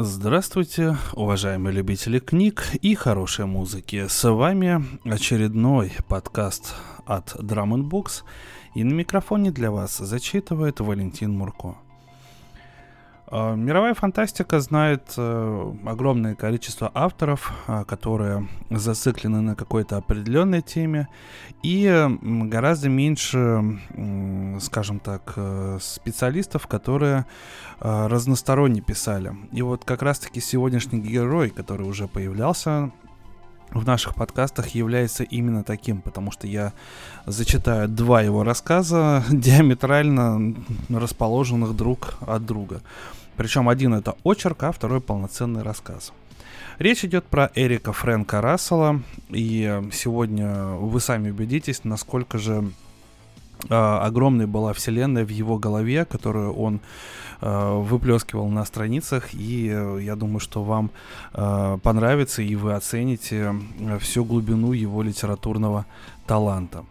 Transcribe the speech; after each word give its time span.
Здравствуйте, 0.00 0.96
уважаемые 1.14 1.74
любители 1.74 2.20
книг 2.20 2.68
и 2.82 2.94
хорошей 2.94 3.46
музыки. 3.46 4.06
С 4.06 4.30
вами 4.30 4.84
очередной 5.02 5.90
подкаст 6.06 6.76
от 7.04 7.34
Drum 7.34 7.82
Books. 7.82 8.22
И 8.76 8.84
на 8.84 8.94
микрофоне 8.94 9.50
для 9.50 9.72
вас 9.72 9.98
зачитывает 9.98 10.78
Валентин 10.78 11.32
Мурко. 11.32 11.78
А, 13.30 13.54
мировая 13.54 13.92
фантастика 13.92 14.58
знает 14.60 15.02
э, 15.18 15.72
огромное 15.84 16.34
количество 16.34 16.90
авторов, 16.94 17.52
а, 17.66 17.84
которые 17.84 18.48
зациклены 18.70 19.42
на 19.42 19.54
какой-то 19.54 19.98
определенной 19.98 20.62
теме, 20.62 21.08
и 21.62 22.08
гораздо 22.22 22.88
меньше, 22.88 23.80
скажем 24.60 24.98
так, 25.00 25.34
э, 25.36 25.78
специалистов, 25.80 26.66
которые 26.66 27.26
а, 27.80 28.08
разносторонне 28.08 28.80
писали. 28.80 29.34
И 29.52 29.60
вот 29.60 29.84
как 29.84 30.02
раз-таки 30.02 30.40
сегодняшний 30.40 31.00
герой, 31.00 31.50
который 31.50 31.86
уже 31.86 32.08
появлялся 32.08 32.90
в 33.70 33.84
наших 33.86 34.14
подкастах 34.14 34.68
является 34.68 35.24
именно 35.24 35.62
таким, 35.62 36.00
потому 36.00 36.30
что 36.30 36.46
я 36.46 36.72
зачитаю 37.26 37.88
два 37.88 38.22
его 38.22 38.42
рассказа, 38.42 39.22
диаметрально 39.30 40.54
расположенных 40.88 41.76
друг 41.76 42.14
от 42.20 42.46
друга. 42.46 42.80
Причем 43.38 43.68
один 43.68 43.94
это 43.94 44.16
очерк, 44.24 44.64
а 44.64 44.72
второй 44.72 45.00
полноценный 45.00 45.62
рассказ. 45.62 46.12
Речь 46.78 47.04
идет 47.04 47.24
про 47.24 47.50
Эрика 47.54 47.92
Фрэнка 47.92 48.40
Рассела, 48.40 49.00
и 49.28 49.82
сегодня 49.92 50.64
вы 50.74 51.00
сами 51.00 51.30
убедитесь, 51.30 51.84
насколько 51.84 52.38
же 52.38 52.70
э, 53.68 53.74
огромной 53.74 54.46
была 54.46 54.72
вселенная 54.72 55.24
в 55.24 55.28
его 55.28 55.56
голове, 55.56 56.04
которую 56.04 56.52
он 56.52 56.80
э, 57.40 57.80
выплескивал 57.80 58.48
на 58.48 58.64
страницах, 58.64 59.32
и 59.32 59.66
я 60.00 60.16
думаю, 60.16 60.40
что 60.40 60.64
вам 60.64 60.90
э, 61.32 61.78
понравится, 61.80 62.42
и 62.42 62.56
вы 62.56 62.74
оцените 62.74 63.54
всю 64.00 64.24
глубину 64.24 64.72
его 64.72 65.00
литературного 65.02 65.86
таланта. 66.26 66.84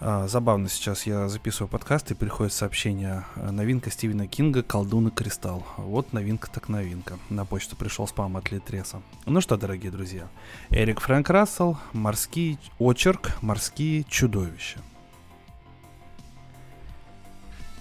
А, 0.00 0.26
забавно 0.26 0.68
сейчас 0.68 1.06
я 1.06 1.28
записываю 1.28 1.68
подкаст 1.68 2.10
и 2.10 2.14
приходит 2.14 2.52
сообщение. 2.52 3.24
Э, 3.36 3.50
новинка 3.50 3.90
Стивена 3.90 4.26
Кинга 4.26 4.62
«Колдун 4.62 5.08
и 5.08 5.10
кристалл». 5.10 5.64
Вот 5.76 6.12
новинка 6.12 6.50
так 6.50 6.68
новинка. 6.68 7.18
На 7.30 7.44
почту 7.44 7.76
пришел 7.76 8.06
спам 8.08 8.36
от 8.36 8.50
Литреса. 8.50 9.02
Ну 9.24 9.40
что, 9.40 9.56
дорогие 9.56 9.92
друзья. 9.92 10.28
Эрик 10.70 11.00
Фрэнк 11.00 11.30
Рассел, 11.30 11.78
«Морский 11.92 12.58
очерк. 12.78 13.30
Морские 13.40 14.04
чудовища». 14.04 14.80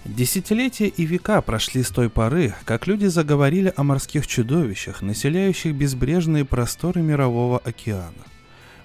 Десятилетия 0.05 0.88
и 0.88 1.05
века 1.05 1.42
прошли 1.42 1.81
с 1.81 1.89
той 1.89 2.09
поры, 2.09 2.53
как 2.66 2.88
люди 2.88 3.05
заговорили 3.05 3.73
о 3.75 3.83
морских 3.83 4.27
чудовищах, 4.27 5.02
населяющих 5.02 5.73
безбрежные 5.73 6.44
просторы 6.44 7.02
мирового 7.02 7.59
океана. 7.59 8.11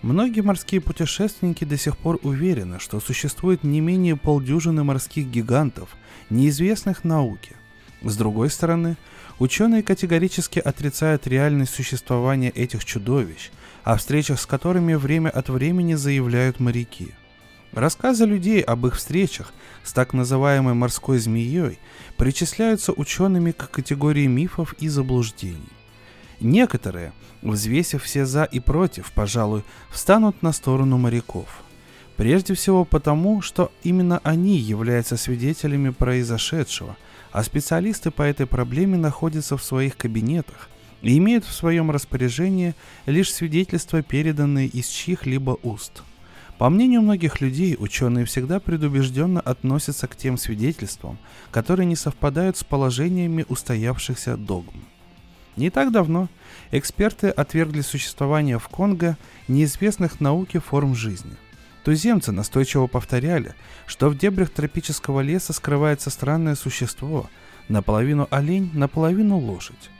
Многие 0.02 0.42
морские 0.42 0.80
путешественники 0.80 1.64
до 1.64 1.76
сих 1.76 1.96
пор 1.96 2.20
уверены, 2.22 2.78
что 2.78 3.00
существует 3.00 3.64
не 3.64 3.80
менее 3.80 4.16
полдюжины 4.16 4.84
морских 4.84 5.26
гигантов, 5.26 5.96
неизвестных 6.30 7.02
науке. 7.02 7.56
С 8.02 8.16
другой 8.16 8.48
стороны, 8.48 8.96
ученые 9.40 9.82
категорически 9.82 10.60
отрицают 10.60 11.26
реальность 11.26 11.74
существования 11.74 12.50
этих 12.50 12.84
чудовищ, 12.84 13.50
о 13.82 13.96
встречах 13.96 14.40
с 14.40 14.46
которыми 14.46 14.94
время 14.94 15.30
от 15.30 15.48
времени 15.48 15.94
заявляют 15.94 16.60
моряки. 16.60 17.08
Рассказы 17.72 18.24
людей 18.24 18.60
об 18.60 18.86
их 18.86 18.96
встречах 18.96 19.52
с 19.82 19.92
так 19.92 20.12
называемой 20.12 20.74
морской 20.74 21.18
змеей 21.18 21.78
причисляются 22.16 22.92
учеными 22.92 23.50
к 23.50 23.68
категории 23.68 24.26
мифов 24.26 24.74
и 24.78 24.88
заблуждений. 24.88 25.77
Некоторые, 26.40 27.12
взвесив 27.42 28.04
все 28.04 28.24
за 28.24 28.44
и 28.44 28.60
против, 28.60 29.12
пожалуй, 29.12 29.64
встанут 29.90 30.42
на 30.42 30.52
сторону 30.52 30.96
моряков. 30.96 31.62
Прежде 32.16 32.54
всего 32.54 32.84
потому, 32.84 33.42
что 33.42 33.72
именно 33.82 34.20
они 34.22 34.56
являются 34.56 35.16
свидетелями 35.16 35.90
произошедшего, 35.90 36.96
а 37.32 37.42
специалисты 37.42 38.10
по 38.10 38.22
этой 38.22 38.46
проблеме 38.46 38.96
находятся 38.96 39.56
в 39.56 39.64
своих 39.64 39.96
кабинетах 39.96 40.68
и 41.02 41.16
имеют 41.18 41.44
в 41.44 41.52
своем 41.52 41.90
распоряжении 41.90 42.74
лишь 43.06 43.32
свидетельства, 43.32 44.02
переданные 44.02 44.66
из 44.66 44.88
чьих-либо 44.88 45.58
уст. 45.62 46.02
По 46.58 46.68
мнению 46.70 47.02
многих 47.02 47.40
людей, 47.40 47.76
ученые 47.78 48.24
всегда 48.24 48.58
предубежденно 48.58 49.40
относятся 49.40 50.08
к 50.08 50.16
тем 50.16 50.36
свидетельствам, 50.36 51.18
которые 51.52 51.86
не 51.86 51.94
совпадают 51.94 52.56
с 52.56 52.64
положениями 52.64 53.46
устоявшихся 53.48 54.36
догм. 54.36 54.84
Не 55.58 55.70
так 55.70 55.90
давно 55.90 56.28
эксперты 56.70 57.30
отвергли 57.30 57.80
существование 57.80 58.60
в 58.60 58.68
Конго 58.68 59.16
неизвестных 59.48 60.20
науке 60.20 60.60
форм 60.60 60.94
жизни. 60.94 61.32
Туземцы 61.82 62.30
настойчиво 62.30 62.86
повторяли, 62.86 63.56
что 63.84 64.08
в 64.08 64.16
дебрях 64.16 64.50
тропического 64.50 65.20
леса 65.20 65.52
скрывается 65.52 66.10
странное 66.10 66.54
существо, 66.54 67.28
наполовину 67.68 68.28
олень, 68.30 68.70
наполовину 68.72 69.36
лошадь. 69.36 69.90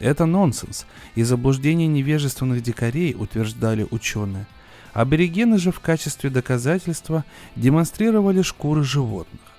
Это 0.00 0.26
нонсенс 0.26 0.84
и 1.14 1.22
заблуждение 1.22 1.86
невежественных 1.86 2.60
дикарей, 2.60 3.14
утверждали 3.16 3.86
ученые. 3.92 4.46
Аборигены 4.94 5.58
же 5.58 5.70
в 5.70 5.78
качестве 5.78 6.28
доказательства 6.28 7.24
демонстрировали 7.54 8.42
шкуры 8.42 8.82
животных. 8.82 9.53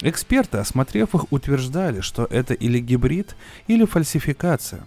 Эксперты, 0.00 0.58
осмотрев 0.58 1.14
их, 1.14 1.32
утверждали, 1.32 2.00
что 2.00 2.24
это 2.24 2.54
или 2.54 2.78
гибрид, 2.78 3.36
или 3.68 3.84
фальсификация. 3.84 4.86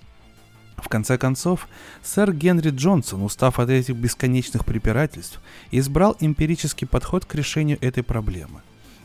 В 0.78 0.90
конце 0.90 1.18
концов, 1.18 1.68
сэр 2.04 2.34
Генри 2.34 2.70
Джонсон, 2.70 3.24
устав 3.24 3.60
от 3.60 3.70
этих 3.70 3.96
бесконечных 3.96 4.64
препирательств, 4.64 5.42
избрал 5.72 6.16
эмпирический 6.20 6.88
подход 6.88 7.26
к 7.26 7.34
решению 7.36 7.78
этой 7.82 8.04
проблемы. 8.04 8.62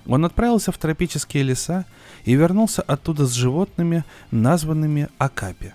Он 0.07 0.25
отправился 0.25 0.73
в 0.73 0.79
тропические 0.79 1.45
леса 1.45 1.87
и 2.25 2.35
вернулся 2.35 2.83
оттуда 2.83 3.27
с 3.27 3.33
животными, 3.33 4.05
названными 4.31 5.09
Акапи. 5.19 5.73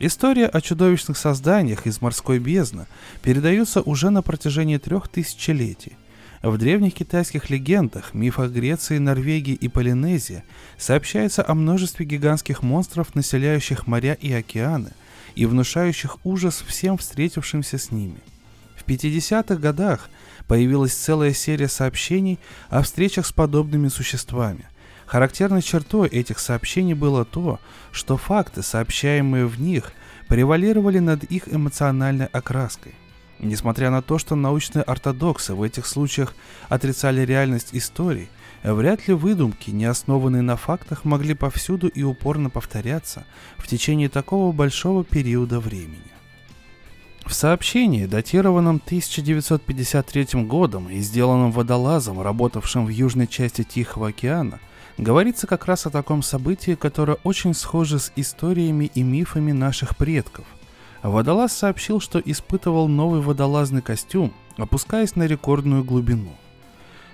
История 0.00 0.46
о 0.46 0.60
чудовищных 0.60 1.16
созданиях 1.16 1.86
из 1.86 2.00
морской 2.00 2.38
бездны 2.38 2.86
передается 3.22 3.80
уже 3.80 4.10
на 4.10 4.22
протяжении 4.22 4.78
трех 4.78 5.08
тысячелетий, 5.08 5.96
в 6.50 6.58
древних 6.58 6.92
китайских 6.92 7.48
легендах, 7.48 8.12
мифах 8.12 8.50
Греции, 8.50 8.98
Норвегии 8.98 9.54
и 9.54 9.68
Полинезии 9.68 10.44
сообщается 10.76 11.42
о 11.46 11.54
множестве 11.54 12.04
гигантских 12.04 12.62
монстров, 12.62 13.14
населяющих 13.14 13.86
моря 13.86 14.12
и 14.12 14.30
океаны, 14.30 14.90
и 15.36 15.46
внушающих 15.46 16.18
ужас 16.22 16.62
всем 16.66 16.98
встретившимся 16.98 17.78
с 17.78 17.90
ними. 17.90 18.18
В 18.76 18.86
50-х 18.86 19.54
годах 19.56 20.10
появилась 20.46 20.92
целая 20.92 21.32
серия 21.32 21.68
сообщений 21.68 22.38
о 22.68 22.82
встречах 22.82 23.24
с 23.24 23.32
подобными 23.32 23.88
существами. 23.88 24.66
Характерной 25.06 25.62
чертой 25.62 26.08
этих 26.08 26.38
сообщений 26.38 26.92
было 26.92 27.24
то, 27.24 27.58
что 27.90 28.18
факты, 28.18 28.62
сообщаемые 28.62 29.46
в 29.46 29.58
них, 29.58 29.92
превалировали 30.28 30.98
над 30.98 31.24
их 31.24 31.48
эмоциональной 31.50 32.26
окраской. 32.26 32.92
Несмотря 33.44 33.90
на 33.90 34.00
то, 34.00 34.16
что 34.16 34.36
научные 34.36 34.82
ортодоксы 34.82 35.54
в 35.54 35.62
этих 35.62 35.86
случаях 35.86 36.34
отрицали 36.70 37.26
реальность 37.26 37.68
историй, 37.72 38.30
вряд 38.62 39.06
ли 39.06 39.12
выдумки, 39.12 39.70
не 39.70 39.84
основанные 39.84 40.40
на 40.40 40.56
фактах, 40.56 41.04
могли 41.04 41.34
повсюду 41.34 41.88
и 41.88 42.02
упорно 42.02 42.48
повторяться 42.48 43.26
в 43.58 43.68
течение 43.68 44.08
такого 44.08 44.50
большого 44.52 45.04
периода 45.04 45.60
времени. 45.60 46.10
В 47.26 47.34
сообщении, 47.34 48.06
датированном 48.06 48.80
1953 48.82 50.44
годом 50.44 50.88
и 50.88 51.00
сделанном 51.00 51.52
водолазом, 51.52 52.22
работавшим 52.22 52.86
в 52.86 52.88
южной 52.88 53.26
части 53.26 53.62
Тихого 53.62 54.08
океана, 54.08 54.58
говорится 54.96 55.46
как 55.46 55.66
раз 55.66 55.84
о 55.84 55.90
таком 55.90 56.22
событии, 56.22 56.76
которое 56.76 57.18
очень 57.24 57.52
схоже 57.52 57.98
с 57.98 58.10
историями 58.16 58.90
и 58.94 59.02
мифами 59.02 59.52
наших 59.52 59.98
предков– 59.98 60.46
Водолаз 61.04 61.52
сообщил, 61.52 62.00
что 62.00 62.18
испытывал 62.18 62.88
новый 62.88 63.20
водолазный 63.20 63.82
костюм, 63.82 64.32
опускаясь 64.56 65.16
на 65.16 65.26
рекордную 65.26 65.84
глубину. 65.84 66.30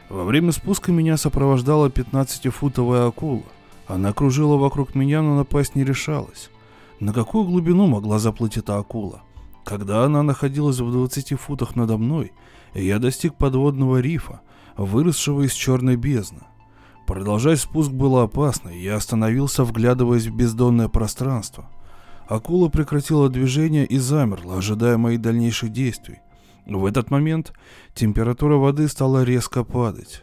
Во 0.09 0.23
время 0.23 0.53
спуска 0.53 0.93
меня 0.93 1.17
сопровождала 1.17 1.89
15-футовая 1.89 3.09
акула. 3.09 3.43
Она 3.89 4.13
кружила 4.13 4.57
вокруг 4.57 4.95
меня, 4.95 5.23
но 5.23 5.37
напасть 5.37 5.75
не 5.75 5.83
решалась. 5.85 6.51
На 7.01 7.13
какую 7.13 7.45
глубину 7.45 7.89
могла 7.89 8.21
заплыть 8.21 8.57
эта 8.57 8.79
акула? 8.79 9.23
Когда 9.65 10.05
она 10.05 10.23
находилась 10.23 10.79
в 10.79 10.93
20 10.93 11.33
футах 11.41 11.75
надо 11.75 11.97
мной, 11.97 12.33
я 12.75 13.01
достиг 13.01 13.35
подводного 13.35 14.01
рифа, 14.01 14.41
выросшего 14.77 15.43
из 15.43 15.53
черной 15.53 15.97
бездны. 15.97 16.43
Продолжать 17.09 17.59
спуск 17.59 17.91
было 17.91 18.23
опасно, 18.23 18.69
и 18.69 18.81
я 18.81 18.95
остановился, 18.95 19.65
вглядываясь 19.65 20.27
в 20.27 20.35
бездонное 20.37 20.87
пространство– 20.87 21.69
Акула 22.31 22.69
прекратила 22.69 23.29
движение 23.29 23.85
и 23.85 23.99
замерла, 23.99 24.59
ожидая 24.59 24.97
моих 24.97 25.21
дальнейших 25.21 25.73
действий. 25.73 26.21
В 26.65 26.87
этот 26.87 27.11
момент 27.11 27.53
температура 27.93 28.55
воды 28.55 28.87
стала 28.87 29.25
резко 29.25 29.65
падать. 29.65 30.23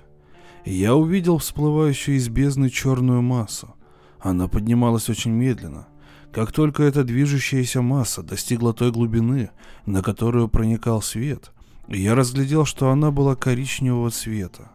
Я 0.64 0.96
увидел 0.96 1.38
всплывающую 1.38 2.16
из 2.16 2.30
бездны 2.30 2.70
черную 2.70 3.22
массу. 3.22 3.76
Она 4.22 4.48
поднималась 4.48 5.10
очень 5.10 5.32
медленно. 5.32 5.90
Как 6.32 6.54
только 6.54 6.84
эта 6.84 7.04
движущаяся 7.04 7.82
масса 7.82 8.24
достигла 8.24 8.74
той 8.74 8.94
глубины, 8.94 9.50
на 9.86 10.02
которую 10.02 10.48
проникал 10.48 11.02
свет, 11.02 11.52
я 11.90 12.16
разглядел, 12.16 12.64
что 12.64 12.90
она 12.90 13.12
была 13.12 13.36
коричневого 13.36 14.12
цвета. 14.12 14.72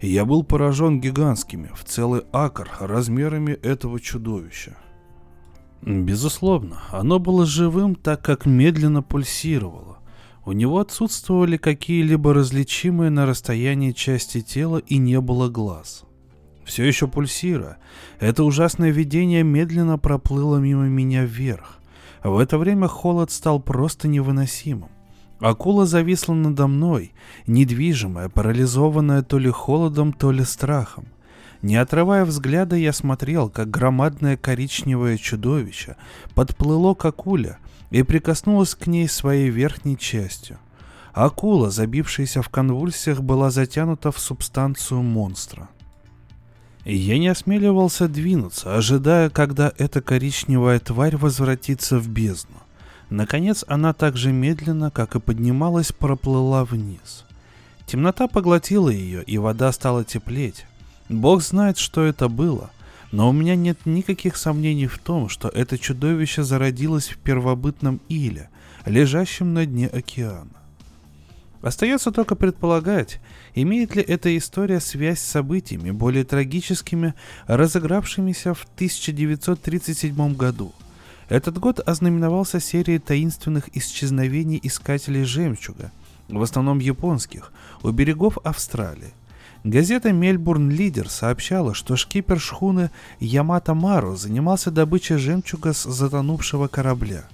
Я 0.00 0.24
был 0.24 0.42
поражен 0.42 1.02
гигантскими, 1.02 1.70
в 1.74 1.84
целый 1.84 2.22
акр, 2.32 2.70
размерами 2.80 3.52
этого 3.52 4.00
чудовища. 4.00 4.78
Безусловно, 5.82 6.82
оно 6.90 7.18
было 7.18 7.46
живым, 7.46 7.94
так 7.94 8.22
как 8.22 8.46
медленно 8.46 9.02
пульсировало. 9.02 9.98
У 10.44 10.52
него 10.52 10.78
отсутствовали 10.78 11.56
какие-либо 11.56 12.32
различимые 12.32 13.10
на 13.10 13.26
расстоянии 13.26 13.92
части 13.92 14.40
тела 14.40 14.78
и 14.78 14.96
не 14.96 15.20
было 15.20 15.48
глаз. 15.48 16.04
Все 16.64 16.84
еще 16.84 17.06
пульсируя, 17.06 17.78
это 18.18 18.42
ужасное 18.42 18.90
видение 18.90 19.42
медленно 19.44 19.98
проплыло 19.98 20.58
мимо 20.58 20.84
меня 20.84 21.24
вверх. 21.24 21.78
В 22.24 22.38
это 22.38 22.58
время 22.58 22.88
холод 22.88 23.30
стал 23.30 23.60
просто 23.60 24.08
невыносимым. 24.08 24.90
Акула 25.38 25.86
зависла 25.86 26.34
надо 26.34 26.66
мной, 26.66 27.12
недвижимая, 27.46 28.28
парализованная 28.28 29.22
то 29.22 29.38
ли 29.38 29.50
холодом, 29.50 30.12
то 30.12 30.32
ли 30.32 30.44
страхом. 30.44 31.06
Не 31.66 31.78
отрывая 31.78 32.24
взгляда, 32.24 32.76
я 32.76 32.92
смотрел, 32.92 33.50
как 33.50 33.70
громадное 33.70 34.36
коричневое 34.36 35.18
чудовище 35.18 35.96
подплыло 36.36 36.94
к 36.94 37.04
акуле 37.04 37.58
и 37.90 38.04
прикоснулось 38.04 38.76
к 38.76 38.86
ней 38.86 39.08
своей 39.08 39.50
верхней 39.50 39.98
частью. 39.98 40.58
Акула, 41.12 41.72
забившаяся 41.72 42.40
в 42.40 42.50
конвульсиях, 42.50 43.20
была 43.20 43.50
затянута 43.50 44.12
в 44.12 44.20
субстанцию 44.20 45.02
монстра. 45.02 45.68
Я 46.84 47.18
не 47.18 47.26
осмеливался 47.26 48.06
двинуться, 48.06 48.76
ожидая, 48.76 49.28
когда 49.28 49.72
эта 49.76 50.00
коричневая 50.00 50.78
тварь 50.78 51.16
возвратится 51.16 51.98
в 51.98 52.08
бездну. 52.08 52.58
Наконец 53.10 53.64
она 53.66 53.92
так 53.92 54.16
же 54.16 54.30
медленно, 54.30 54.92
как 54.92 55.16
и 55.16 55.20
поднималась, 55.20 55.90
проплыла 55.90 56.64
вниз. 56.64 57.24
Темнота 57.86 58.28
поглотила 58.28 58.88
ее, 58.88 59.24
и 59.24 59.36
вода 59.36 59.72
стала 59.72 60.04
теплеть. 60.04 60.64
Бог 61.08 61.42
знает, 61.42 61.78
что 61.78 62.04
это 62.04 62.28
было, 62.28 62.70
но 63.12 63.28
у 63.28 63.32
меня 63.32 63.54
нет 63.54 63.78
никаких 63.84 64.36
сомнений 64.36 64.86
в 64.86 64.98
том, 64.98 65.28
что 65.28 65.48
это 65.48 65.78
чудовище 65.78 66.42
зародилось 66.42 67.08
в 67.08 67.18
первобытном 67.18 68.00
иле, 68.08 68.50
лежащем 68.84 69.54
на 69.54 69.66
дне 69.66 69.86
океана. 69.86 70.50
Остается 71.62 72.12
только 72.12 72.34
предполагать, 72.34 73.20
имеет 73.54 73.96
ли 73.96 74.02
эта 74.02 74.36
история 74.36 74.80
связь 74.80 75.20
с 75.20 75.30
событиями 75.30 75.90
более 75.90 76.24
трагическими, 76.24 77.14
разыгравшимися 77.46 78.54
в 78.54 78.64
1937 78.76 80.34
году– 80.34 80.72
этот 81.28 81.58
год 81.58 81.80
ознаменовался 81.80 82.60
серией 82.60 83.00
таинственных 83.00 83.76
исчезновений 83.76 84.60
искателей 84.62 85.24
жемчуга, 85.24 85.90
в 86.28 86.40
основном 86.40 86.78
японских, 86.78 87.52
у 87.82 87.90
берегов 87.90 88.38
Австралии. 88.44 89.12
Газета 89.66 90.12
«Мельбурн 90.12 90.70
Лидер» 90.70 91.10
сообщала, 91.10 91.74
что 91.74 91.96
шкипер 91.96 92.38
шхуны 92.38 92.92
Ямато 93.18 93.74
Мару 93.74 94.14
занимался 94.14 94.70
добычей 94.70 95.16
жемчуга 95.16 95.72
с 95.72 95.82
затонувшего 95.82 96.68
корабля. 96.68 97.24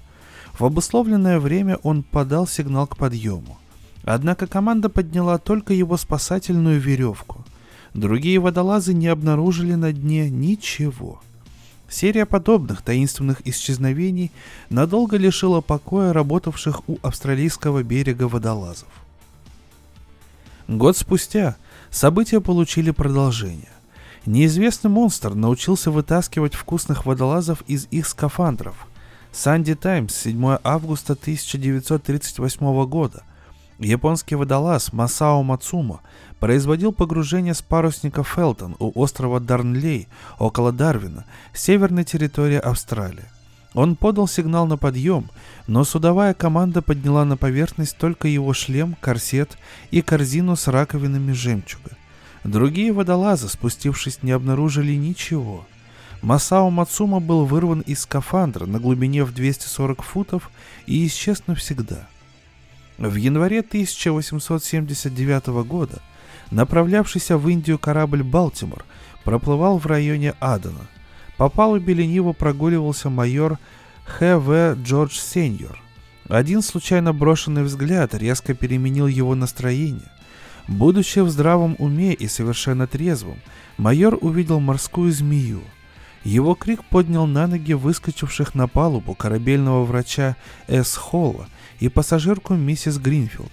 В 0.58 0.64
обусловленное 0.64 1.38
время 1.38 1.76
он 1.82 2.02
подал 2.02 2.46
сигнал 2.46 2.86
к 2.86 2.96
подъему. 2.96 3.58
Однако 4.04 4.46
команда 4.46 4.88
подняла 4.88 5.36
только 5.36 5.74
его 5.74 5.98
спасательную 5.98 6.80
веревку. 6.80 7.44
Другие 7.92 8.38
водолазы 8.38 8.94
не 8.94 9.08
обнаружили 9.08 9.74
на 9.74 9.92
дне 9.92 10.30
ничего– 10.30 11.20
Серия 11.90 12.24
подобных 12.24 12.80
таинственных 12.80 13.46
исчезновений 13.46 14.32
надолго 14.70 15.18
лишила 15.18 15.60
покоя 15.60 16.14
работавших 16.14 16.88
у 16.88 16.96
австралийского 17.02 17.82
берега 17.82 18.28
водолазов. 18.28 18.88
Год 20.68 20.96
спустя 20.96 21.56
события 21.92 22.40
получили 22.40 22.90
продолжение. 22.90 23.68
Неизвестный 24.26 24.90
монстр 24.90 25.34
научился 25.34 25.90
вытаскивать 25.90 26.54
вкусных 26.54 27.06
водолазов 27.06 27.62
из 27.66 27.86
их 27.90 28.08
скафандров. 28.08 28.86
Санди 29.30 29.74
Таймс, 29.74 30.14
7 30.14 30.58
августа 30.64 31.12
1938 31.14 32.84
года. 32.86 33.22
Японский 33.78 34.36
водолаз 34.36 34.92
Масао 34.92 35.42
Мацума 35.42 36.00
производил 36.38 36.92
погружение 36.92 37.54
с 37.54 37.62
парусника 37.62 38.22
Фелтон 38.22 38.76
у 38.78 38.92
острова 39.00 39.40
Дарнлей, 39.40 40.08
около 40.38 40.72
Дарвина, 40.72 41.24
северной 41.52 42.04
территории 42.04 42.58
Австралии. 42.58 43.24
Он 43.74 43.96
подал 43.96 44.28
сигнал 44.28 44.66
на 44.66 44.76
подъем, 44.76 45.30
но 45.66 45.84
судовая 45.84 46.34
команда 46.34 46.82
подняла 46.82 47.24
на 47.24 47.36
поверхность 47.36 47.96
только 47.96 48.28
его 48.28 48.52
шлем, 48.52 48.96
корсет 49.00 49.56
и 49.90 50.02
корзину 50.02 50.56
с 50.56 50.68
раковинами 50.68 51.32
жемчуга. 51.32 51.90
Другие 52.44 52.92
водолазы, 52.92 53.48
спустившись, 53.48 54.22
не 54.22 54.32
обнаружили 54.32 54.94
ничего. 54.94 55.66
Масао 56.20 56.70
Мацума 56.70 57.20
был 57.20 57.46
вырван 57.46 57.80
из 57.80 58.02
скафандра 58.02 58.66
на 58.66 58.78
глубине 58.78 59.24
в 59.24 59.32
240 59.32 60.02
футов 60.02 60.50
и 60.86 61.06
исчез 61.06 61.42
навсегда. 61.46 62.06
В 62.98 63.14
январе 63.16 63.60
1879 63.60 65.46
года 65.66 66.00
Направлявшийся 66.52 67.38
в 67.38 67.48
Индию 67.48 67.78
корабль 67.78 68.22
«Балтимор» 68.22 68.84
проплывал 69.24 69.78
в 69.78 69.86
районе 69.86 70.34
Адена. 70.38 70.86
По 71.36 71.48
палубе 71.48 71.94
лениво 71.94 72.32
прогуливался 72.32 73.10
майор 73.10 73.58
Х.В. 74.04 74.74
Джордж 74.82 75.18
Сеньор. 75.18 75.78
Один 76.28 76.62
случайно 76.62 77.12
брошенный 77.12 77.62
взгляд 77.62 78.14
резко 78.14 78.54
переменил 78.54 79.06
его 79.06 79.34
настроение. 79.34 80.10
Будучи 80.68 81.18
в 81.18 81.28
здравом 81.28 81.74
уме 81.78 82.14
и 82.14 82.28
совершенно 82.28 82.86
трезвым, 82.86 83.38
майор 83.76 84.16
увидел 84.20 84.60
морскую 84.60 85.12
змею. 85.12 85.62
Его 86.24 86.54
крик 86.54 86.84
поднял 86.84 87.26
на 87.26 87.48
ноги 87.48 87.72
выскочивших 87.72 88.54
на 88.54 88.68
палубу 88.68 89.14
корабельного 89.14 89.84
врача 89.84 90.36
С. 90.68 90.94
Холла 90.94 91.48
и 91.80 91.88
пассажирку 91.88 92.54
миссис 92.54 92.98
Гринфилд. 92.98 93.52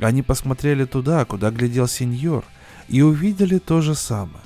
Они 0.00 0.22
посмотрели 0.22 0.84
туда, 0.84 1.24
куда 1.24 1.50
глядел 1.50 1.88
сеньор, 1.88 2.44
и 2.88 3.00
увидели 3.00 3.58
то 3.58 3.80
же 3.80 3.94
самое. 3.94 4.42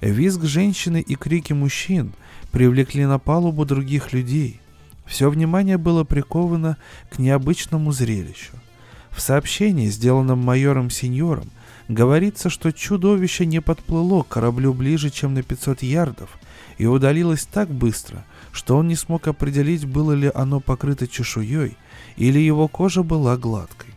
Визг 0.00 0.44
женщины 0.44 1.00
и 1.00 1.16
крики 1.16 1.52
мужчин 1.52 2.12
привлекли 2.52 3.04
на 3.04 3.18
палубу 3.18 3.64
других 3.64 4.12
людей. 4.12 4.60
Все 5.06 5.28
внимание 5.28 5.78
было 5.78 6.04
приковано 6.04 6.76
к 7.10 7.18
необычному 7.18 7.92
зрелищу. 7.92 8.52
В 9.10 9.20
сообщении, 9.20 9.88
сделанном 9.88 10.38
майором-сеньором, 10.38 11.48
говорится, 11.88 12.50
что 12.50 12.72
чудовище 12.72 13.46
не 13.46 13.60
подплыло 13.60 14.22
к 14.22 14.28
кораблю 14.28 14.72
ближе, 14.72 15.10
чем 15.10 15.34
на 15.34 15.42
500 15.42 15.82
ярдов, 15.82 16.38
и 16.76 16.86
удалилось 16.86 17.44
так 17.46 17.68
быстро, 17.68 18.24
что 18.52 18.76
он 18.76 18.86
не 18.86 18.94
смог 18.94 19.26
определить, 19.26 19.86
было 19.86 20.12
ли 20.12 20.30
оно 20.32 20.60
покрыто 20.60 21.08
чешуей, 21.08 21.76
или 22.16 22.38
его 22.38 22.68
кожа 22.68 23.02
была 23.02 23.36
гладкой. 23.36 23.90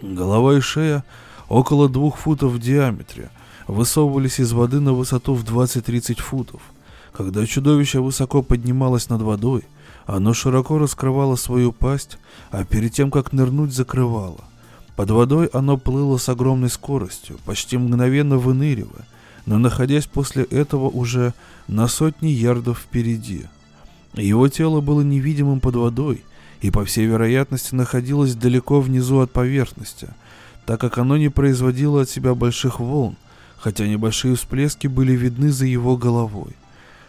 Голова 0.00 0.56
и 0.56 0.60
шея 0.60 1.02
около 1.48 1.88
двух 1.88 2.18
футов 2.18 2.52
в 2.52 2.58
диаметре 2.58 3.30
высовывались 3.66 4.40
из 4.40 4.52
воды 4.52 4.80
на 4.80 4.92
высоту 4.92 5.34
в 5.34 5.44
20-30 5.44 6.20
футов. 6.20 6.62
Когда 7.12 7.46
чудовище 7.46 8.00
высоко 8.00 8.42
поднималось 8.42 9.08
над 9.08 9.22
водой, 9.22 9.64
оно 10.06 10.34
широко 10.34 10.78
раскрывало 10.78 11.36
свою 11.36 11.72
пасть, 11.72 12.18
а 12.50 12.64
перед 12.64 12.92
тем, 12.92 13.10
как 13.10 13.32
нырнуть, 13.32 13.72
закрывало. 13.72 14.40
Под 14.96 15.10
водой 15.10 15.46
оно 15.52 15.76
плыло 15.76 16.18
с 16.18 16.28
огромной 16.28 16.70
скоростью, 16.70 17.38
почти 17.44 17.78
мгновенно 17.78 18.36
выныривая, 18.38 19.06
но 19.46 19.58
находясь 19.58 20.06
после 20.06 20.44
этого 20.44 20.88
уже 20.88 21.34
на 21.68 21.88
сотни 21.88 22.28
ярдов 22.28 22.78
впереди. 22.78 23.46
Его 24.14 24.48
тело 24.48 24.80
было 24.80 25.00
невидимым 25.00 25.60
под 25.60 25.76
водой, 25.76 26.24
и, 26.60 26.70
по 26.70 26.84
всей 26.84 27.06
вероятности, 27.06 27.74
находилось 27.74 28.34
далеко 28.34 28.80
внизу 28.80 29.18
от 29.18 29.32
поверхности, 29.32 30.08
так 30.66 30.80
как 30.80 30.98
оно 30.98 31.16
не 31.16 31.28
производило 31.28 32.02
от 32.02 32.10
себя 32.10 32.34
больших 32.34 32.80
волн, 32.80 33.16
хотя 33.64 33.88
небольшие 33.88 34.36
всплески 34.36 34.88
были 34.88 35.12
видны 35.12 35.50
за 35.50 35.64
его 35.64 35.96
головой. 35.96 36.52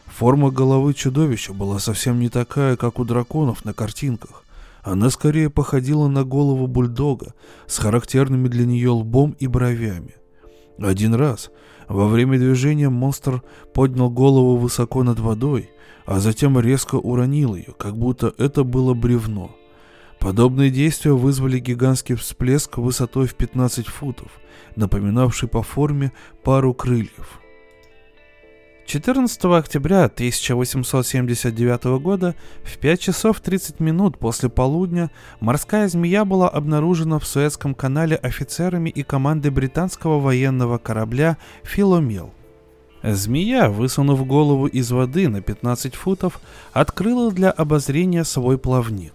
Форма 0.06 0.52
головы 0.52 0.94
чудовища 0.94 1.52
была 1.52 1.80
совсем 1.80 2.18
не 2.18 2.30
такая, 2.30 2.78
как 2.78 2.98
у 2.98 3.04
драконов 3.04 3.66
на 3.66 3.74
картинках. 3.74 4.46
Она 4.82 5.10
скорее 5.10 5.50
походила 5.50 6.08
на 6.08 6.24
голову 6.24 6.68
бульдога 6.68 7.34
с 7.68 7.78
характерными 7.78 8.48
для 8.48 8.66
нее 8.66 8.92
лбом 8.92 9.36
и 9.38 9.48
бровями. 9.48 10.16
Один 10.80 11.14
раз 11.14 11.52
во 11.90 12.08
время 12.08 12.40
движения 12.40 12.88
монстр 12.88 13.44
поднял 13.74 14.10
голову 14.10 14.56
высоко 14.56 15.04
над 15.04 15.20
водой 15.20 15.72
а 16.06 16.20
затем 16.20 16.60
резко 16.60 16.96
уронил 16.96 17.56
ее, 17.56 17.74
как 17.78 17.98
будто 17.98 18.32
это 18.38 18.64
было 18.64 18.94
бревно. 18.94 19.50
Подобные 20.26 20.72
действия 20.72 21.12
вызвали 21.12 21.60
гигантский 21.60 22.16
всплеск 22.16 22.80
высотой 22.80 23.28
в 23.28 23.36
15 23.36 23.86
футов, 23.86 24.32
напоминавший 24.76 25.48
по 25.48 25.62
форме 25.62 26.14
пару 26.44 26.74
крыльев. 26.74 27.40
14 28.88 29.46
октября 29.46 30.06
1879 30.06 32.02
года 32.02 32.34
в 32.64 32.76
5 32.80 33.00
часов 33.00 33.40
30 33.40 33.80
минут 33.80 34.18
после 34.18 34.50
полудня 34.50 35.12
морская 35.42 35.88
змея 35.88 36.26
была 36.26 36.50
обнаружена 36.50 37.20
в 37.20 37.28
Суэцком 37.28 37.76
канале 37.76 38.16
офицерами 38.16 38.90
и 38.90 39.04
командой 39.04 39.52
британского 39.52 40.20
военного 40.20 40.80
корабля 40.80 41.38
«Филомел». 41.62 42.34
Змея, 43.04 43.70
высунув 43.70 44.26
голову 44.26 44.66
из 44.66 44.90
воды 44.90 45.30
на 45.30 45.42
15 45.42 45.94
футов, 45.94 46.40
открыла 46.74 47.32
для 47.32 47.52
обозрения 47.52 48.24
свой 48.24 48.58
плавник. 48.58 49.14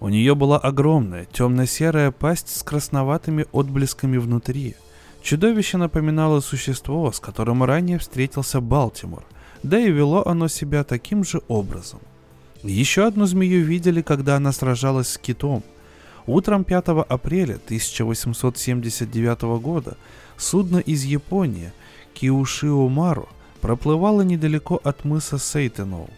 У 0.00 0.08
нее 0.08 0.34
была 0.34 0.58
огромная 0.58 1.26
темно-серая 1.26 2.10
пасть 2.10 2.56
с 2.56 2.62
красноватыми 2.62 3.46
отблесками 3.52 4.16
внутри– 4.16 4.76
Чудовище 5.22 5.76
напоминало 5.76 6.40
существо, 6.40 7.10
с 7.12 7.20
которым 7.20 7.64
ранее 7.64 7.98
встретился 7.98 8.60
Балтимор, 8.60 9.24
да 9.62 9.78
и 9.78 9.90
вело 9.90 10.26
оно 10.26 10.48
себя 10.48 10.84
таким 10.84 11.24
же 11.24 11.42
образом. 11.48 12.00
Еще 12.62 13.06
одну 13.06 13.26
змею 13.26 13.64
видели, 13.64 14.02
когда 14.02 14.36
она 14.36 14.52
сражалась 14.52 15.08
с 15.08 15.18
китом. 15.18 15.62
Утром 16.26 16.64
5 16.64 16.88
апреля 17.08 17.56
1879 17.56 19.42
года 19.60 19.96
судно 20.36 20.78
из 20.78 21.04
Японии 21.04 21.72
Киушиомару 22.14 23.28
проплывало 23.60 24.22
недалеко 24.22 24.80
от 24.82 25.04
мыса 25.04 25.38
Сейтенол. 25.38 26.10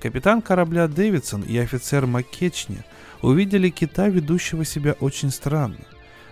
Капитан 0.00 0.42
корабля 0.42 0.86
Дэвидсон 0.86 1.42
и 1.42 1.56
офицер 1.58 2.06
Маккечни 2.06 2.84
увидели 3.24 3.70
кита, 3.70 4.08
ведущего 4.08 4.64
себя 4.64 4.92
очень 5.00 5.30
странно. 5.30 5.78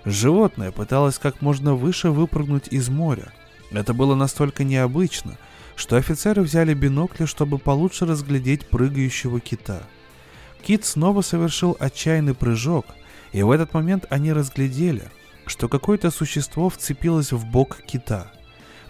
Животное 0.05 0.73
пыталось 0.73 1.19
как 1.19 1.41
можно 1.41 1.75
выше 1.75 2.11
выпрыгнуть 2.11 2.69
из 2.69 2.89
моря. 2.89 3.33
Это 3.71 3.95
было 3.95 4.15
настолько 4.15 4.65
необычно, 4.65 5.39
что 5.77 5.97
офицеры 5.97 6.43
взяли 6.43 6.75
бинокли, 6.75 7.25
чтобы 7.25 7.59
получше 7.59 8.05
разглядеть 8.05 8.69
прыгающего 8.69 9.41
кита. 9.41 9.83
Кит 10.63 10.85
снова 10.85 11.23
совершил 11.23 11.77
отчаянный 11.81 12.35
прыжок, 12.35 12.87
и 13.33 13.43
в 13.43 13.51
этот 13.51 13.73
момент 13.73 14.05
они 14.11 14.33
разглядели, 14.33 15.05
что 15.47 15.69
какое-то 15.69 16.11
существо 16.11 16.69
вцепилось 16.69 17.33
в 17.33 17.47
бок 17.47 17.79
кита. 17.87 18.31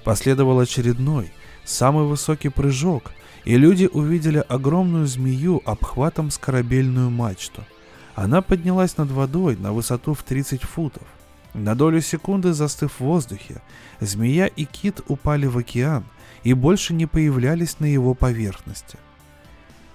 Последовал 0.03 0.59
очередной, 0.59 1.33
самый 1.65 2.05
высокий 2.05 2.49
прыжок, 2.49 3.13
и 3.45 3.57
люди 3.57 3.89
увидели 3.93 4.45
огромную 4.49 5.07
змею 5.07 5.63
обхватом 5.65 6.31
с 6.31 6.39
корабельную 6.39 7.11
мачту. 7.11 7.65
Она 8.15 8.43
поднялась 8.43 8.97
над 8.99 9.11
водой 9.11 9.57
на 9.57 9.73
высоту 9.73 10.15
в 10.15 10.23
30 10.23 10.63
футов. 10.63 11.07
На 11.55 11.75
долю 11.75 12.01
секунды 12.01 12.53
застыв 12.53 12.93
в 12.95 13.01
воздухе, 13.01 13.61
змея 14.01 14.47
и 14.47 14.65
кит 14.65 15.01
упали 15.09 15.47
в 15.47 15.59
океан 15.59 16.05
и 16.45 16.55
больше 16.55 16.95
не 16.95 17.07
появлялись 17.07 17.79
на 17.79 17.87
его 17.87 18.15
поверхности. 18.15 18.99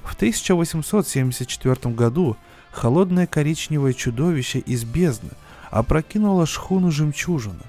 В 0.04 0.16
1874 0.16 1.94
году 1.94 2.38
холодное 2.72 3.28
коричневое 3.28 3.94
чудовище 3.94 4.60
из 4.60 4.84
бездны 4.84 5.32
опрокинуло 5.70 6.46
шхуну 6.46 6.92
жемчужина. 6.92 7.64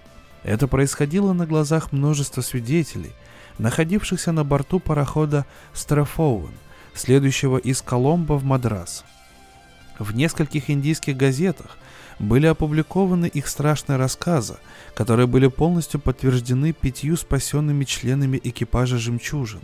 Это 0.44 0.68
происходило 0.68 1.32
на 1.32 1.46
глазах 1.46 1.92
множества 1.92 2.42
свидетелей, 2.42 3.12
находившихся 3.58 4.32
на 4.32 4.44
борту 4.44 4.78
парохода 4.78 5.46
Страфоуэн, 5.72 6.52
следующего 6.94 7.58
из 7.58 7.82
Коломбо 7.82 8.34
в 8.34 8.44
Мадрас– 8.44 9.04
в 9.98 10.14
нескольких 10.14 10.70
индийских 10.70 11.16
газетах 11.16 11.76
были 12.18 12.46
опубликованы 12.46 13.26
их 13.26 13.48
страшные 13.48 13.96
рассказы, 13.96 14.56
которые 14.94 15.26
были 15.26 15.46
полностью 15.48 16.00
подтверждены 16.00 16.72
пятью 16.72 17.16
спасенными 17.16 17.84
членами 17.84 18.40
экипажа 18.42 18.98
«Жемчужины». 18.98 19.62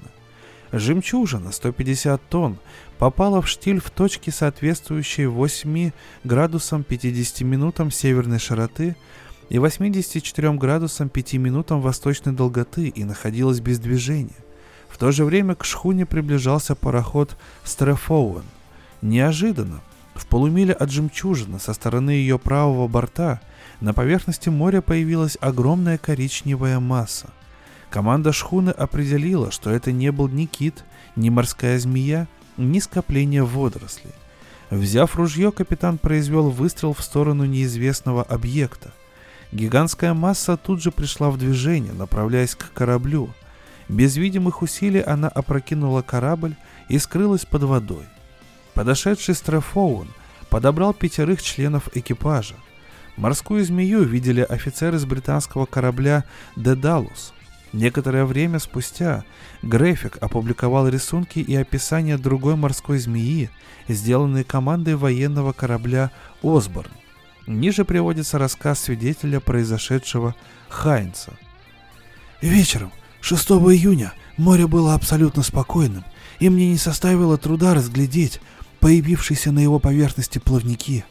Жемчужина 0.73 1.53
150 1.53 2.21
тонн 2.29 2.59
попала 2.99 3.41
в 3.41 3.49
штиль 3.49 3.81
в 3.81 3.91
точке, 3.91 4.33
соответствующей 4.33 5.27
8 5.27 5.93
градусам 6.25 6.83
50 6.83 7.43
минутам 7.43 7.91
северной 7.93 8.41
широты 8.41 8.97
и 9.51 9.59
84 9.59 10.53
градусам 10.55 11.09
5 11.09 11.35
минутам 11.35 11.81
восточной 11.81 12.33
долготы 12.33 12.89
и 12.89 13.05
находилась 13.05 13.61
без 13.61 13.79
движения. 13.79 14.35
В 14.89 14.99
то 14.99 15.13
же 15.13 15.25
время 15.25 15.55
к 15.55 15.65
шхуне 15.65 16.07
приближался 16.07 16.75
пароход 16.75 17.37
Стрефоуэн. 17.63 18.45
Неожиданно 19.03 19.81
в 20.15 20.27
полумиле 20.27 20.73
от 20.73 20.91
жемчужины 20.91 21.59
со 21.59 21.73
стороны 21.73 22.11
ее 22.11 22.39
правого 22.39 22.87
борта 22.89 23.41
на 23.81 23.93
поверхности 23.93 24.49
моря 24.49 24.81
появилась 24.81 25.37
огромная 25.41 25.99
коричневая 25.99 26.81
масса. 26.81 27.31
Команда 27.91 28.33
шхуны 28.33 28.71
определила, 28.71 29.51
что 29.51 29.71
это 29.71 29.93
не 29.93 30.11
был 30.11 30.29
ни 30.29 30.47
кит, 30.47 30.85
ни 31.17 31.29
морская 31.29 31.79
змея, 31.79 32.27
ни 32.57 32.81
скопление 32.81 33.45
водорослей. 33.45 34.13
Взяв 34.71 35.15
ружье, 35.17 35.53
капитан 35.53 35.99
произвел 35.99 36.51
выстрел 36.51 36.95
в 36.95 37.03
сторону 37.03 37.45
неизвестного 37.45 38.23
объекта. 38.23 38.93
Гигантская 39.53 40.15
масса 40.15 40.57
тут 40.57 40.83
же 40.83 40.91
пришла 40.91 41.31
в 41.31 41.39
движение, 41.39 41.93
направляясь 41.93 42.57
к 42.57 42.73
кораблю. 42.73 43.31
Без 43.89 44.17
видимых 44.17 44.63
усилий 44.63 45.01
она 45.01 45.29
опрокинула 45.29 46.03
корабль 46.03 46.57
и 46.89 46.99
скрылась 46.99 47.45
под 47.45 47.65
водой. 47.65 48.05
Подошедший 48.75 49.35
Страфоун 49.35 50.09
подобрал 50.51 50.93
пятерых 50.93 51.43
членов 51.43 51.89
экипажа. 51.95 52.57
Морскую 53.17 53.65
змею 53.65 54.03
видели 54.03 54.41
офицеры 54.41 54.99
с 54.99 55.05
британского 55.05 55.67
корабля 55.67 56.25
«Дедалус». 56.57 57.33
Некоторое 57.73 58.25
время 58.25 58.59
спустя 58.59 59.25
Грефик 59.63 60.19
опубликовал 60.21 60.89
рисунки 60.89 61.41
и 61.41 61.55
описание 61.57 62.19
другой 62.19 62.57
морской 62.57 62.99
змеи, 62.99 63.51
сделанные 63.89 64.45
командой 64.45 64.97
военного 64.97 65.53
корабля 65.53 66.11
«Осборн». 66.43 66.91
Ниже 67.47 67.85
приводится 67.85 68.39
рассказ 68.39 68.81
свидетеля 68.81 69.39
произошедшего 69.41 70.35
Хайнца. 70.69 71.33
Вечером 72.41 72.93
6 73.21 73.51
июня 73.51 74.13
море 74.37 74.67
было 74.67 74.95
абсолютно 74.95 75.43
спокойным, 75.43 76.05
и 76.41 76.49
мне 76.49 76.71
не 76.71 76.79
составило 76.79 77.39
труда 77.39 77.75
разглядеть, 77.75 78.41
появившиеся 78.85 79.51
на 79.51 79.61
его 79.61 79.79
поверхности 79.79 80.39
плавники. 80.39 81.07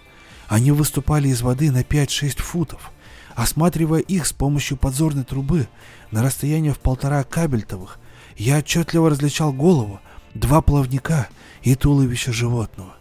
Они 0.47 0.71
выступали 0.71 1.29
из 1.29 1.41
воды 1.41 1.71
на 1.71 1.81
5-6 1.81 2.39
футов. 2.39 2.91
Осматривая 3.33 4.01
их 4.01 4.27
с 4.27 4.31
помощью 4.31 4.77
подзорной 4.77 5.23
трубы 5.23 5.67
на 6.11 6.21
расстоянии 6.21 6.69
в 6.69 6.77
полтора 6.77 7.23
кабельтовых, 7.23 7.97
я 8.37 8.59
отчетливо 8.59 9.09
различал 9.09 9.51
голову, 9.51 9.99
два 10.35 10.61
плавника 10.61 11.29
и 11.63 11.73
туловище 11.73 12.31
животного. 12.31 12.93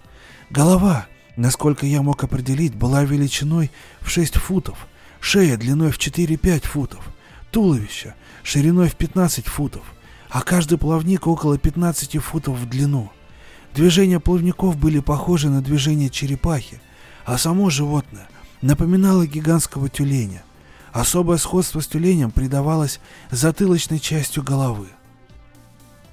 Голова, 0.49 1.07
насколько 1.37 1.85
я 1.85 2.01
мог 2.01 2.25
определить, 2.25 2.75
была 2.75 3.05
величиной 3.05 3.71
в 4.01 4.09
6 4.09 4.37
футов, 4.37 4.87
шея 5.21 5.59
длиной 5.59 5.93
в 5.93 5.99
4-5 5.99 6.67
футов, 6.67 7.13
туловище 7.51 8.15
шириной 8.43 8.89
в 8.89 8.97
15 8.97 9.49
футов, 9.49 9.83
а 10.31 10.41
каждый 10.41 10.79
плавник 10.79 11.27
около 11.27 11.59
15 11.59 12.17
футов 12.23 12.57
в 12.57 12.67
длину– 12.67 13.13
Движения 13.75 14.21
плавников 14.21 14.77
были 14.77 14.99
похожи 15.01 15.49
на 15.49 15.63
движения 15.63 16.11
черепахи, 16.11 16.81
а 17.25 17.39
само 17.39 17.71
животное 17.71 18.29
напоминало 18.61 19.27
гигантского 19.27 19.89
тюленя. 19.89 20.43
Особое 20.93 21.39
сходство 21.39 21.81
с 21.81 21.87
тюленем 21.87 22.31
придавалось 22.31 23.01
затылочной 23.31 23.99
частью 23.99 24.43
головы. 24.43 24.89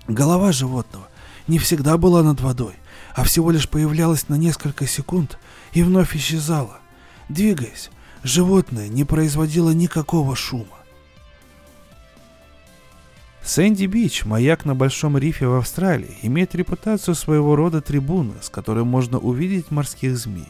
Голова 0.08 0.54
животного 0.54 1.08
не 1.48 1.60
всегда 1.60 1.98
была 1.98 2.24
над 2.24 2.40
водой, 2.40 2.76
а 3.14 3.24
всего 3.26 3.52
лишь 3.52 3.68
появлялась 3.68 4.30
на 4.30 4.36
несколько 4.36 4.88
секунд 4.88 5.38
и 5.74 5.84
вновь 5.84 6.16
исчезала. 6.16 6.80
Двигаясь, 7.28 7.92
животное 8.24 8.88
не 8.88 9.04
производило 9.04 9.72
никакого 9.72 10.34
шума. 10.36 10.79
Сэнди-Бич, 13.50 14.26
маяк 14.26 14.64
на 14.64 14.76
Большом 14.76 15.18
рифе 15.18 15.48
в 15.48 15.56
Австралии, 15.56 16.20
имеет 16.22 16.54
репутацию 16.54 17.16
своего 17.16 17.56
рода 17.56 17.82
трибуны, 17.82 18.36
с 18.42 18.50
которой 18.52 18.84
можно 18.84 19.18
увидеть 19.18 19.72
морских 19.72 20.16
змей. 20.20 20.50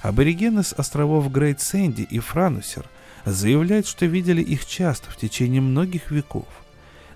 Аборигены 0.00 0.62
с 0.62 0.72
островов 0.72 1.32
Грейт 1.32 1.60
Сэнди 1.60 2.02
и 2.02 2.20
Франусер 2.20 2.88
заявляют, 3.24 3.88
что 3.88 4.06
видели 4.06 4.42
их 4.42 4.64
часто 4.64 5.10
в 5.10 5.16
течение 5.16 5.60
многих 5.60 6.12
веков. 6.12 6.46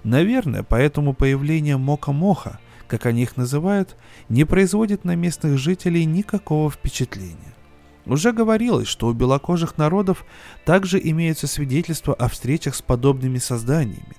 Наверное, 0.03 0.65
поэтому 0.65 1.15
появление 1.15 1.77
Мока-Моха, 1.77 2.59
как 2.89 3.07
они 3.07 3.23
их 3.23 3.37
называют, 3.37 3.95
не 4.29 4.45
производит 4.45 5.05
на 5.05 5.15
местных 5.15 5.59
жителей 5.59 6.07
никакого 6.07 6.73
впечатления. 6.73 7.55
Уже 8.05 8.33
говорилось, 8.33 8.89
что 8.89 9.07
у 9.07 9.13
белокожих 9.13 9.79
народов 9.79 10.25
также 10.65 11.01
имеются 11.01 11.47
свидетельства 11.47 12.15
о 12.15 12.29
встречах 12.29 12.75
с 12.75 12.83
подобными 12.83 13.39
созданиями, 13.39 14.17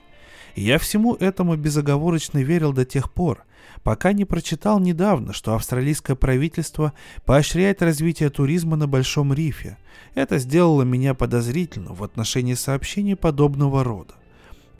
я 0.62 0.79
всему 0.79 1.15
этому 1.15 1.55
безоговорочно 1.55 2.39
верил 2.39 2.74
до 2.74 2.85
тех 2.85 3.12
пор, 3.12 3.43
пока 3.83 4.13
не 4.13 4.25
прочитал 4.25 4.79
недавно, 4.79 5.33
что 5.33 5.53
австралийское 5.53 6.15
правительство 6.15 6.93
поощряет 7.25 7.81
развитие 7.81 8.29
туризма 8.29 8.75
на 8.75 8.88
Большом 8.88 9.33
рифе. 9.33 9.77
Это 10.13 10.38
сделало 10.38 10.83
меня 10.83 11.13
подозрительным 11.13 11.93
в 11.93 12.03
отношении 12.03 12.53
сообщений 12.53 13.15
подобного 13.15 13.83
рода. 13.83 14.13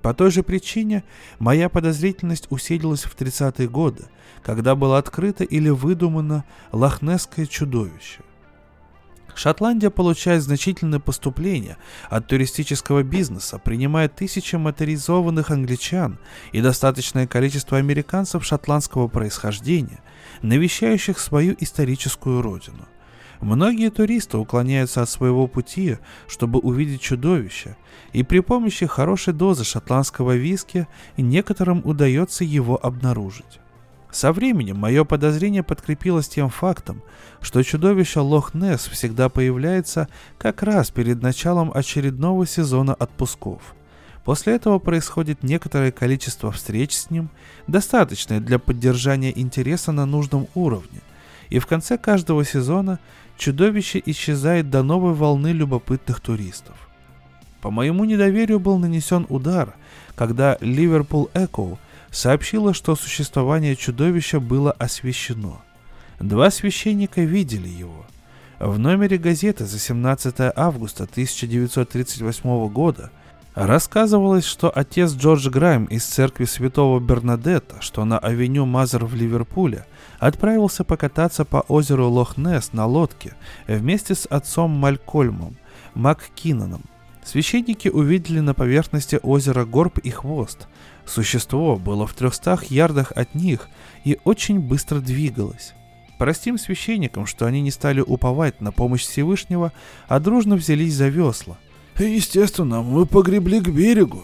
По 0.02 0.14
той 0.14 0.32
же 0.32 0.44
причине 0.44 1.04
моя 1.40 1.68
подозрительность 1.68 2.48
усилилась 2.52 3.04
в 3.04 3.18
30-е 3.18 3.68
годы, 3.68 4.06
когда 4.44 4.76
было 4.76 4.98
открыто 4.98 5.44
или 5.44 5.70
выдумано 5.70 6.46
лохнесское 6.72 7.48
чудовище. 7.48 8.22
Шотландия 9.36 9.90
получает 9.90 10.42
значительное 10.42 11.00
поступление 11.00 11.78
от 12.10 12.28
туристического 12.28 13.04
бизнеса, 13.04 13.60
принимая 13.60 14.08
тысячи 14.08 14.56
моторизованных 14.56 15.52
англичан 15.52 16.18
и 16.54 16.62
достаточное 16.62 17.28
количество 17.28 17.78
американцев 17.78 18.46
шотландского 18.46 19.10
происхождения, 19.10 20.00
навещающих 20.42 21.20
свою 21.20 21.56
историческую 21.60 22.42
родину. 22.42 22.88
Многие 23.42 23.92
туристы 23.92 24.38
уклоняются 24.38 25.02
от 25.02 25.10
своего 25.10 25.48
пути, 25.48 25.98
чтобы 26.28 26.60
увидеть 26.60 27.02
чудовище, 27.02 27.76
и 28.14 28.24
при 28.24 28.40
помощи 28.40 28.86
хорошей 28.86 29.34
дозы 29.34 29.66
шотландского 29.66 30.38
виски 30.38 30.88
некоторым 31.18 31.82
удается 31.84 32.46
его 32.46 32.80
обнаружить. 32.84 33.60
Со 34.16 34.32
временем 34.32 34.78
мое 34.78 35.04
подозрение 35.04 35.62
подкрепилось 35.62 36.30
тем 36.30 36.50
фактом, 36.50 37.04
что 37.42 37.62
чудовище 37.64 38.22
Лох-Несс 38.22 38.90
всегда 38.90 39.28
появляется 39.28 40.08
как 40.38 40.64
раз 40.64 40.90
перед 40.90 41.22
началом 41.22 41.70
очередного 41.74 42.48
сезона 42.48 42.94
отпусков. 42.94 43.76
После 44.24 44.56
этого 44.56 44.80
происходит 44.80 45.44
некоторое 45.44 45.92
количество 45.92 46.50
встреч 46.54 46.96
с 46.96 47.10
ним, 47.10 47.30
достаточное 47.68 48.40
для 48.40 48.58
поддержания 48.58 49.38
интереса 49.38 49.92
на 49.92 50.06
нужном 50.06 50.48
уровне, 50.56 51.02
и 51.50 51.60
в 51.60 51.68
конце 51.68 51.98
каждого 51.98 52.46
сезона 52.46 53.00
чудовище 53.38 54.02
исчезает 54.06 54.70
до 54.70 54.82
новой 54.82 55.14
волны 55.14 55.50
любопытных 55.50 56.22
туристов. 56.22 56.78
По 57.60 57.70
моему 57.70 58.06
недоверию 58.06 58.62
был 58.62 58.78
нанесен 58.78 59.26
удар, 59.28 59.76
когда 60.16 60.58
Ливерпул 60.62 61.30
Эко 61.34 61.78
сообщила, 62.16 62.74
что 62.74 62.96
существование 62.96 63.76
чудовища 63.76 64.40
было 64.40 64.72
освещено. 64.72 65.62
Два 66.20 66.50
священника 66.50 67.22
видели 67.22 67.68
его. 67.68 68.06
В 68.58 68.80
номере 68.80 69.18
газеты 69.18 69.66
за 69.66 69.78
17 69.78 70.36
августа 70.56 71.04
1938 71.04 72.70
года 72.70 73.12
рассказывалось, 73.54 74.46
что 74.46 74.72
отец 74.74 75.14
Джордж 75.14 75.50
Грайм 75.50 75.86
из 75.86 76.06
церкви 76.06 76.46
святого 76.46 77.02
Бернадетта, 77.02 77.82
что 77.82 78.06
на 78.06 78.18
авеню 78.18 78.66
Мазер 78.66 79.04
в 79.04 79.14
Ливерпуле, 79.14 79.86
отправился 80.20 80.86
покататься 80.86 81.44
по 81.44 81.66
озеру 81.68 82.08
Лох-Несс 82.08 82.70
на 82.72 82.86
лодке 82.86 83.36
вместе 83.68 84.16
с 84.16 84.26
отцом 84.26 84.72
Малькольмом 84.72 85.58
Маккиноном. 85.96 86.84
Священники 87.26 87.90
увидели 87.90 88.40
на 88.40 88.54
поверхности 88.54 89.20
озера 89.22 89.66
горб 89.66 89.98
и 89.98 90.12
хвост, 90.12 90.68
Существо 91.06 91.76
было 91.78 92.08
в 92.08 92.14
трехстах 92.14 92.66
ярдах 92.66 93.12
от 93.16 93.36
них 93.36 93.70
и 94.04 94.18
очень 94.24 94.60
быстро 94.60 95.00
двигалось. 95.00 95.74
Простим 96.18 96.58
священникам, 96.58 97.26
что 97.26 97.46
они 97.46 97.62
не 97.62 97.72
стали 97.72 98.02
уповать 98.02 98.62
на 98.62 98.72
помощь 98.72 99.04
Всевышнего, 99.04 99.72
а 100.08 100.20
дружно 100.20 100.56
взялись 100.56 100.94
за 100.94 101.10
весла. 101.10 101.58
Естественно, 101.98 102.82
мы 102.82 103.06
погребли 103.06 103.60
к 103.60 103.70
берегу. 103.70 104.24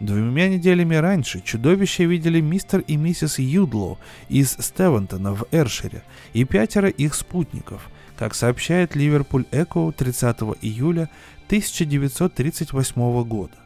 Двумя 0.00 0.48
неделями 0.48 0.96
раньше 0.96 1.40
чудовище 1.40 2.04
видели 2.04 2.40
мистер 2.40 2.80
и 2.80 2.96
миссис 2.96 3.38
Юдлоу 3.38 3.98
из 4.28 4.50
Стевентона 4.52 5.34
в 5.34 5.46
Эршире 5.52 6.02
и 6.32 6.44
пятеро 6.44 6.88
их 6.88 7.14
спутников, 7.14 7.88
как 8.16 8.34
сообщает 8.34 8.96
Ливерпуль 8.96 9.46
Эко 9.52 9.92
30 9.92 10.36
июля 10.62 11.08
1938 11.46 13.24
года. 13.24 13.63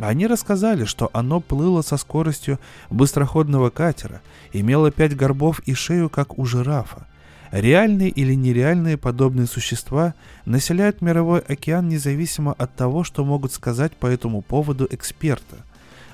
Они 0.00 0.26
рассказали, 0.26 0.84
что 0.84 1.10
оно 1.12 1.40
плыло 1.40 1.82
со 1.82 1.96
скоростью 1.96 2.60
быстроходного 2.88 3.70
катера, 3.70 4.20
имело 4.52 4.90
пять 4.90 5.16
горбов 5.16 5.60
и 5.60 5.74
шею, 5.74 6.08
как 6.08 6.38
у 6.38 6.44
жирафа. 6.44 7.06
Реальные 7.50 8.10
или 8.10 8.34
нереальные 8.34 8.98
подобные 8.98 9.46
существа 9.46 10.14
населяют 10.44 11.00
мировой 11.00 11.40
океан 11.40 11.88
независимо 11.88 12.52
от 12.52 12.76
того, 12.76 13.04
что 13.04 13.24
могут 13.24 13.52
сказать 13.52 13.96
по 13.96 14.06
этому 14.06 14.42
поводу 14.42 14.86
эксперты. 14.90 15.56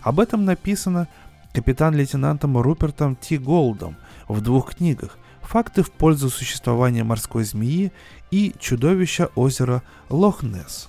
Об 0.01 0.21
этом 0.21 0.45
написано 0.45 1.09
капитан-лейтенантом 1.53 2.57
Рупертом 2.57 3.17
Ти 3.17 3.37
Голдом 3.37 3.97
в 4.29 4.41
двух 4.41 4.77
книгах 4.77 5.19
«Факты 5.43 5.83
в 5.83 5.91
пользу 5.91 6.31
существования 6.31 7.05
морской 7.05 7.45
змеи» 7.45 7.93
и 8.31 8.55
«Чудовища 8.59 9.29
озера 9.35 9.83
Лохнес». 10.09 10.89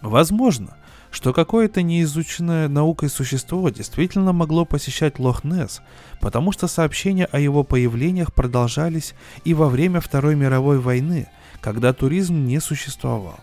Возможно, 0.00 0.76
что 1.14 1.32
какое-то 1.32 1.80
неизученное 1.80 2.68
наукой 2.68 3.08
существо 3.08 3.68
действительно 3.68 4.32
могло 4.32 4.64
посещать 4.64 5.20
Лох-Несс, 5.20 5.80
потому 6.20 6.50
что 6.50 6.66
сообщения 6.66 7.26
о 7.26 7.38
его 7.38 7.62
появлениях 7.62 8.34
продолжались 8.34 9.14
и 9.44 9.54
во 9.54 9.68
время 9.68 10.00
Второй 10.00 10.34
мировой 10.34 10.80
войны, 10.80 11.28
когда 11.60 11.92
туризм 11.92 12.46
не 12.46 12.60
существовал. 12.60 13.38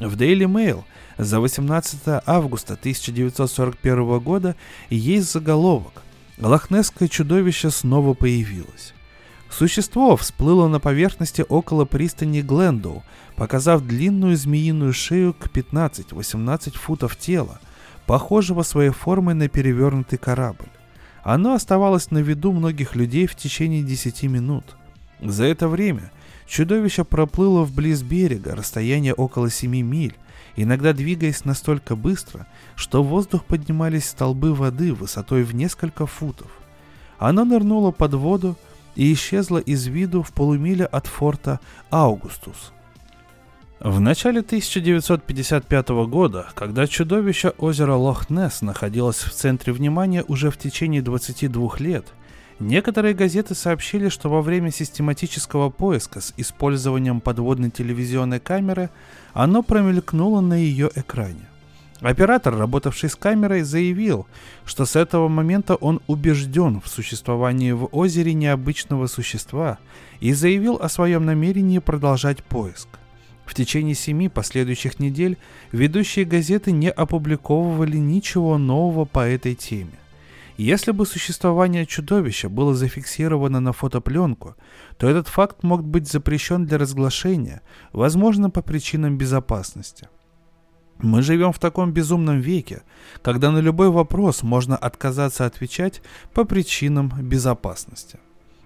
В 0.00 0.16
Daily 0.16 0.46
Mail 0.46 0.82
за 1.16 1.38
18 1.38 2.22
августа 2.26 2.74
1941 2.74 4.18
года 4.18 4.56
есть 4.90 5.30
заголовок 5.30 6.02
«Лохнесское 6.38 7.06
чудовище 7.06 7.70
снова 7.70 8.14
появилось». 8.14 8.91
Существо 9.52 10.16
всплыло 10.16 10.66
на 10.66 10.80
поверхности 10.80 11.44
около 11.46 11.84
пристани 11.84 12.40
Глендоу, 12.40 13.02
показав 13.36 13.86
длинную 13.86 14.34
змеиную 14.34 14.94
шею 14.94 15.34
к 15.34 15.48
15-18 15.48 16.70
футов 16.78 17.16
тела, 17.16 17.60
похожего 18.06 18.62
своей 18.62 18.90
формой 18.90 19.34
на 19.34 19.48
перевернутый 19.48 20.18
корабль. 20.18 20.68
Оно 21.22 21.52
оставалось 21.52 22.10
на 22.10 22.18
виду 22.18 22.52
многих 22.52 22.96
людей 22.96 23.26
в 23.26 23.34
течение 23.34 23.82
10 23.82 24.22
минут. 24.24 24.64
За 25.20 25.44
это 25.44 25.68
время 25.68 26.10
чудовище 26.46 27.04
проплыло 27.04 27.62
вблиз 27.62 28.02
берега, 28.02 28.56
расстояние 28.56 29.12
около 29.12 29.50
7 29.50 29.70
миль, 29.70 30.16
иногда 30.56 30.94
двигаясь 30.94 31.44
настолько 31.44 31.94
быстро, 31.94 32.46
что 32.74 33.02
в 33.02 33.08
воздух 33.08 33.44
поднимались 33.44 34.08
столбы 34.08 34.54
воды 34.54 34.94
высотой 34.94 35.42
в 35.42 35.54
несколько 35.54 36.06
футов. 36.06 36.50
Оно 37.18 37.44
нырнуло 37.44 37.92
под 37.92 38.14
воду, 38.14 38.56
и 38.94 39.12
исчезла 39.12 39.58
из 39.58 39.86
виду 39.86 40.22
в 40.22 40.32
полумиле 40.32 40.84
от 40.84 41.06
форта 41.06 41.60
Аугустус. 41.90 42.72
В 43.80 43.98
начале 43.98 44.40
1955 44.40 45.88
года, 46.06 46.46
когда 46.54 46.86
чудовище 46.86 47.52
озера 47.58 47.94
Лох-Несс 47.94 48.64
находилось 48.64 49.18
в 49.18 49.32
центре 49.32 49.72
внимания 49.72 50.24
уже 50.28 50.52
в 50.52 50.56
течение 50.56 51.02
22 51.02 51.78
лет, 51.78 52.06
некоторые 52.60 53.12
газеты 53.12 53.56
сообщили, 53.56 54.08
что 54.08 54.28
во 54.28 54.40
время 54.40 54.70
систематического 54.70 55.70
поиска 55.70 56.20
с 56.20 56.32
использованием 56.36 57.20
подводной 57.20 57.70
телевизионной 57.70 58.38
камеры 58.38 58.88
оно 59.32 59.64
промелькнуло 59.64 60.40
на 60.40 60.54
ее 60.54 60.88
экране. 60.94 61.48
Оператор, 62.02 62.56
работавший 62.56 63.08
с 63.08 63.14
камерой, 63.14 63.62
заявил, 63.62 64.26
что 64.64 64.86
с 64.86 64.96
этого 64.96 65.28
момента 65.28 65.76
он 65.76 66.00
убежден 66.08 66.80
в 66.80 66.88
существовании 66.88 67.70
в 67.70 67.88
озере 67.92 68.34
необычного 68.34 69.06
существа 69.06 69.78
и 70.18 70.32
заявил 70.32 70.74
о 70.82 70.88
своем 70.88 71.24
намерении 71.24 71.78
продолжать 71.78 72.42
поиск. 72.42 72.88
В 73.46 73.54
течение 73.54 73.94
семи 73.94 74.28
последующих 74.28 74.98
недель 74.98 75.38
ведущие 75.70 76.24
газеты 76.24 76.72
не 76.72 76.90
опубликовывали 76.90 77.98
ничего 77.98 78.58
нового 78.58 79.04
по 79.04 79.20
этой 79.20 79.54
теме. 79.54 79.92
Если 80.56 80.90
бы 80.90 81.06
существование 81.06 81.86
чудовища 81.86 82.48
было 82.48 82.74
зафиксировано 82.74 83.60
на 83.60 83.72
фотопленку, 83.72 84.56
то 84.98 85.08
этот 85.08 85.28
факт 85.28 85.62
мог 85.62 85.84
быть 85.84 86.10
запрещен 86.10 86.66
для 86.66 86.78
разглашения, 86.78 87.62
возможно, 87.92 88.50
по 88.50 88.60
причинам 88.60 89.16
безопасности– 89.16 90.08
мы 91.02 91.22
живем 91.22 91.52
в 91.52 91.58
таком 91.58 91.92
безумном 91.92 92.40
веке, 92.40 92.82
когда 93.22 93.50
на 93.50 93.58
любой 93.58 93.90
вопрос 93.90 94.42
можно 94.42 94.76
отказаться 94.76 95.46
отвечать 95.46 96.02
по 96.32 96.44
причинам 96.44 97.12
безопасности. 97.20 98.18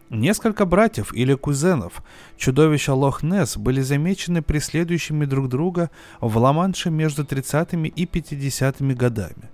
Несколько 0.09 0.67
братьев 0.67 1.13
или 1.13 1.35
кузенов 1.35 2.03
чудовища 2.37 2.93
Лох-Несс 2.93 3.59
были 3.59 3.81
замечены 3.81 4.41
преследующими 4.41 5.25
друг 5.25 5.49
друга 5.49 5.91
в 6.21 6.39
Ла-Манше 6.39 6.91
между 6.91 7.25
30-ми 7.25 7.89
и 7.89 8.05
50-ми 8.05 8.95
годами. 8.95 9.51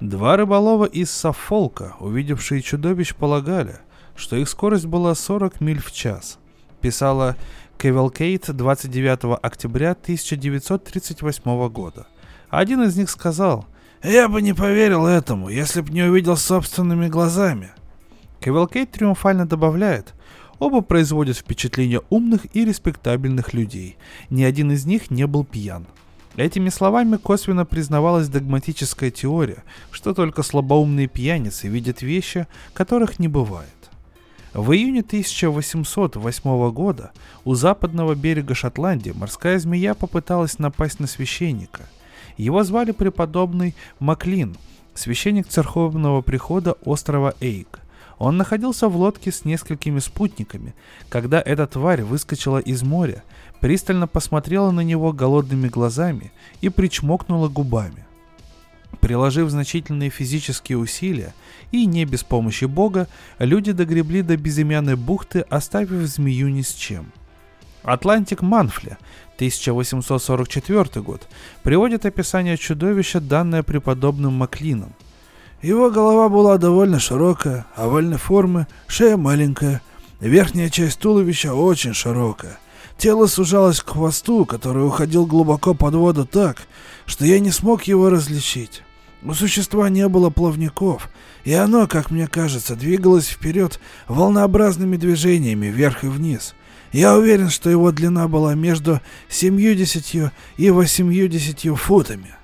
Два 0.00 0.36
рыболова 0.36 0.86
из 0.86 1.12
Саффолка, 1.12 1.94
увидевшие 2.00 2.60
чудовищ, 2.60 3.14
полагали, 3.14 3.76
что 4.16 4.34
их 4.34 4.48
скорость 4.48 4.86
была 4.86 5.14
40 5.14 5.60
миль 5.60 5.80
в 5.80 5.92
час. 5.92 6.38
Писала 6.80 7.36
Cavalcade 7.78 8.52
29 8.52 9.38
октября 9.40 9.92
1938 9.92 11.68
года. 11.68 12.06
Один 12.54 12.84
из 12.84 12.96
них 12.96 13.10
сказал, 13.10 13.66
«Я 14.04 14.28
бы 14.28 14.40
не 14.40 14.52
поверил 14.52 15.06
этому, 15.06 15.48
если 15.48 15.80
б 15.80 15.90
не 15.90 16.02
увидел 16.02 16.36
собственными 16.36 17.08
глазами». 17.08 17.70
Cavalcade 18.38 18.92
триумфально 18.92 19.44
добавляет, 19.44 20.14
оба 20.60 20.80
производят 20.80 21.36
впечатление 21.36 22.02
умных 22.10 22.42
и 22.54 22.64
респектабельных 22.64 23.54
людей. 23.54 23.96
Ни 24.30 24.44
один 24.44 24.70
из 24.70 24.86
них 24.86 25.10
не 25.10 25.26
был 25.26 25.44
пьян. 25.44 25.88
Этими 26.36 26.68
словами 26.68 27.16
косвенно 27.16 27.64
признавалась 27.64 28.28
догматическая 28.28 29.10
теория, 29.10 29.64
что 29.90 30.14
только 30.14 30.44
слабоумные 30.44 31.08
пьяницы 31.08 31.66
видят 31.66 32.02
вещи, 32.02 32.46
которых 32.72 33.18
не 33.18 33.26
бывает. 33.26 33.68
В 34.52 34.70
июне 34.70 35.00
1808 35.00 36.70
года 36.70 37.10
у 37.44 37.56
западного 37.56 38.14
берега 38.14 38.54
Шотландии 38.54 39.10
морская 39.10 39.58
змея 39.58 39.94
попыталась 39.94 40.60
напасть 40.60 41.00
на 41.00 41.08
священника. 41.08 41.82
Его 42.36 42.62
звали 42.64 42.92
преподобный 42.92 43.74
Маклин, 43.98 44.56
священник 44.94 45.48
церковного 45.48 46.22
прихода 46.22 46.72
острова 46.84 47.34
Эйк. 47.40 47.80
Он 48.18 48.36
находился 48.36 48.88
в 48.88 48.96
лодке 48.96 49.32
с 49.32 49.44
несколькими 49.44 49.98
спутниками, 49.98 50.74
когда 51.08 51.40
эта 51.40 51.66
тварь 51.66 52.02
выскочила 52.02 52.58
из 52.58 52.82
моря 52.82 53.22
пристально 53.64 54.06
посмотрела 54.06 54.72
на 54.72 54.82
него 54.82 55.14
голодными 55.14 55.68
глазами 55.68 56.32
и 56.60 56.68
причмокнула 56.68 57.48
губами. 57.48 58.04
Приложив 59.00 59.48
значительные 59.48 60.10
физические 60.10 60.76
усилия 60.76 61.32
и 61.72 61.86
не 61.86 62.04
без 62.04 62.24
помощи 62.24 62.66
Бога, 62.66 63.08
люди 63.38 63.72
догребли 63.72 64.20
до 64.20 64.36
безымянной 64.36 64.96
бухты, 64.96 65.40
оставив 65.40 66.06
змею 66.06 66.48
ни 66.48 66.60
с 66.60 66.74
чем. 66.74 67.06
Атлантик 67.84 68.40
Манфли, 68.40 68.96
1844 69.36 71.02
год, 71.02 71.28
приводит 71.62 72.06
описание 72.06 72.56
чудовища, 72.56 73.20
данное 73.20 73.62
преподобным 73.62 74.32
Маклином. 74.32 74.94
Его 75.60 75.90
голова 75.90 76.28
была 76.30 76.56
довольно 76.56 76.98
широкая, 76.98 77.66
овальной 77.76 78.16
формы, 78.16 78.66
шея 78.86 79.18
маленькая, 79.18 79.82
верхняя 80.20 80.70
часть 80.70 80.98
туловища 80.98 81.54
очень 81.54 81.94
широкая. 81.94 82.58
Тело 82.96 83.26
сужалось 83.26 83.80
к 83.80 83.90
хвосту, 83.90 84.46
который 84.46 84.86
уходил 84.86 85.26
глубоко 85.26 85.74
под 85.74 85.94
воду 85.94 86.24
так, 86.24 86.62
что 87.04 87.26
я 87.26 87.38
не 87.38 87.50
смог 87.50 87.82
его 87.84 88.08
различить. 88.08 88.82
У 89.22 89.34
существа 89.34 89.88
не 89.88 90.08
было 90.08 90.30
плавников, 90.30 91.08
и 91.44 91.52
оно, 91.52 91.86
как 91.86 92.10
мне 92.10 92.28
кажется, 92.28 92.76
двигалось 92.76 93.28
вперед 93.28 93.80
волнообразными 94.06 94.96
движениями 94.96 95.66
вверх 95.66 96.04
и 96.04 96.08
вниз. 96.08 96.54
Я 96.94 97.18
уверен, 97.18 97.50
что 97.50 97.68
его 97.68 97.90
длина 97.90 98.28
была 98.28 98.54
между 98.54 99.00
70 99.28 100.32
и 100.56 100.70
80 100.70 101.76
футами. 101.76 102.36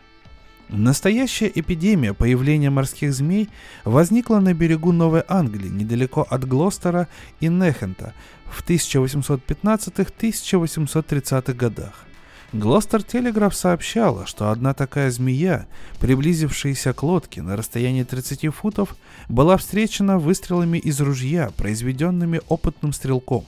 Настоящая 0.69 1.53
эпидемия 1.55 2.15
появления 2.15 2.69
морских 2.69 3.15
змей 3.15 3.49
возникла 3.85 4.41
на 4.41 4.53
берегу 4.53 4.91
Новой 4.91 5.23
Англии, 5.29 5.69
недалеко 5.69 6.27
от 6.29 6.49
Глостера 6.49 7.07
и 7.39 7.47
Нехента, 7.47 8.13
в 8.47 8.69
1815-1830 8.69 11.55
годах. 11.55 12.05
Глостер 12.53 13.05
Телеграф 13.05 13.55
сообщала, 13.55 14.27
что 14.27 14.51
одна 14.51 14.75
такая 14.75 15.13
змея, 15.13 15.69
приблизившаяся 16.01 16.93
к 16.93 17.05
лодке 17.05 17.43
на 17.43 17.57
расстоянии 17.57 18.03
30 18.03 18.53
футов, 18.53 18.97
была 19.29 19.57
встречена 19.57 20.19
выстрелами 20.19 20.79
из 20.79 21.01
ружья, 21.01 21.53
произведенными 21.57 22.41
опытным 22.49 22.93
стрелком. 22.93 23.45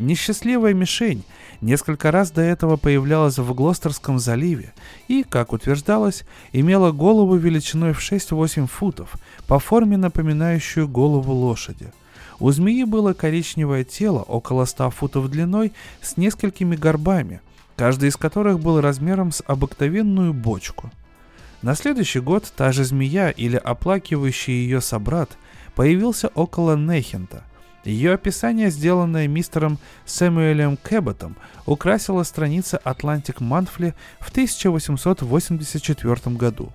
Несчастливая 0.00 0.74
мишень 0.74 1.22
несколько 1.60 2.10
раз 2.10 2.32
до 2.32 2.40
этого 2.40 2.76
появлялась 2.76 3.38
в 3.38 3.54
Глостерском 3.54 4.18
заливе 4.18 4.72
и, 5.06 5.22
как 5.22 5.52
утверждалось, 5.52 6.24
имела 6.52 6.90
голову 6.90 7.36
величиной 7.36 7.92
в 7.92 8.00
6-8 8.00 8.66
футов, 8.66 9.14
по 9.46 9.60
форме 9.60 9.96
напоминающую 9.96 10.88
голову 10.88 11.32
лошади– 11.32 11.92
у 12.40 12.50
змеи 12.52 12.84
было 12.84 13.12
коричневое 13.12 13.84
тело 13.84 14.20
около 14.20 14.64
100 14.64 14.90
футов 14.90 15.30
длиной 15.30 15.72
с 16.00 16.16
несколькими 16.16 16.74
горбами, 16.74 17.42
каждый 17.76 18.08
из 18.08 18.16
которых 18.16 18.60
был 18.60 18.80
размером 18.80 19.30
с 19.30 19.44
обыкновенную 19.46 20.32
бочку. 20.32 20.90
На 21.60 21.74
следующий 21.74 22.20
год 22.20 22.50
та 22.56 22.72
же 22.72 22.84
змея 22.84 23.28
или 23.28 23.56
оплакивающий 23.56 24.54
ее 24.54 24.80
собрат 24.80 25.36
появился 25.74 26.28
около 26.28 26.76
Нехента. 26.76 27.44
Ее 27.84 28.12
описание, 28.12 28.70
сделанное 28.70 29.26
мистером 29.26 29.78
Сэмюэлем 30.04 30.76
Кэбботом, 30.76 31.36
украсило 31.66 32.22
страницы 32.24 32.78
Atlantic 32.84 33.38
Monthly 33.38 33.94
в 34.20 34.30
1884 34.30 36.36
году. 36.36 36.72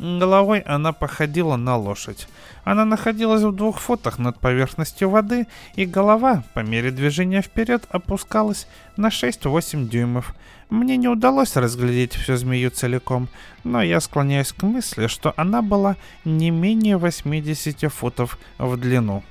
Головой 0.00 0.60
она 0.60 0.94
походила 0.94 1.56
на 1.56 1.76
лошадь. 1.76 2.26
Она 2.64 2.86
находилась 2.86 3.42
в 3.42 3.52
двух 3.52 3.78
футах 3.78 4.18
над 4.18 4.40
поверхностью 4.40 5.10
воды, 5.10 5.46
и 5.74 5.84
голова, 5.84 6.42
по 6.54 6.60
мере 6.60 6.90
движения 6.90 7.42
вперед, 7.42 7.84
опускалась 7.90 8.66
на 8.96 9.08
6-8 9.08 9.88
дюймов. 9.88 10.34
Мне 10.70 10.96
не 10.96 11.08
удалось 11.08 11.54
разглядеть 11.54 12.14
всю 12.14 12.36
змею 12.36 12.70
целиком, 12.70 13.28
но 13.62 13.82
я 13.82 14.00
склоняюсь 14.00 14.54
к 14.54 14.62
мысли, 14.62 15.06
что 15.06 15.34
она 15.36 15.60
была 15.60 15.96
не 16.24 16.50
менее 16.50 16.96
80 16.96 17.92
футов 17.92 18.38
в 18.56 18.78
длину. 18.78 19.22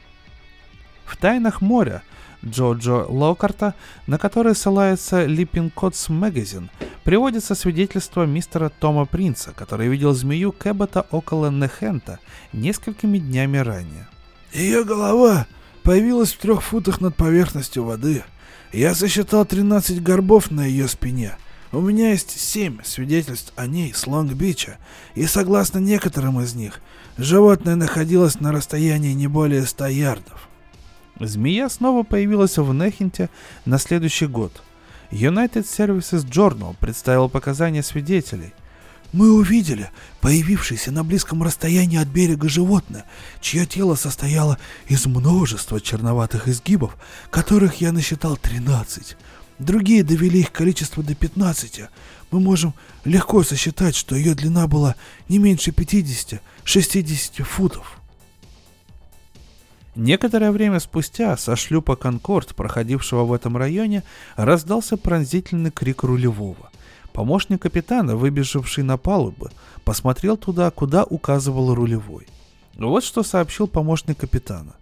В 1.10 1.18
тайнах 1.18 1.60
моря 1.62 2.04
Джоджо 2.46 3.04
Локарта, 3.10 3.74
на 4.06 4.20
который 4.20 4.54
ссылается 4.54 5.26
Липпинкотс 5.26 6.08
Магазин, 6.10 6.70
приводится 7.04 7.56
свидетельство 7.56 8.28
мистера 8.28 8.70
Тома 8.70 9.08
Принца, 9.08 9.52
который 9.52 9.88
видел 9.88 10.14
змею 10.14 10.52
Кэббота 10.52 11.08
около 11.10 11.50
Нехента 11.50 12.20
несколькими 12.54 13.18
днями 13.18 13.58
ранее. 13.58 14.08
Ее 14.54 14.84
голова 14.84 15.48
появилась 15.82 16.34
в 16.34 16.38
трех 16.38 16.62
футах 16.62 17.02
над 17.02 17.16
поверхностью 17.16 17.86
воды. 17.86 18.24
Я 18.72 18.94
сосчитал 18.94 19.46
13 19.46 20.04
горбов 20.04 20.52
на 20.52 20.64
ее 20.64 20.88
спине. 20.88 21.38
У 21.72 21.82
меня 21.82 22.12
есть 22.12 22.40
семь 22.40 22.84
свидетельств 22.84 23.52
о 23.56 23.66
ней 23.66 23.94
с 23.96 24.06
Лонг-Бича, 24.06 24.78
и 25.16 25.26
согласно 25.26 25.80
некоторым 25.80 26.40
из 26.40 26.54
них, 26.54 26.82
животное 27.18 27.76
находилось 27.76 28.40
на 28.40 28.52
расстоянии 28.52 29.14
не 29.14 29.28
более 29.28 29.66
100 29.66 29.88
ярдов. 29.88 30.49
Змея 31.20 31.70
снова 31.70 32.04
появилась 32.04 32.58
в 32.58 32.74
Нехенте 32.74 33.30
на 33.66 33.78
следующий 33.78 34.28
год. 34.28 34.62
United 35.12 35.66
Services 35.66 36.26
Journal 36.26 36.76
представил 36.80 37.30
показания 37.30 37.84
свидетелей. 37.84 38.54
Мы 39.12 39.34
увидели 39.34 39.90
появившееся 40.22 40.92
на 40.92 41.04
близком 41.04 41.42
расстоянии 41.42 42.00
от 42.00 42.08
берега 42.08 42.48
животное, 42.48 43.06
чье 43.42 43.66
тело 43.66 43.96
состояло 43.96 44.60
из 44.88 45.08
множества 45.08 45.82
черноватых 45.82 46.48
изгибов, 46.48 46.96
которых 47.32 47.82
я 47.82 47.92
насчитал 47.92 48.38
13. 48.38 49.18
Другие 49.58 50.04
довели 50.04 50.42
их 50.42 50.52
количество 50.52 51.04
до 51.04 51.16
15. 51.16 51.82
Мы 52.32 52.40
можем 52.40 52.76
легко 53.04 53.44
сосчитать, 53.44 53.96
что 53.96 54.16
ее 54.16 54.36
длина 54.36 54.68
была 54.68 54.96
не 55.28 55.40
меньше 55.40 55.72
50-60 55.72 57.44
футов. 57.44 57.99
Некоторое 60.00 60.54
время 60.54 60.80
спустя 60.80 61.36
со 61.36 61.58
шлюпа 61.58 61.98
«Конкорд», 61.98 62.56
проходившего 62.56 63.26
в 63.26 63.34
этом 63.34 63.58
районе, 63.58 64.04
раздался 64.38 64.96
пронзительный 64.96 65.72
крик 65.72 66.04
рулевого. 66.04 66.72
Помощник 67.12 67.64
капитана, 67.64 68.16
выбежавший 68.16 68.86
на 68.86 68.96
палубы, 68.96 69.52
посмотрел 69.84 70.38
туда, 70.38 70.72
куда 70.72 71.04
указывал 71.04 71.76
рулевой. 71.76 72.28
Вот 72.78 73.04
что 73.04 73.24
сообщил 73.24 73.68
помощник 73.68 74.18
капитана. 74.18 74.74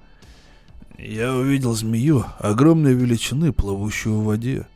«Я 0.99 1.33
увидел 1.33 1.73
змею 1.73 2.23
огромной 2.37 2.93
величины, 2.93 3.51
плывущую 3.51 4.19
в 4.19 4.25
воде. 4.25 4.67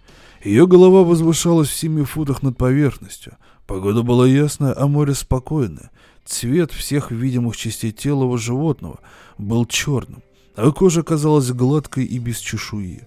Ее 0.43 0.65
голова 0.65 1.03
возвышалась 1.03 1.69
в 1.69 1.77
семи 1.77 2.03
футах 2.03 2.41
над 2.41 2.57
поверхностью. 2.57 3.37
Погода 3.67 4.01
была 4.01 4.27
ясная, 4.27 4.73
а 4.75 4.87
море 4.87 5.13
спокойное. 5.13 5.91
Цвет 6.25 6.71
всех 6.71 7.11
видимых 7.11 7.55
частей 7.55 7.91
тела 7.91 8.35
животного 8.39 8.97
был 9.37 9.67
черным 9.67 10.23
а 10.55 10.71
кожа 10.71 11.03
казалась 11.03 11.51
гладкой 11.51 12.05
и 12.05 12.19
без 12.19 12.39
чешуи. 12.39 13.01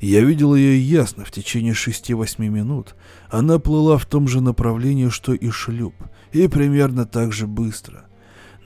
Я 0.00 0.22
видел 0.22 0.54
ее 0.54 0.78
ясно 0.80 1.24
в 1.24 1.30
течение 1.30 1.72
шести-восьми 1.72 2.48
минут. 2.48 2.94
Она 3.30 3.58
плыла 3.58 3.96
в 3.96 4.06
том 4.06 4.28
же 4.28 4.40
направлении, 4.40 5.08
что 5.08 5.32
и 5.32 5.50
шлюп, 5.50 5.94
и 6.32 6.46
примерно 6.48 7.06
так 7.06 7.32
же 7.32 7.46
быстро. 7.46 8.04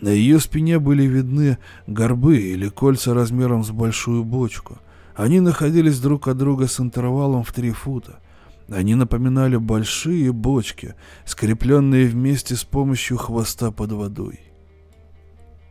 На 0.01 0.09
ее 0.09 0.41
спине 0.41 0.79
были 0.79 1.05
видны 1.05 1.59
горбы 1.87 2.39
или 2.39 2.69
кольца 2.69 3.15
размером 3.15 3.65
с 3.65 3.71
большую 3.71 4.25
бочку. 4.25 4.79
Они 5.15 5.41
находились 5.41 6.01
друг 6.01 6.29
от 6.29 6.39
друга 6.39 6.69
с 6.69 6.81
интервалом 6.81 7.43
в 7.43 7.53
три 7.53 7.73
фута. 7.73 8.21
Они 8.69 8.95
напоминали 8.95 9.57
большие 9.57 10.33
бочки, 10.33 10.95
скрепленные 11.25 12.07
вместе 12.07 12.55
с 12.55 12.65
помощью 12.65 13.17
хвоста 13.17 13.71
под 13.71 13.93
водой. 13.93 14.41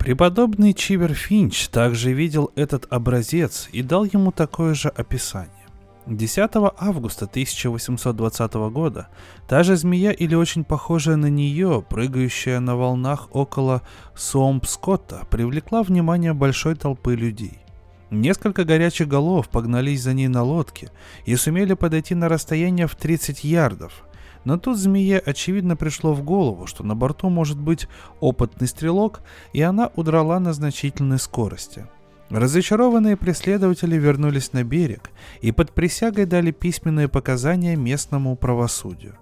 Преподобный 0.07 0.71
Чивер 0.71 1.13
Финч 1.13 1.67
также 1.67 2.13
видел 2.13 2.49
этот 2.55 2.87
образец 2.89 3.67
и 3.73 3.81
дал 3.81 4.05
ему 4.05 4.31
такое 4.31 4.73
же 4.73 4.87
описание. 4.87 5.51
10 6.05 6.49
августа 6.77 7.25
1820 7.25 8.53
года 8.71 9.09
та 9.49 9.63
же 9.63 9.75
змея 9.75 10.11
или 10.11 10.33
очень 10.33 10.63
похожая 10.63 11.17
на 11.17 11.25
нее, 11.25 11.83
прыгающая 11.89 12.61
на 12.61 12.77
волнах 12.77 13.27
около 13.33 13.81
Суомпскотта, 14.15 15.27
привлекла 15.29 15.83
внимание 15.83 16.31
большой 16.31 16.75
толпы 16.75 17.13
людей. 17.13 17.59
Несколько 18.09 18.63
горячих 18.63 19.09
голов 19.09 19.49
погнались 19.49 20.03
за 20.03 20.13
ней 20.13 20.29
на 20.29 20.41
лодке 20.41 20.89
и 21.25 21.35
сумели 21.35 21.73
подойти 21.73 22.15
на 22.15 22.29
расстояние 22.29 22.87
в 22.87 22.95
30 22.95 23.43
ярдов. 23.43 24.06
Но 24.47 24.57
тут 24.57 24.77
змее 24.77 25.19
очевидно 25.19 25.75
пришло 25.75 26.13
в 26.13 26.23
голову, 26.23 26.67
что 26.67 26.81
на 26.81 26.95
борту 26.95 27.27
может 27.27 27.59
быть 27.59 27.89
опытный 28.21 28.69
стрелок, 28.69 29.19
и 29.51 29.61
она 29.61 29.91
удрала 29.97 30.39
на 30.39 30.53
значительной 30.53 31.19
скорости. 31.19 31.85
Разочарованные 32.29 33.17
преследователи 33.17 33.97
вернулись 33.97 34.53
на 34.53 34.63
берег 34.63 35.09
и 35.41 35.51
под 35.51 35.73
присягой 35.73 36.25
дали 36.25 36.51
письменные 36.51 37.09
показания 37.09 37.75
местному 37.75 38.37
правосудию. 38.37 39.17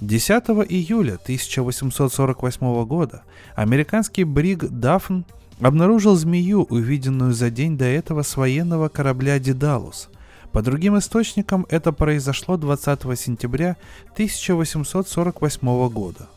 10 0.00 0.30
июля 0.70 1.14
1848 1.14 2.84
года 2.84 3.24
американский 3.56 4.22
бриг 4.22 4.68
«Дафн» 4.70 5.22
обнаружил 5.60 6.14
змею, 6.14 6.68
увиденную 6.70 7.32
за 7.32 7.50
день 7.50 7.76
до 7.76 7.86
этого 7.86 8.22
с 8.22 8.36
военного 8.36 8.88
корабля 8.88 9.40
«Дедалус», 9.40 10.08
по 10.52 10.60
другим 10.62 10.98
источникам 10.98 11.66
это 11.70 11.92
произошло 11.92 12.56
20 12.56 13.18
сентября 13.18 13.76
1848 14.12 15.88
года. 15.88 16.28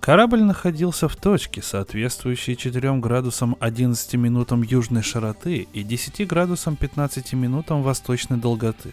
Корабль 0.00 0.42
находился 0.42 1.08
в 1.08 1.16
точке, 1.16 1.60
соответствующей 1.62 2.56
4 2.56 2.94
градусам 2.98 3.56
11 3.60 4.14
минутам 4.14 4.62
южной 4.62 5.02
широты 5.02 5.66
и 5.72 5.82
10 5.82 6.26
градусам 6.26 6.76
15 6.76 7.32
минутам 7.32 7.82
восточной 7.82 8.36
долготы. 8.36 8.92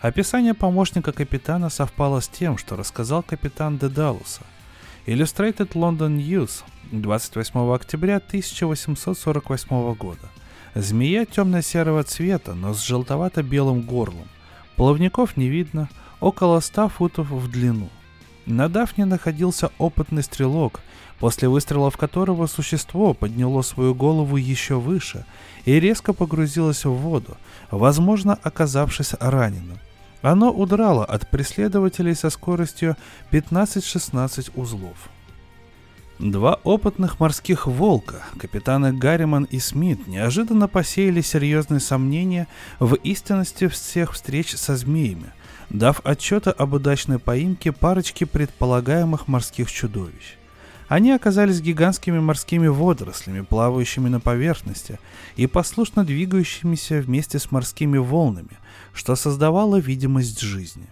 Описание 0.00 0.54
помощника 0.54 1.12
капитана 1.12 1.68
совпало 1.68 2.20
с 2.20 2.28
тем, 2.28 2.56
что 2.56 2.76
рассказал 2.76 3.22
капитан 3.22 3.78
Дедалуса. 3.78 4.42
Illustrated 5.06 5.72
London 5.72 6.18
News 6.18 6.62
28 6.92 7.74
октября 7.74 8.16
1848 8.16 9.94
года. 9.94 10.28
Змея 10.80 11.24
темно-серого 11.26 12.04
цвета, 12.04 12.54
но 12.54 12.72
с 12.72 12.80
желтовато-белым 12.82 13.82
горлом. 13.82 14.28
Плавников 14.76 15.36
не 15.36 15.48
видно, 15.48 15.88
около 16.20 16.60
ста 16.60 16.86
футов 16.86 17.30
в 17.30 17.50
длину. 17.50 17.88
На 18.46 18.68
Дафне 18.68 19.04
находился 19.04 19.72
опытный 19.78 20.22
стрелок, 20.22 20.80
после 21.18 21.48
выстрелов 21.48 21.96
которого 21.96 22.46
существо 22.46 23.12
подняло 23.12 23.62
свою 23.62 23.92
голову 23.92 24.36
еще 24.36 24.76
выше 24.76 25.24
и 25.64 25.80
резко 25.80 26.12
погрузилось 26.12 26.84
в 26.84 26.92
воду, 26.92 27.36
возможно, 27.72 28.38
оказавшись 28.40 29.14
раненым. 29.18 29.80
Оно 30.22 30.52
удрало 30.52 31.04
от 31.04 31.28
преследователей 31.28 32.14
со 32.14 32.30
скоростью 32.30 32.96
15-16 33.32 34.52
узлов. 34.54 35.10
Два 36.18 36.54
опытных 36.64 37.20
морских 37.20 37.68
волка, 37.68 38.24
капитаны 38.38 38.92
Гарриман 38.92 39.44
и 39.44 39.60
Смит, 39.60 40.08
неожиданно 40.08 40.66
посеяли 40.66 41.20
серьезные 41.20 41.78
сомнения 41.78 42.48
в 42.80 42.94
истинности 42.94 43.68
всех 43.68 44.14
встреч 44.14 44.56
со 44.56 44.76
змеями, 44.76 45.32
дав 45.70 46.00
отчеты 46.04 46.50
об 46.50 46.72
удачной 46.72 47.20
поимке 47.20 47.70
парочки 47.70 48.24
предполагаемых 48.24 49.28
морских 49.28 49.70
чудовищ. 49.70 50.36
Они 50.88 51.12
оказались 51.12 51.60
гигантскими 51.60 52.18
морскими 52.18 52.66
водорослями, 52.66 53.42
плавающими 53.42 54.08
на 54.08 54.18
поверхности 54.18 54.98
и 55.36 55.46
послушно 55.46 56.04
двигающимися 56.04 57.00
вместе 57.00 57.38
с 57.38 57.52
морскими 57.52 57.98
волнами, 57.98 58.58
что 58.92 59.14
создавало 59.14 59.76
видимость 59.76 60.40
жизни. 60.40 60.88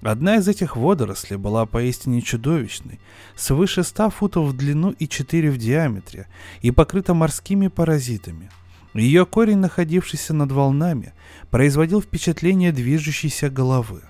Одна 0.00 0.36
из 0.36 0.46
этих 0.46 0.76
водорослей 0.76 1.36
была 1.38 1.66
поистине 1.66 2.22
чудовищной, 2.22 3.00
свыше 3.34 3.82
100 3.82 4.10
футов 4.10 4.46
в 4.48 4.56
длину 4.56 4.90
и 4.90 5.08
4 5.08 5.50
в 5.50 5.58
диаметре, 5.58 6.28
и 6.62 6.70
покрыта 6.70 7.14
морскими 7.14 7.66
паразитами. 7.66 8.50
Ее 8.94 9.26
корень, 9.26 9.58
находившийся 9.58 10.34
над 10.34 10.52
волнами, 10.52 11.12
производил 11.50 12.00
впечатление 12.00 12.72
движущейся 12.72 13.50
головы. 13.50 14.02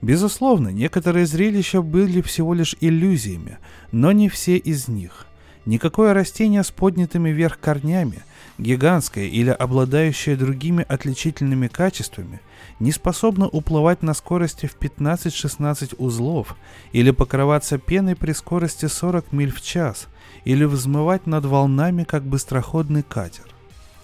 Безусловно, 0.00 0.68
некоторые 0.68 1.26
зрелища 1.26 1.82
были 1.82 2.20
всего 2.22 2.54
лишь 2.54 2.76
иллюзиями, 2.80 3.58
но 3.90 4.12
не 4.12 4.28
все 4.28 4.56
из 4.56 4.86
них. 4.86 5.26
Никакое 5.66 6.14
растение 6.14 6.62
с 6.62 6.70
поднятыми 6.70 7.30
вверх 7.30 7.58
корнями, 7.58 8.22
гигантское 8.56 9.26
или 9.26 9.50
обладающее 9.50 10.36
другими 10.36 10.86
отличительными 10.88 11.66
качествами, 11.66 12.40
не 12.80 12.92
способна 12.92 13.48
уплывать 13.48 14.02
на 14.02 14.14
скорости 14.14 14.66
в 14.66 14.76
15-16 14.78 15.96
узлов 15.98 16.56
или 16.92 17.10
покрываться 17.10 17.78
пеной 17.78 18.14
при 18.16 18.32
скорости 18.32 18.86
40 18.86 19.32
миль 19.32 19.52
в 19.52 19.60
час 19.60 20.08
или 20.44 20.64
взмывать 20.64 21.26
над 21.26 21.44
волнами, 21.44 22.04
как 22.04 22.24
быстроходный 22.24 23.02
катер. 23.02 23.44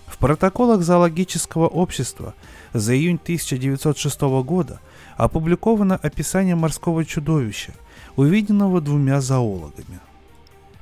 В 0.06 0.18
протоколах 0.18 0.82
зоологического 0.82 1.66
общества 1.66 2.34
за 2.72 2.96
июнь 2.96 3.18
1906 3.22 4.20
года 4.44 4.80
опубликовано 5.16 5.96
описание 5.96 6.54
морского 6.54 7.04
чудовища, 7.04 7.72
увиденного 8.16 8.80
двумя 8.80 9.20
зоологами. 9.20 10.00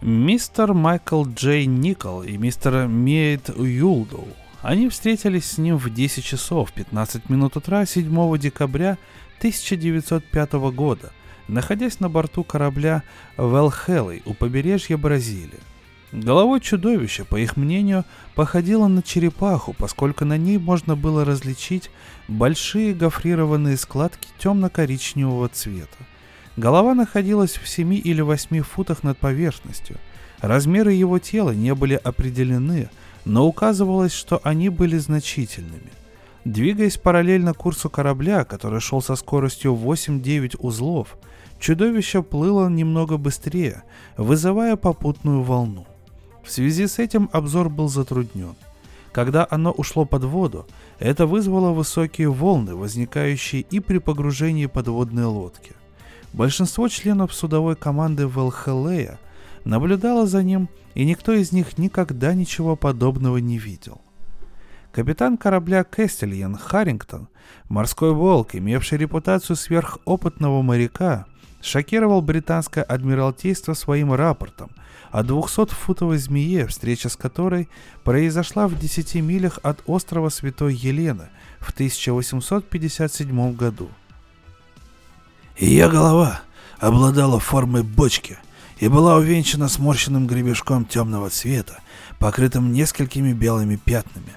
Мистер 0.00 0.74
Майкл 0.74 1.24
Джей 1.24 1.66
Никол 1.66 2.22
и 2.22 2.37
мистер 2.37 2.88
Мейт 2.88 3.50
Юлдоу 3.57 4.26
они 4.62 4.88
встретились 4.88 5.44
с 5.44 5.59
ним 5.59 5.77
в 5.77 5.92
10 5.92 6.25
часов 6.25 6.72
15 6.72 7.29
минут 7.29 7.57
утра 7.57 7.85
7 7.85 8.38
декабря 8.38 8.96
1905 9.38 10.53
года, 10.53 11.12
находясь 11.48 11.98
на 11.98 12.09
борту 12.09 12.44
корабля 12.44 13.03
Велхелой 13.37 14.22
у 14.25 14.35
побережья 14.35 14.96
Бразилии. 14.96 15.59
Головой 16.12 16.61
чудовища, 16.61 17.25
по 17.25 17.37
их 17.37 17.57
мнению, 17.57 18.05
походила 18.37 18.87
на 18.87 19.03
черепаху, 19.03 19.72
поскольку 19.72 20.25
на 20.25 20.37
ней 20.37 20.59
можно 20.59 20.94
было 20.94 21.25
различить 21.25 21.90
большие 22.29 22.94
гофрированные 22.94 23.77
складки 23.77 24.29
темно-коричневого 24.38 25.48
цвета. 25.48 25.96
Голова 26.57 26.94
находилась 26.94 27.57
в 27.57 27.66
7 27.66 27.94
или 27.94 28.20
8 28.20 28.62
футах 28.62 29.03
над 29.03 29.18
поверхностью. 29.18 29.96
Размеры 30.40 30.92
его 30.92 31.18
тела 31.18 31.51
не 31.51 31.75
были 31.75 31.94
определены– 31.94 32.88
но 33.24 33.46
указывалось, 33.46 34.12
что 34.12 34.40
они 34.44 34.68
были 34.68 34.98
значительными. 34.98 35.92
Двигаясь 36.44 36.96
параллельно 36.96 37.54
курсу 37.54 37.88
корабля, 37.88 38.44
который 38.44 38.80
шел 38.80 39.00
со 39.00 39.14
скоростью 39.14 39.74
8-9 39.74 40.56
узлов, 40.58 41.16
чудовище 41.61 42.22
плыло 42.22 42.68
немного 42.68 43.16
быстрее, 43.16 43.85
вызывая 44.16 44.76
попутную 44.76 45.42
волну. 45.42 45.87
В 46.42 46.50
связи 46.50 46.88
с 46.88 46.98
этим 46.98 47.30
обзор 47.32 47.68
был 47.68 47.88
затруднен. 47.88 48.56
Когда 49.12 49.46
оно 49.48 49.70
ушло 49.70 50.04
под 50.04 50.24
воду, 50.24 50.66
это 50.98 51.26
вызвало 51.26 51.72
высокие 51.72 52.30
волны, 52.30 52.74
возникающие 52.74 53.62
и 53.62 53.78
при 53.78 53.98
погружении 53.98 54.66
подводной 54.66 55.26
лодки. 55.26 55.72
Большинство 56.32 56.88
членов 56.88 57.35
судовой 57.35 57.76
команды 57.76 58.24
Велхелея 58.24 59.18
наблюдало 59.64 60.27
за 60.27 60.42
ним 60.42 60.68
и 60.94 61.05
никто 61.05 61.33
из 61.33 61.53
них 61.53 61.79
никогда 61.79 62.35
ничего 62.35 62.77
подобного 62.77 63.38
не 63.38 63.59
видел. 63.59 64.01
Капитан 64.92 65.38
корабля 65.38 65.85
Кестельен 65.85 66.57
Харрингтон, 66.57 67.29
морской 67.68 68.12
волк, 68.12 68.55
имевший 68.55 68.98
репутацию 68.98 69.57
сверхопытного 69.57 70.61
моряка, 70.61 71.25
шокировал 71.62 72.20
британское 72.20 72.85
адмиралтейство 72.85 73.72
своим 73.72 74.12
рапортом 74.12 74.70
о 75.11 75.22
200-футовой 75.22 76.18
змее, 76.18 76.66
встреча 76.66 77.09
с 77.09 77.16
которой 77.16 77.68
произошла 78.05 78.68
в 78.68 78.79
10 78.79 79.14
милях 79.16 79.59
от 79.62 79.83
острова 79.87 80.29
Святой 80.29 80.75
Елены 80.75 81.29
в 81.61 81.70
1857 81.70 83.55
году. 83.55 83.88
Ее 85.57 85.88
голова 85.88 86.42
обладала 86.79 87.38
формой 87.38 87.83
бочки– 87.83 88.37
и 88.83 88.88
была 88.88 89.14
увенчана 89.14 89.68
сморщенным 89.68 90.27
гребешком 90.27 90.85
темного 90.85 91.31
цвета, 91.31 91.79
покрытым 92.18 92.73
несколькими 92.73 93.33
белыми 93.33 93.77
пятнами. 93.77 94.33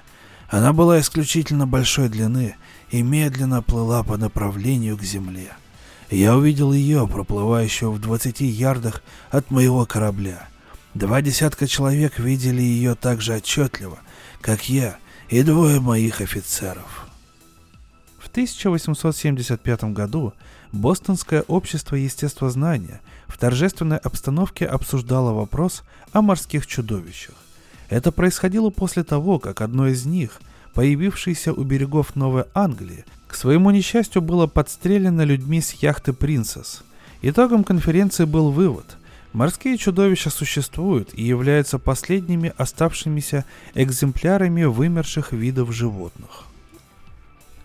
Она 0.48 0.72
была 0.72 1.00
исключительно 1.00 1.66
большой 1.66 2.08
длины 2.08 2.54
и 2.92 3.02
медленно 3.02 3.60
плыла 3.60 4.04
по 4.04 4.16
направлению 4.16 4.96
к 4.96 5.02
земле. 5.02 5.50
Я 6.10 6.36
увидел 6.36 6.72
ее, 6.72 7.08
проплывающую 7.08 7.90
в 7.90 8.00
20 8.00 8.40
ярдах 8.42 9.02
от 9.30 9.50
моего 9.50 9.84
корабля. 9.84 10.48
Два 10.94 11.22
десятка 11.22 11.66
человек 11.66 12.20
видели 12.20 12.62
ее 12.62 12.94
так 12.94 13.20
же 13.20 13.34
отчетливо, 13.34 13.98
как 14.40 14.68
я 14.68 14.98
и 15.28 15.42
двое 15.42 15.80
моих 15.80 16.20
офицеров. 16.20 17.08
В 18.20 18.28
1875 18.28 19.92
году 19.92 20.34
Бостонское 20.76 21.42
общество 21.42 21.96
естествознания 21.96 23.00
в 23.26 23.38
торжественной 23.38 23.96
обстановке 23.96 24.66
обсуждало 24.66 25.32
вопрос 25.32 25.82
о 26.12 26.22
морских 26.22 26.66
чудовищах. 26.66 27.34
Это 27.88 28.12
происходило 28.12 28.70
после 28.70 29.02
того, 29.02 29.38
как 29.38 29.60
одно 29.60 29.88
из 29.88 30.04
них, 30.04 30.40
появившееся 30.74 31.52
у 31.52 31.62
берегов 31.64 32.14
Новой 32.14 32.44
Англии, 32.54 33.04
к 33.26 33.34
своему 33.34 33.70
несчастью 33.70 34.22
было 34.22 34.46
подстрелено 34.46 35.22
людьми 35.24 35.60
с 35.60 35.72
яхты 35.72 36.12
«Принцесс». 36.12 36.82
Итогом 37.22 37.64
конференции 37.64 38.24
был 38.24 38.50
вывод– 38.50 38.96
Морские 39.36 39.76
чудовища 39.76 40.30
существуют 40.30 41.10
и 41.12 41.22
являются 41.22 41.78
последними 41.78 42.54
оставшимися 42.56 43.44
экземплярами 43.74 44.64
вымерших 44.64 45.32
видов 45.32 45.74
животных. 45.74 46.45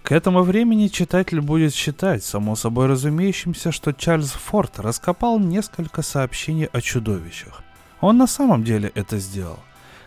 К 0.03 0.13
этому 0.13 0.43
времени 0.43 0.87
читатель 0.87 1.41
будет 1.41 1.73
считать, 1.73 2.23
само 2.23 2.55
собой 2.55 2.87
разумеющимся, 2.87 3.71
что 3.71 3.93
Чарльз 3.93 4.31
Форд 4.31 4.79
раскопал 4.79 5.39
несколько 5.39 6.01
сообщений 6.01 6.65
о 6.65 6.81
чудовищах. 6.81 7.63
Он 8.01 8.17
на 8.17 8.27
самом 8.27 8.63
деле 8.63 8.91
это 8.95 9.19
сделал. 9.19 9.59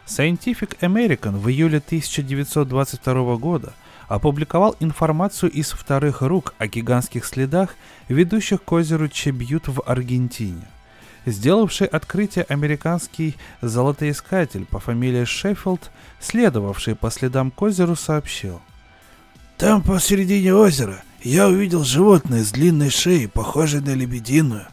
Scientific 0.07 0.78
American 0.80 1.38
в 1.38 1.48
июле 1.48 1.78
1922 1.78 3.37
года 3.37 3.72
опубликовал 4.09 4.76
информацию 4.80 5.50
из 5.50 5.70
вторых 5.70 6.20
рук 6.20 6.54
о 6.59 6.66
гигантских 6.66 7.24
следах, 7.24 7.74
ведущих 8.09 8.62
к 8.62 8.72
озеру 8.72 9.09
Чебьют 9.09 9.68
в 9.68 9.83
Аргентине. 9.87 10.68
Сделавший 11.24 11.87
открытие 11.87 12.44
американский 12.50 13.37
золотоискатель 13.62 14.66
по 14.66 14.78
фамилии 14.78 15.24
Шеффилд, 15.24 15.90
следовавший 16.20 16.96
по 16.96 17.11
следам 17.11 17.50
к 17.50 17.62
озеру, 17.62 17.96
сообщил. 17.96 18.61
«Там 19.64 19.81
посередине 19.81 20.55
озера 20.55 21.03
я 21.22 21.48
увидел 21.48 21.85
животное 21.85 22.44
с 22.44 22.53
длинной 22.53 22.90
шеей, 22.90 23.29
похожее 23.29 23.81
на 23.81 23.94
лебединую. 23.94 24.66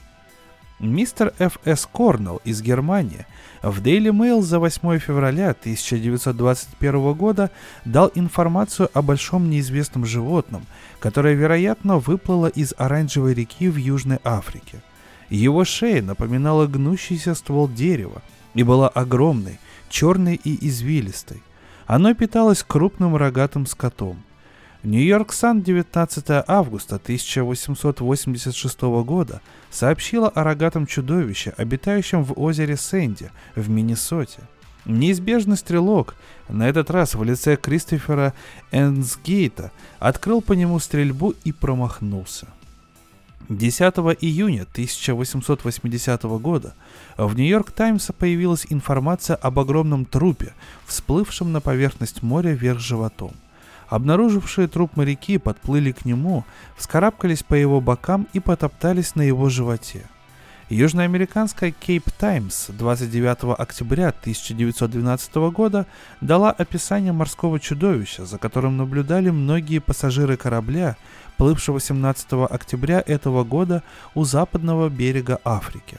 Мистер 0.82 1.34
Ф. 1.40 1.60
С. 1.64 1.86
Корнелл 1.86 2.42
из 2.44 2.62
Германии 2.62 3.26
в 3.64 3.82
Daily 3.82 4.12
Mail 4.12 4.42
за 4.42 4.60
8 4.60 5.00
февраля 5.00 5.52
1921 5.52 7.14
года 7.14 7.52
дал 7.86 8.12
информацию 8.16 8.90
о 8.94 9.02
большом 9.02 9.50
неизвестном 9.50 10.06
животном, 10.06 10.66
которое, 11.00 11.36
вероятно, 11.36 12.00
выплыло 12.00 12.48
из 12.48 12.74
Оранжевой 12.78 13.34
реки 13.34 13.70
в 13.70 13.78
Южной 13.78 14.20
Африке. 14.26 14.82
Его 15.30 15.64
шея 15.64 16.02
напоминала 16.02 16.68
гнущийся 16.68 17.34
ствол 17.34 17.70
дерева 17.70 18.22
и 18.56 18.64
была 18.64 18.90
огромной, 18.90 19.58
черной 19.90 20.36
и 20.36 20.68
извилистой. 20.68 21.42
Оно 21.88 22.14
питалось 22.14 22.62
крупным 22.62 23.16
рогатым 23.16 23.66
скотом– 23.66 24.22
Нью-Йорк 24.84 25.32
Сан 25.32 25.62
19 25.62 26.44
августа 26.48 26.96
1886 26.96 28.82
года 28.82 29.42
сообщила 29.70 30.28
о 30.28 30.44
рогатом 30.44 30.88
чудовище, 30.88 31.54
обитающем 31.56 32.24
в 32.24 32.40
озере 32.40 32.76
Сэнди 32.78 33.30
в 33.56 33.70
Миннесоте. 33.70 34.40
Неизбежный 34.86 35.58
стрелок, 35.58 36.16
на 36.50 36.68
этот 36.68 36.90
раз 36.90 37.14
в 37.14 37.24
лице 37.24 37.58
Кристофера 37.58 38.34
Энсгейта, 38.72 39.72
открыл 40.00 40.42
по 40.42 40.54
нему 40.54 40.80
стрельбу 40.80 41.36
и 41.44 41.52
промахнулся. 41.52 42.48
10 43.50 43.82
июня 44.22 44.64
1880 44.64 46.24
года 46.24 46.74
в 47.18 47.36
Нью-Йорк 47.36 47.70
Таймс 47.70 48.10
появилась 48.18 48.66
информация 48.70 49.36
об 49.36 49.60
огромном 49.60 50.06
трупе, 50.06 50.56
всплывшем 50.88 51.52
на 51.52 51.62
поверхность 51.62 52.24
моря 52.24 52.50
вверх 52.50 52.80
животом– 52.80 53.34
Обнаружившие 53.92 54.70
труп 54.70 54.96
моряки 54.96 55.38
подплыли 55.38 55.92
к 55.92 56.06
нему, 56.06 56.46
вскарабкались 56.78 57.44
по 57.44 57.56
его 57.56 57.82
бокам 57.82 58.26
и 58.32 58.40
потоптались 58.40 59.16
на 59.16 59.22
его 59.22 59.50
животе. 59.50 60.06
Южноамериканская 60.70 61.74
Cape 61.78 62.10
Times 62.18 62.68
29 62.70 63.60
октября 63.60 64.08
1912 64.08 65.36
года 65.52 65.86
дала 66.22 66.52
описание 66.52 67.12
морского 67.12 67.60
чудовища, 67.60 68.26
за 68.26 68.38
которым 68.38 68.78
наблюдали 68.78 69.30
многие 69.30 69.80
пассажиры 69.80 70.38
корабля, 70.38 70.96
плывшего 71.36 71.82
17 71.82 72.32
октября 72.50 73.04
этого 73.06 73.44
года 73.44 73.84
у 74.16 74.24
западного 74.24 74.88
берега 74.88 75.42
Африки. 75.44 75.98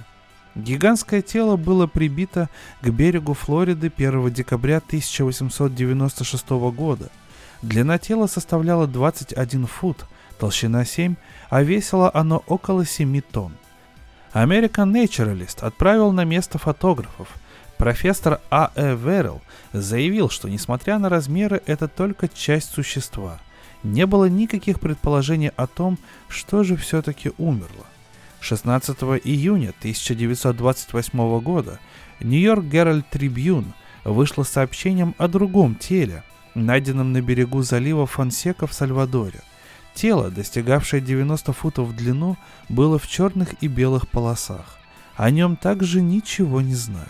Гигантское 0.55 1.21
тело 1.21 1.57
было 1.57 1.87
прибито 1.87 2.49
к 2.81 2.89
берегу 2.89 3.35
Флориды 3.35 3.93
1 3.95 4.31
декабря 4.33 4.79
1896 4.79 6.49
года– 6.49 7.11
Длина 7.63 7.99
тела 7.99 8.27
составляла 8.27 8.87
21 8.89 9.67
фут, 9.67 10.05
толщина 10.39 10.85
7, 10.85 11.15
а 11.49 11.63
весило 11.63 12.11
оно 12.13 12.43
около 12.47 12.85
7 12.85 13.21
тонн. 13.21 13.53
American 14.35 14.93
Naturalist 14.93 15.61
отправил 15.61 16.11
на 16.11 16.25
место 16.25 16.59
фотографов. 16.59 17.29
Профессор 17.79 18.41
А. 18.51 18.73
Э. 18.75 18.95
Веррелл 18.95 19.43
заявил, 19.73 20.29
что 20.29 20.49
несмотря 20.49 20.99
на 20.99 21.09
размеры, 21.09 21.63
это 21.67 21.89
только 21.89 22.29
часть 22.29 22.73
существа. 22.73 23.39
Не 23.83 24.07
было 24.07 24.27
никаких 24.29 24.81
предположений 24.81 25.51
о 25.57 25.67
том, 25.67 25.99
что 26.29 26.65
же 26.65 26.77
все-таки 26.77 27.33
умерло. 27.39 27.87
16 28.41 28.97
июня 29.25 29.73
1928 29.79 31.41
года 31.41 31.79
Нью-Йорк 32.21 32.65
Геральд 32.65 33.09
Трибьюн 33.09 33.73
вышло 34.05 34.43
сообщением 34.43 35.15
о 35.19 35.29
другом 35.29 35.75
теле, 35.75 36.25
найденном 36.55 37.13
на 37.13 37.21
берегу 37.21 37.63
залива 37.63 38.07
Фонсека 38.07 38.67
в 38.67 38.73
Сальвадоре. 38.73 39.41
Тело, 39.95 40.31
достигавшее 40.31 41.01
90 41.01 41.53
футов 41.53 41.89
в 41.89 41.97
длину, 41.97 42.37
было 42.69 42.99
в 42.99 43.07
черных 43.07 43.55
и 43.63 43.69
белых 43.69 44.09
полосах. 44.09 44.79
О 45.17 45.31
нем 45.31 45.57
также 45.57 46.01
ничего 46.01 46.61
не 46.61 46.75
знали. 46.75 47.07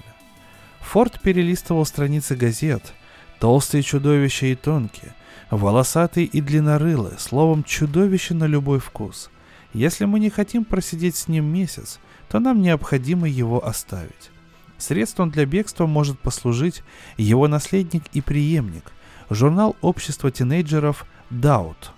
Форд 0.81 1.21
перелистывал 1.21 1.87
страницы 1.87 2.35
газет. 2.35 2.93
Толстые 3.39 3.83
чудовища 3.83 4.47
и 4.47 4.55
тонкие, 4.55 5.15
волосатые 5.51 6.27
и 6.27 6.41
длиннорылые, 6.41 7.19
словом, 7.19 7.65
чудовище 7.65 8.35
на 8.35 8.45
любой 8.45 8.79
вкус. 8.79 9.31
Если 9.73 10.05
мы 10.05 10.21
не 10.21 10.31
хотим 10.31 10.65
просидеть 10.65 11.17
с 11.17 11.29
ним 11.29 11.47
месяц, 11.47 11.99
то 12.29 12.39
нам 12.39 12.63
необходимо 12.63 13.29
его 13.29 13.65
оставить. 13.65 14.31
Средством 14.79 15.31
для 15.31 15.47
бегства 15.47 15.87
может 15.87 16.19
послужить 16.21 16.83
его 17.17 17.49
наследник 17.49 18.05
и 18.13 18.21
преемник– 18.21 18.93
журнал 19.31 19.77
общества 19.81 20.31
тинейджеров 20.31 21.07
«Даут». 21.31 21.93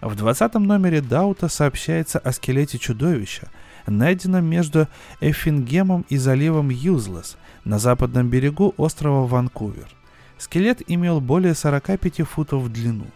В 0.00 0.16
20 0.16 0.54
номере 0.54 1.00
Даута 1.00 1.48
сообщается 1.48 2.18
о 2.18 2.32
скелете 2.32 2.76
чудовища, 2.78 3.48
найденном 3.86 4.44
между 4.44 4.88
Эффингемом 5.20 6.04
и 6.08 6.16
заливом 6.16 6.70
Юзлес 6.70 7.36
на 7.64 7.78
западном 7.78 8.28
берегу 8.28 8.74
острова 8.76 9.26
Ванкувер. 9.26 9.88
Скелет 10.38 10.82
имел 10.88 11.20
более 11.20 11.54
45 11.54 12.22
футов 12.22 12.64
в 12.64 12.68
длину. 12.68 13.06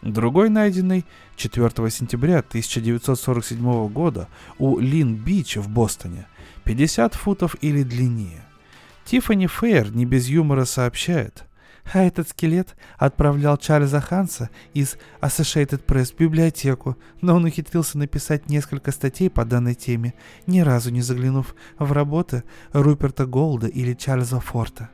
Другой 0.00 0.48
найденный 0.48 1.04
4 1.34 1.68
сентября 1.90 2.38
1947 2.38 3.88
года 3.88 4.28
у 4.58 4.78
Лин-Бич 4.78 5.56
в 5.56 5.68
Бостоне 5.68 6.28
50 6.62 7.14
футов 7.14 7.56
или 7.60 7.82
длиннее. 7.82 8.44
Тиффани 9.04 9.48
Фейер 9.48 9.90
не 9.92 10.04
без 10.04 10.28
юмора 10.28 10.66
сообщает, 10.66 11.47
а 11.92 12.02
этот 12.02 12.28
скелет 12.28 12.76
отправлял 12.98 13.56
Чарльза 13.56 14.00
Ханса 14.00 14.50
из 14.74 14.98
Associated 15.20 15.84
Press 15.84 16.14
в 16.14 16.18
библиотеку, 16.18 16.96
но 17.20 17.36
он 17.36 17.44
ухитрился 17.44 17.98
написать 17.98 18.48
несколько 18.48 18.92
статей 18.92 19.30
по 19.30 19.44
данной 19.44 19.74
теме, 19.74 20.14
ни 20.46 20.60
разу 20.60 20.90
не 20.90 21.00
заглянув 21.00 21.54
в 21.78 21.92
работы 21.92 22.44
Руперта 22.72 23.26
Голда 23.26 23.66
или 23.66 23.94
Чарльза 23.94 24.40
Форта. 24.40 24.90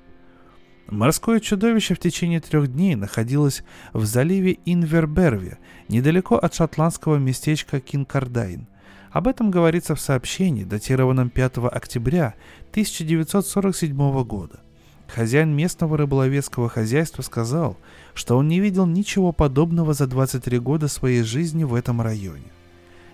Морское 0.89 1.41
чудовище 1.41 1.95
в 1.95 1.99
течение 1.99 2.41
трех 2.41 2.69
дней 2.69 2.95
находилось 2.95 3.65
в 3.95 4.05
заливе 4.05 4.59
Инверберви, 4.67 5.57
недалеко 5.89 6.37
от 6.37 6.55
шотландского 6.55 7.17
местечка 7.17 7.81
Кинкардайн. 7.81 8.69
Об 9.11 9.29
этом 9.29 9.51
говорится 9.51 9.95
в 9.95 10.01
сообщении, 10.01 10.65
датированном 10.65 11.31
5 11.31 11.59
октября 11.73 12.35
1947 12.73 14.25
года. 14.25 14.64
Хозяин 15.09 15.55
местного 15.55 15.97
рыболовецкого 15.97 16.69
хозяйства 16.69 17.23
сказал, 17.23 17.77
что 18.15 18.37
он 18.37 18.49
не 18.49 18.61
видел 18.61 18.87
ничего 18.87 19.33
подобного 19.33 19.95
за 19.95 20.07
23 20.07 20.59
года 20.59 20.89
своей 20.89 21.23
жизни 21.23 21.65
в 21.65 21.75
этом 21.75 22.01
районе. 22.01 22.51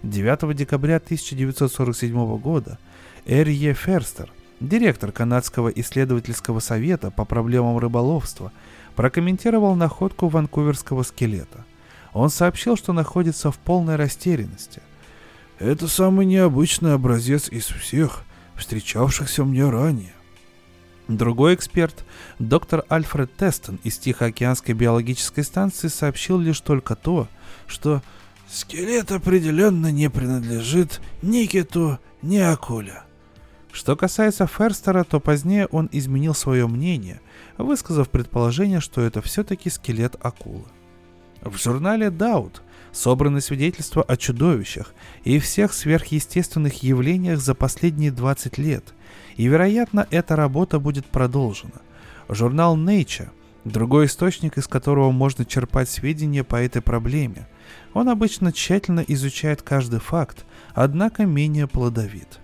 9 0.02 0.56
декабря 0.56 0.96
1947 0.96 2.38
года 2.38 2.78
Р.Е. 3.26 3.74
Ферстер, 3.74 4.32
директор 4.60 5.12
Канадского 5.12 5.68
исследовательского 5.68 6.60
совета 6.60 7.10
по 7.10 7.24
проблемам 7.24 7.78
рыболовства, 7.78 8.50
прокомментировал 8.96 9.74
находку 9.74 10.28
ванкуверского 10.28 11.02
скелета. 11.02 11.64
Он 12.12 12.30
сообщил, 12.30 12.76
что 12.76 12.92
находится 12.92 13.50
в 13.50 13.58
полной 13.58 13.96
растерянности. 13.96 14.80
«Это 15.58 15.86
самый 15.86 16.24
необычный 16.24 16.94
образец 16.94 17.48
из 17.48 17.66
всех, 17.66 18.24
встречавшихся 18.56 19.44
мне 19.44 19.68
ранее. 19.68 20.14
Другой 21.10 21.56
эксперт, 21.56 22.04
доктор 22.38 22.84
Альфред 22.88 23.34
Тестон 23.34 23.80
из 23.82 23.98
Тихоокеанской 23.98 24.74
биологической 24.74 25.42
станции, 25.42 25.88
сообщил 25.88 26.38
лишь 26.38 26.60
только 26.60 26.94
то, 26.94 27.26
что 27.66 28.00
скелет 28.48 29.10
определенно 29.10 29.90
не 29.90 30.08
принадлежит 30.08 31.00
ни 31.20 31.46
киту, 31.46 31.98
ни 32.22 32.36
акуле. 32.36 33.02
Что 33.72 33.96
касается 33.96 34.46
Ферстера, 34.46 35.02
то 35.02 35.18
позднее 35.18 35.66
он 35.66 35.88
изменил 35.90 36.32
свое 36.32 36.68
мнение, 36.68 37.20
высказав 37.58 38.08
предположение, 38.08 38.78
что 38.78 39.00
это 39.00 39.20
все-таки 39.20 39.68
скелет 39.68 40.14
акулы. 40.22 40.66
В 41.42 41.56
журнале 41.56 42.10
Даут 42.10 42.62
собраны 42.92 43.40
свидетельства 43.40 44.04
о 44.04 44.16
чудовищах 44.16 44.94
и 45.24 45.40
всех 45.40 45.72
сверхъестественных 45.72 46.84
явлениях 46.84 47.40
за 47.40 47.56
последние 47.56 48.12
20 48.12 48.58
лет– 48.58 48.94
и, 49.36 49.46
вероятно, 49.46 50.06
эта 50.10 50.36
работа 50.36 50.78
будет 50.78 51.06
продолжена. 51.06 51.80
Журнал 52.28 52.76
Nature, 52.76 53.30
другой 53.64 54.06
источник, 54.06 54.58
из 54.58 54.66
которого 54.66 55.10
можно 55.10 55.44
черпать 55.44 55.88
сведения 55.88 56.44
по 56.44 56.56
этой 56.56 56.82
проблеме, 56.82 57.48
Он 57.94 58.08
обычно 58.08 58.52
тщательно 58.52 59.00
изучает 59.00 59.62
каждый 59.62 60.00
факт, 60.00 60.44
однако 60.74 61.26
менее 61.26 61.66
плодовит. 61.66 62.40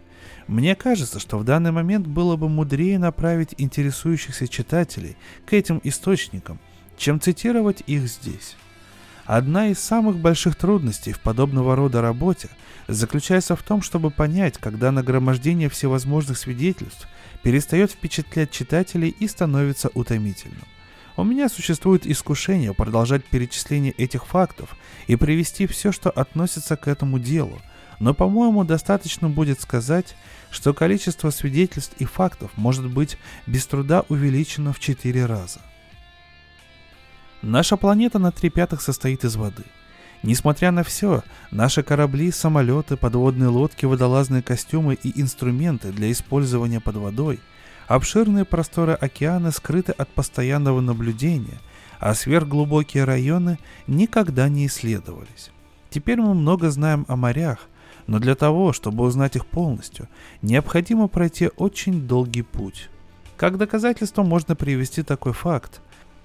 Мне 0.47 0.75
кажется, 0.77 1.19
что 1.19 1.39
в 1.39 1.45
данный 1.45 1.73
момент 1.73 2.07
было 2.07 2.37
бы 2.37 2.49
мудрее 2.49 2.99
направить 2.99 3.55
интересующихся 3.59 4.47
читателей 4.47 5.17
к 5.45 5.53
этим 5.53 5.81
источникам, 5.83 6.61
чем 6.97 7.21
цитировать 7.21 7.83
их 7.87 8.07
здесь. 8.09 8.57
Одна 9.27 9.67
из 9.67 9.81
самых 9.81 10.19
больших 10.19 10.55
трудностей 10.55 11.13
в 11.13 11.19
подобного 11.19 11.75
рода 11.75 12.01
работе 12.01 12.49
заключается 12.87 13.57
в 13.57 13.63
том, 13.63 13.83
чтобы 13.83 14.13
понять, 14.13 14.57
когда 14.57 14.93
нагромождение 14.93 15.69
всевозможных 15.69 16.39
свидетельств 16.39 17.09
перестает 17.43 17.91
впечатлять 17.91 18.53
читателей 18.53 19.09
и 19.09 19.27
становится 19.27 19.91
утомительным. 19.95 20.63
У 21.17 21.25
меня 21.25 21.49
существует 21.49 22.07
искушение 22.07 22.73
продолжать 22.73 23.25
перечисление 23.25 23.93
этих 23.93 24.27
фактов 24.27 24.77
и 25.09 25.17
привести 25.17 25.67
все, 25.67 25.91
что 25.91 26.11
относится 26.11 26.77
к 26.77 26.87
этому 26.87 27.19
делу, 27.19 27.61
но, 27.99 28.15
по-моему, 28.15 28.63
достаточно 28.63 29.29
будет 29.29 29.61
сказать, 29.61 30.15
что 30.53 30.73
количество 30.73 31.31
свидетельств 31.31 31.95
и 31.99 32.05
фактов 32.05 32.53
может 32.55 32.89
быть 32.89 33.19
без 33.47 33.67
труда 33.67 34.05
увеличено 34.09 34.73
в 34.73 34.79
4 34.79 35.27
раза. 35.27 35.61
Наша 37.43 37.77
планета 37.77 38.19
на 38.19 38.33
три 38.33 38.51
пятых 38.51 38.81
состоит 38.81 39.25
из 39.25 39.37
воды. 39.37 39.65
Несмотря 40.23 40.71
на 40.71 40.83
все, 40.83 41.23
наши 41.51 41.83
корабли, 41.83 42.33
самолеты, 42.33 42.97
подводные 42.97 43.49
лодки, 43.49 43.85
водолазные 43.85 44.43
костюмы 44.43 44.95
и 44.95 45.21
инструменты 45.21 45.93
для 45.93 46.11
использования 46.11 46.81
под 46.81 46.97
водой, 46.97 47.41
обширные 47.87 48.45
просторы 48.45 48.95
океана 48.95 49.51
скрыты 49.51 49.93
от 49.93 50.09
постоянного 50.09 50.81
наблюдения, 50.81 51.61
а 52.01 52.15
сверхглубокие 52.15 53.05
районы 53.05 53.59
никогда 53.87 54.49
не 54.49 54.67
исследовались. 54.67 55.51
Теперь 55.91 56.21
мы 56.21 56.35
много 56.35 56.71
знаем 56.71 57.05
о 57.09 57.17
морях, 57.17 57.69
но 58.07 58.19
для 58.19 58.35
того, 58.35 58.73
чтобы 58.73 59.05
узнать 59.05 59.37
их 59.37 59.47
полностью, 59.47 60.09
необходимо 60.43 61.09
пройти 61.09 61.51
очень 61.57 62.07
долгий 62.07 62.43
путь. 62.43 62.89
Как 63.37 63.59
доказательство 63.59 64.23
можно 64.23 64.57
привести 64.57 65.03
такой 65.03 65.33
факт. 65.33 65.81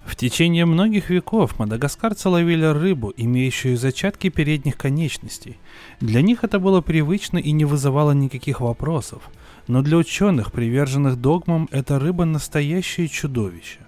В 0.05 0.15
течение 0.15 0.65
многих 0.65 1.09
веков 1.09 1.59
мадагаскарцы 1.59 2.27
ловили 2.27 2.65
рыбу, 2.65 3.13
имеющую 3.15 3.77
зачатки 3.77 4.29
передних 4.29 4.77
конечностей. 4.77 5.57
Для 5.99 6.21
них 6.21 6.43
это 6.43 6.59
было 6.59 6.81
привычно 6.81 7.37
и 7.37 7.51
не 7.51 7.65
вызывало 7.65 8.11
никаких 8.11 8.61
вопросов, 8.61 9.29
но 9.67 9.81
для 9.81 9.97
ученых, 9.97 10.51
приверженных 10.51 11.21
догмам, 11.21 11.69
эта 11.71 11.99
рыба 11.99 12.25
настоящее 12.25 13.07
чудовище. 13.07 13.79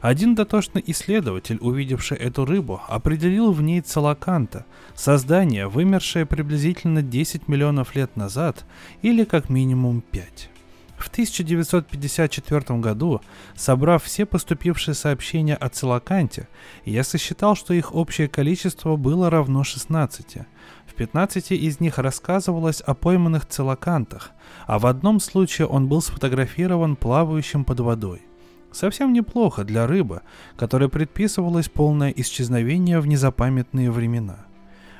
Один 0.00 0.34
дотошный 0.34 0.84
исследователь, 0.86 1.58
увидевший 1.60 2.18
эту 2.18 2.44
рыбу, 2.44 2.80
определил 2.86 3.50
в 3.50 3.62
ней 3.62 3.80
целоканта, 3.80 4.66
создание, 4.94 5.66
вымершее 5.68 6.26
приблизительно 6.26 7.02
10 7.02 7.48
миллионов 7.48 7.96
лет 7.96 8.14
назад 8.14 8.66
или 9.02 9.24
как 9.24 9.48
минимум 9.48 10.02
5. 10.02 10.50
В 10.96 11.08
1954 11.08 12.78
году, 12.78 13.20
собрав 13.54 14.02
все 14.02 14.24
поступившие 14.24 14.94
сообщения 14.94 15.54
о 15.54 15.68
целоканте, 15.68 16.48
я 16.84 17.04
сосчитал, 17.04 17.54
что 17.54 17.74
их 17.74 17.94
общее 17.94 18.28
количество 18.28 18.96
было 18.96 19.28
равно 19.30 19.62
16. 19.62 20.38
В 20.86 20.94
15 20.94 21.52
из 21.52 21.80
них 21.80 21.98
рассказывалось 21.98 22.80
о 22.80 22.94
пойманных 22.94 23.46
целокантах, 23.46 24.30
а 24.66 24.78
в 24.78 24.86
одном 24.86 25.20
случае 25.20 25.66
он 25.66 25.86
был 25.86 26.00
сфотографирован 26.00 26.96
плавающим 26.96 27.64
под 27.64 27.80
водой. 27.80 28.22
Совсем 28.72 29.12
неплохо 29.12 29.64
для 29.64 29.86
рыбы, 29.86 30.22
которой 30.56 30.88
предписывалось 30.88 31.68
полное 31.68 32.10
исчезновение 32.10 33.00
в 33.00 33.06
незапамятные 33.06 33.90
времена. 33.90 34.46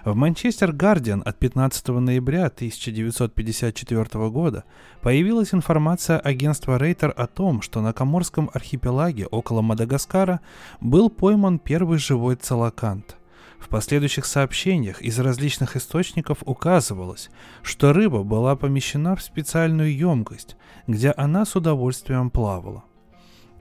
В 0.07 0.15
Манчестер 0.15 0.71
Гардиан 0.71 1.21
от 1.27 1.37
15 1.37 1.89
ноября 1.89 2.47
1954 2.47 4.31
года 4.31 4.63
появилась 5.03 5.53
информация 5.53 6.21
агентства 6.21 6.79
Рейтер 6.79 7.13
о 7.17 7.27
том, 7.27 7.61
что 7.61 7.81
на 7.81 7.93
Коморском 7.93 8.49
архипелаге 8.55 9.27
около 9.27 9.63
Мадагаскара 9.63 10.41
был 10.81 11.11
пойман 11.11 11.59
первый 11.59 11.99
живой 11.99 12.37
целокант. 12.37 13.17
В 13.59 13.69
последующих 13.69 14.27
сообщениях 14.27 15.03
из 15.03 15.19
различных 15.19 15.75
источников 15.75 16.39
указывалось, 16.47 17.29
что 17.63 17.93
рыба 17.93 18.23
была 18.23 18.55
помещена 18.55 19.17
в 19.17 19.23
специальную 19.23 19.93
емкость, 19.93 20.57
где 20.87 21.11
она 21.17 21.45
с 21.45 21.57
удовольствием 21.57 22.31
плавала. 22.31 22.85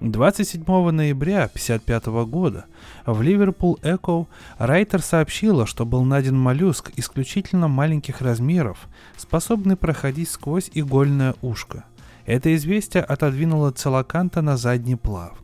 27 0.01 0.61
ноября 0.91 1.45
1955 1.45 2.05
года 2.27 2.65
в 3.05 3.21
Ливерпул 3.21 3.79
Эко 3.81 4.27
Райтер 4.57 5.01
сообщила, 5.01 5.65
что 5.65 5.85
был 5.85 6.03
найден 6.03 6.37
моллюск 6.37 6.91
исключительно 6.97 7.69
маленьких 7.69 8.19
размеров, 8.21 8.89
способный 9.15 9.77
проходить 9.77 10.29
сквозь 10.29 10.69
игольное 10.73 11.35
ушко. 11.41 11.85
Это 12.25 12.53
известие 12.55 13.03
отодвинуло 13.03 13.71
целоканта 13.71 14.41
на 14.41 14.57
задний 14.57 14.97
плав. 14.97 15.37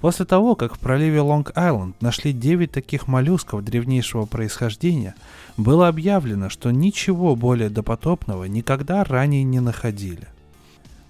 После 0.00 0.26
того, 0.26 0.54
как 0.54 0.76
в 0.76 0.78
проливе 0.78 1.18
Лонг-Айленд 1.18 1.94
нашли 2.00 2.32
9 2.32 2.70
таких 2.70 3.08
моллюсков 3.08 3.64
древнейшего 3.64 4.26
происхождения, 4.26 5.16
было 5.56 5.88
объявлено, 5.88 6.50
что 6.50 6.70
ничего 6.70 7.34
более 7.34 7.70
допотопного 7.70 8.44
никогда 8.44 9.02
ранее 9.02 9.42
не 9.42 9.58
находили. 9.58 10.28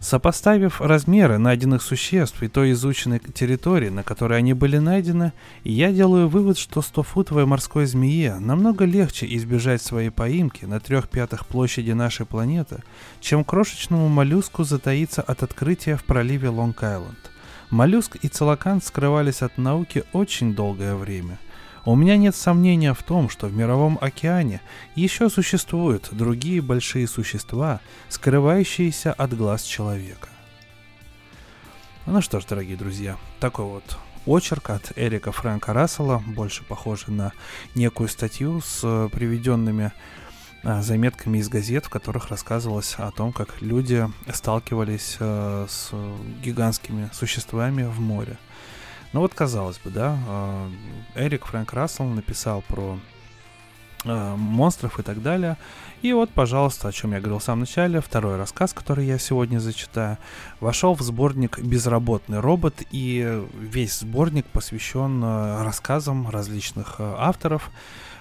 Сопоставив 0.06 0.80
размеры 0.80 1.36
найденных 1.36 1.82
существ 1.82 2.40
и 2.40 2.46
той 2.46 2.70
изученной 2.70 3.18
территории, 3.18 3.88
на 3.88 4.04
которой 4.04 4.38
они 4.38 4.54
были 4.54 4.78
найдены, 4.78 5.32
я 5.64 5.90
делаю 5.90 6.28
вывод, 6.28 6.58
что 6.58 6.78
100-футовой 6.78 7.44
морской 7.44 7.86
змее 7.86 8.36
намного 8.38 8.84
легче 8.84 9.26
избежать 9.34 9.82
своей 9.82 10.10
поимки 10.10 10.64
на 10.64 10.78
трех 10.78 11.08
пятых 11.08 11.44
площади 11.44 11.90
нашей 11.90 12.24
планеты, 12.24 12.84
чем 13.20 13.42
крошечному 13.42 14.06
моллюску 14.06 14.62
затаиться 14.62 15.22
от 15.22 15.42
открытия 15.42 15.96
в 15.96 16.04
проливе 16.04 16.50
Лонг-Айленд. 16.50 17.18
Моллюск 17.70 18.14
и 18.22 18.28
целокант 18.28 18.84
скрывались 18.84 19.42
от 19.42 19.58
науки 19.58 20.04
очень 20.12 20.54
долгое 20.54 20.94
время. 20.94 21.40
У 21.86 21.94
меня 21.94 22.16
нет 22.16 22.34
сомнения 22.34 22.92
в 22.94 23.02
том, 23.04 23.28
что 23.28 23.46
в 23.46 23.54
Мировом 23.54 23.96
океане 24.00 24.60
еще 24.96 25.30
существуют 25.30 26.08
другие 26.10 26.60
большие 26.60 27.06
существа, 27.06 27.80
скрывающиеся 28.08 29.12
от 29.12 29.36
глаз 29.36 29.62
человека. 29.62 30.28
Ну 32.06 32.20
что 32.22 32.40
ж, 32.40 32.44
дорогие 32.46 32.76
друзья, 32.76 33.16
такой 33.38 33.66
вот 33.66 33.98
очерк 34.26 34.70
от 34.70 34.92
Эрика 34.96 35.30
Фрэнка 35.30 35.72
Рассела, 35.72 36.20
больше 36.26 36.64
похожий 36.64 37.14
на 37.14 37.32
некую 37.76 38.08
статью 38.08 38.60
с 38.62 38.80
э, 38.82 39.08
приведенными 39.12 39.92
а, 40.64 40.82
заметками 40.82 41.38
из 41.38 41.48
газет, 41.48 41.86
в 41.86 41.90
которых 41.90 42.30
рассказывалось 42.30 42.96
о 42.98 43.12
том, 43.12 43.32
как 43.32 43.62
люди 43.62 44.08
сталкивались 44.34 45.18
э, 45.20 45.66
с 45.68 45.92
гигантскими 46.42 47.10
существами 47.12 47.84
в 47.84 48.00
море. 48.00 48.38
Ну 49.12 49.20
вот, 49.20 49.34
казалось 49.34 49.78
бы, 49.78 49.90
да, 49.90 50.18
а, 50.28 50.70
Эрик 51.14 51.46
Фрэнк 51.46 51.72
Рассел 51.72 52.06
написал 52.06 52.62
про 52.62 52.98
а, 54.04 54.36
монстров 54.36 54.98
и 54.98 55.02
так 55.02 55.22
далее. 55.22 55.56
И 56.02 56.12
вот, 56.12 56.30
пожалуйста, 56.30 56.88
о 56.88 56.92
чем 56.92 57.12
я 57.12 57.20
говорил 57.20 57.38
в 57.38 57.42
самом 57.42 57.60
начале, 57.60 58.00
второй 58.00 58.36
рассказ, 58.36 58.72
который 58.72 59.06
я 59.06 59.18
сегодня 59.18 59.58
зачитаю, 59.58 60.18
вошел 60.60 60.94
в 60.94 61.00
сборник 61.00 61.58
«Безработный 61.58 62.40
робот», 62.40 62.82
и 62.90 63.42
весь 63.58 64.00
сборник 64.00 64.46
посвящен 64.46 65.22
а, 65.24 65.64
рассказам 65.64 66.28
различных 66.28 66.96
авторов, 66.98 67.70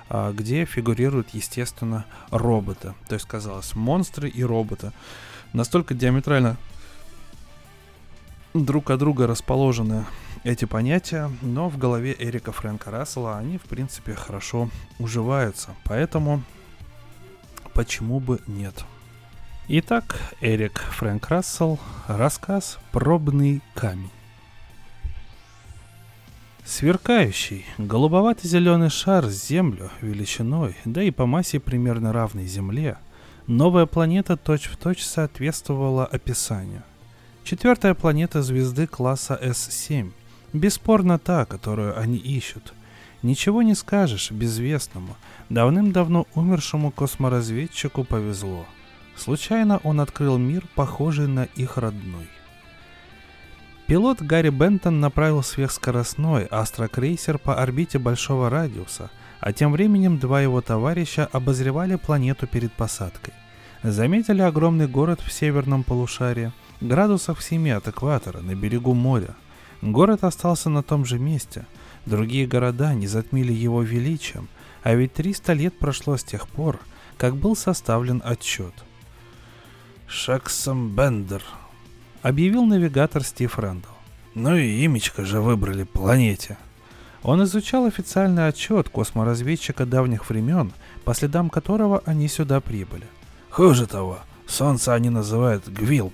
где 0.08 0.66
фигурируют, 0.66 1.30
естественно, 1.34 2.06
роботы. 2.30 2.94
То 3.08 3.16
есть, 3.16 3.26
казалось, 3.26 3.76
монстры 3.76 4.30
и 4.30 4.44
роботы. 4.44 4.92
Настолько 5.52 5.96
диаметрально 5.96 6.58
друг 8.54 8.92
от 8.92 9.00
друга 9.00 9.26
расположены 9.26 10.06
эти 10.46 10.66
понятия, 10.66 11.32
но 11.41 11.70
в 11.70 11.78
голове 11.80 12.16
Эрика 12.18 12.52
Фрэнка 12.52 12.91
Рассела 12.91 13.38
они, 13.39 13.58
в 13.58 13.64
принципе, 13.64 14.14
хорошо 14.14 14.70
уживаются. 15.00 15.72
Поэтому 15.84 16.43
почему 17.74 18.20
бы 18.20 18.39
нет? 18.46 18.86
Итак, 19.68 20.20
Эрик 20.41 20.78
Фрэнк 20.78 21.28
Рассел, 21.28 21.80
рассказ 22.08 22.78
«Пробный 22.91 23.64
камень». 23.74 24.12
Сверкающий, 26.64 27.66
голубовато-зеленый 27.80 28.91
шар 28.91 29.26
с 29.26 29.48
Землю 29.48 29.89
величиной, 30.02 30.76
да 30.86 31.02
и 31.02 31.10
по 31.10 31.26
массе 31.26 31.60
примерно 31.60 32.14
равной 32.14 32.46
Земле, 32.46 32.98
новая 33.48 33.88
планета 33.88 34.38
точь-в-точь 34.38 34.98
точь 34.98 35.06
соответствовала 35.06 36.06
описанию. 36.06 36.84
Четвертая 37.43 37.96
планета 37.96 38.43
звезды 38.43 38.86
класса 38.86 39.39
S7– 39.41 40.12
Бесспорно 40.56 41.20
та, 41.20 41.43
которую 41.43 41.99
они 41.99 42.16
ищут. 42.16 42.74
Ничего 43.24 43.62
не 43.62 43.76
скажешь 43.76 44.32
безвестному, 44.32 45.18
давным-давно 45.49 46.28
умершему 46.34 46.91
косморазведчику 46.91 48.06
повезло. 48.06 48.66
Случайно 49.18 49.82
он 49.84 49.99
открыл 49.99 50.38
мир, 50.38 50.64
похожий 50.74 51.28
на 51.28 51.43
их 51.43 51.78
родной. 51.78 52.30
Пилот 53.88 54.22
Гарри 54.22 54.47
Бентон 54.47 55.01
направил 55.01 55.43
сверхскоростной 55.43 56.45
астрокрейсер 56.45 57.38
по 57.38 57.62
орбите 57.62 57.99
большого 57.99 58.49
радиуса, 58.49 59.12
А 59.41 59.51
тем 59.51 59.74
временем 59.74 60.20
два 60.20 60.39
его 60.41 60.62
товарища 60.62 61.28
обозревали 61.34 61.97
планету 61.97 62.47
перед 62.47 62.72
посадкой. 62.72 63.34
Заметили 63.84 64.41
огромный 64.41 64.88
город 64.88 65.20
в 65.20 65.34
северном 65.34 65.84
полушарии, 65.84 66.53
градусах 66.80 67.39
в 67.39 67.43
семи 67.43 67.72
от 67.72 67.89
экватора, 67.89 68.39
на 68.39 68.56
берегу 68.56 68.93
моря. 68.93 69.36
Город 69.82 70.24
остался 70.24 70.70
на 70.70 70.84
том 70.84 71.06
же 71.06 71.20
месте. 71.20 71.66
Другие 72.06 72.48
города 72.48 72.94
не 72.94 73.08
затмили 73.08 73.54
его 73.54 73.82
величием, 73.82 74.48
а 74.84 74.94
ведь 74.94 75.14
300 75.14 75.54
лет 75.54 75.80
прошло 75.80 76.18
с 76.18 76.24
тех 76.24 76.48
пор, 76.48 76.80
как 77.18 77.36
был 77.36 77.56
составлен 77.56 78.22
отчет. 78.24 78.74
«Шаксом 80.08 80.96
Бендер»,— 80.96 81.44
объявил 82.22 82.66
навигатор 82.66 83.24
Стив 83.24 83.58
Рэндалл. 83.58 83.92
«Ну 84.36 84.56
и 84.56 84.86
имечко 84.86 85.26
же 85.26 85.42
выбрали 85.42 85.84
планете». 85.84 86.58
Он 87.24 87.44
изучал 87.44 87.86
официальный 87.86 88.48
отчет 88.48 88.90
косморазведчика 88.90 89.88
давних 89.88 90.30
времен, 90.30 90.74
по 91.06 91.16
следам 91.16 91.50
которого 91.50 92.04
они 92.06 92.28
сюда 92.28 92.62
прибыли. 92.62 93.08
Хуже 93.50 93.88
того, 93.88 94.20
Солнце 94.46 94.94
они 94.94 95.10
называют 95.10 95.68
Гвилп. 95.68 96.14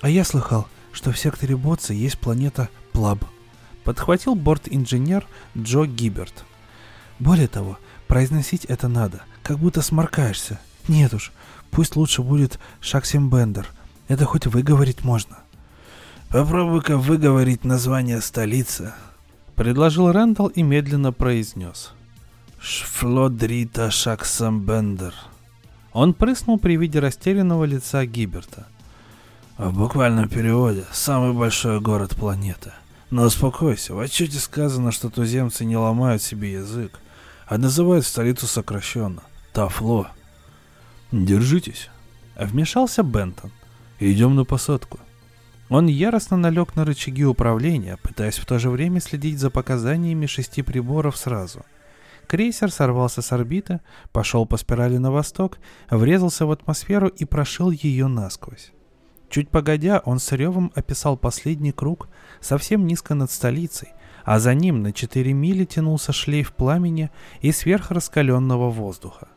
А 0.00 0.08
я 0.08 0.22
слыхал, 0.22 0.68
что 0.98 1.12
в 1.12 1.18
секторе 1.18 1.56
Ботса 1.56 1.92
есть 1.92 2.18
планета 2.18 2.68
Плаб. 2.92 3.24
Подхватил 3.84 4.34
борт-инженер 4.34 5.24
Джо 5.56 5.84
Гиберт. 5.86 6.44
Более 7.20 7.46
того, 7.46 7.78
произносить 8.08 8.64
это 8.64 8.88
надо, 8.88 9.22
как 9.44 9.60
будто 9.60 9.80
сморкаешься. 9.80 10.58
Нет 10.88 11.14
уж, 11.14 11.30
пусть 11.70 11.94
лучше 11.94 12.22
будет 12.22 12.58
Шаксим 12.80 13.30
Бендер. 13.30 13.68
Это 14.08 14.24
хоть 14.24 14.48
выговорить 14.48 15.04
можно. 15.04 15.38
Попробуй-ка 16.30 16.96
выговорить 16.96 17.64
название 17.64 18.20
столицы, 18.20 18.92
предложил 19.54 20.10
Рэндалл 20.10 20.48
и 20.48 20.64
медленно 20.64 21.12
произнес. 21.12 21.92
Шфлодрита 22.60 23.92
Шаксамбендер. 23.92 25.14
Он 25.92 26.12
прыснул 26.12 26.58
при 26.58 26.76
виде 26.76 26.98
растерянного 26.98 27.62
лица 27.66 28.04
Гиберта. 28.04 28.66
В 29.58 29.72
буквальном 29.76 30.28
переводе 30.28 30.84
«самый 30.92 31.32
большой 31.32 31.80
город 31.80 32.14
планеты». 32.14 32.72
Но 33.10 33.24
успокойся, 33.24 33.92
в 33.92 33.98
отчете 33.98 34.38
сказано, 34.38 34.92
что 34.92 35.10
туземцы 35.10 35.64
не 35.64 35.76
ломают 35.76 36.22
себе 36.22 36.52
язык, 36.52 37.00
а 37.44 37.58
называют 37.58 38.06
столицу 38.06 38.46
сокращенно– 38.46 39.24
Тафло. 39.52 40.06
Держитесь. 41.10 41.90
Вмешался 42.36 43.02
Бентон. 43.02 43.50
Идем 43.98 44.36
на 44.36 44.44
посадку. 44.44 45.00
Он 45.68 45.88
яростно 45.88 46.36
налег 46.36 46.76
на 46.76 46.84
рычаги 46.84 47.24
управления, 47.24 47.98
пытаясь 48.00 48.38
в 48.38 48.46
то 48.46 48.60
же 48.60 48.70
время 48.70 49.00
следить 49.00 49.40
за 49.40 49.50
показаниями 49.50 50.26
шести 50.26 50.62
приборов 50.62 51.16
сразу. 51.16 51.66
Крейсер 52.28 52.70
сорвался 52.70 53.22
с 53.22 53.32
орбиты, 53.32 53.80
пошел 54.12 54.46
по 54.46 54.56
спирали 54.56 54.98
на 54.98 55.10
восток, 55.10 55.58
врезался 55.90 56.46
в 56.46 56.52
атмосферу 56.52 57.08
и 57.08 57.24
прошил 57.24 57.72
ее 57.72 58.06
насквозь. 58.06 58.70
Чуть 59.28 59.50
погодя, 59.50 60.00
он 60.04 60.18
с 60.18 60.32
ревом 60.32 60.72
описал 60.74 61.16
последний 61.16 61.72
круг 61.72 62.08
совсем 62.40 62.86
низко 62.86 63.14
над 63.14 63.30
столицей, 63.30 63.88
а 64.24 64.38
за 64.38 64.54
ним 64.54 64.82
на 64.82 64.92
4 64.92 65.32
мили 65.32 65.64
тянулся 65.64 66.12
шлейф 66.12 66.52
пламени 66.52 67.10
и 67.40 67.52
сверхраскаленного 67.52 68.70
воздуха. 68.70 69.28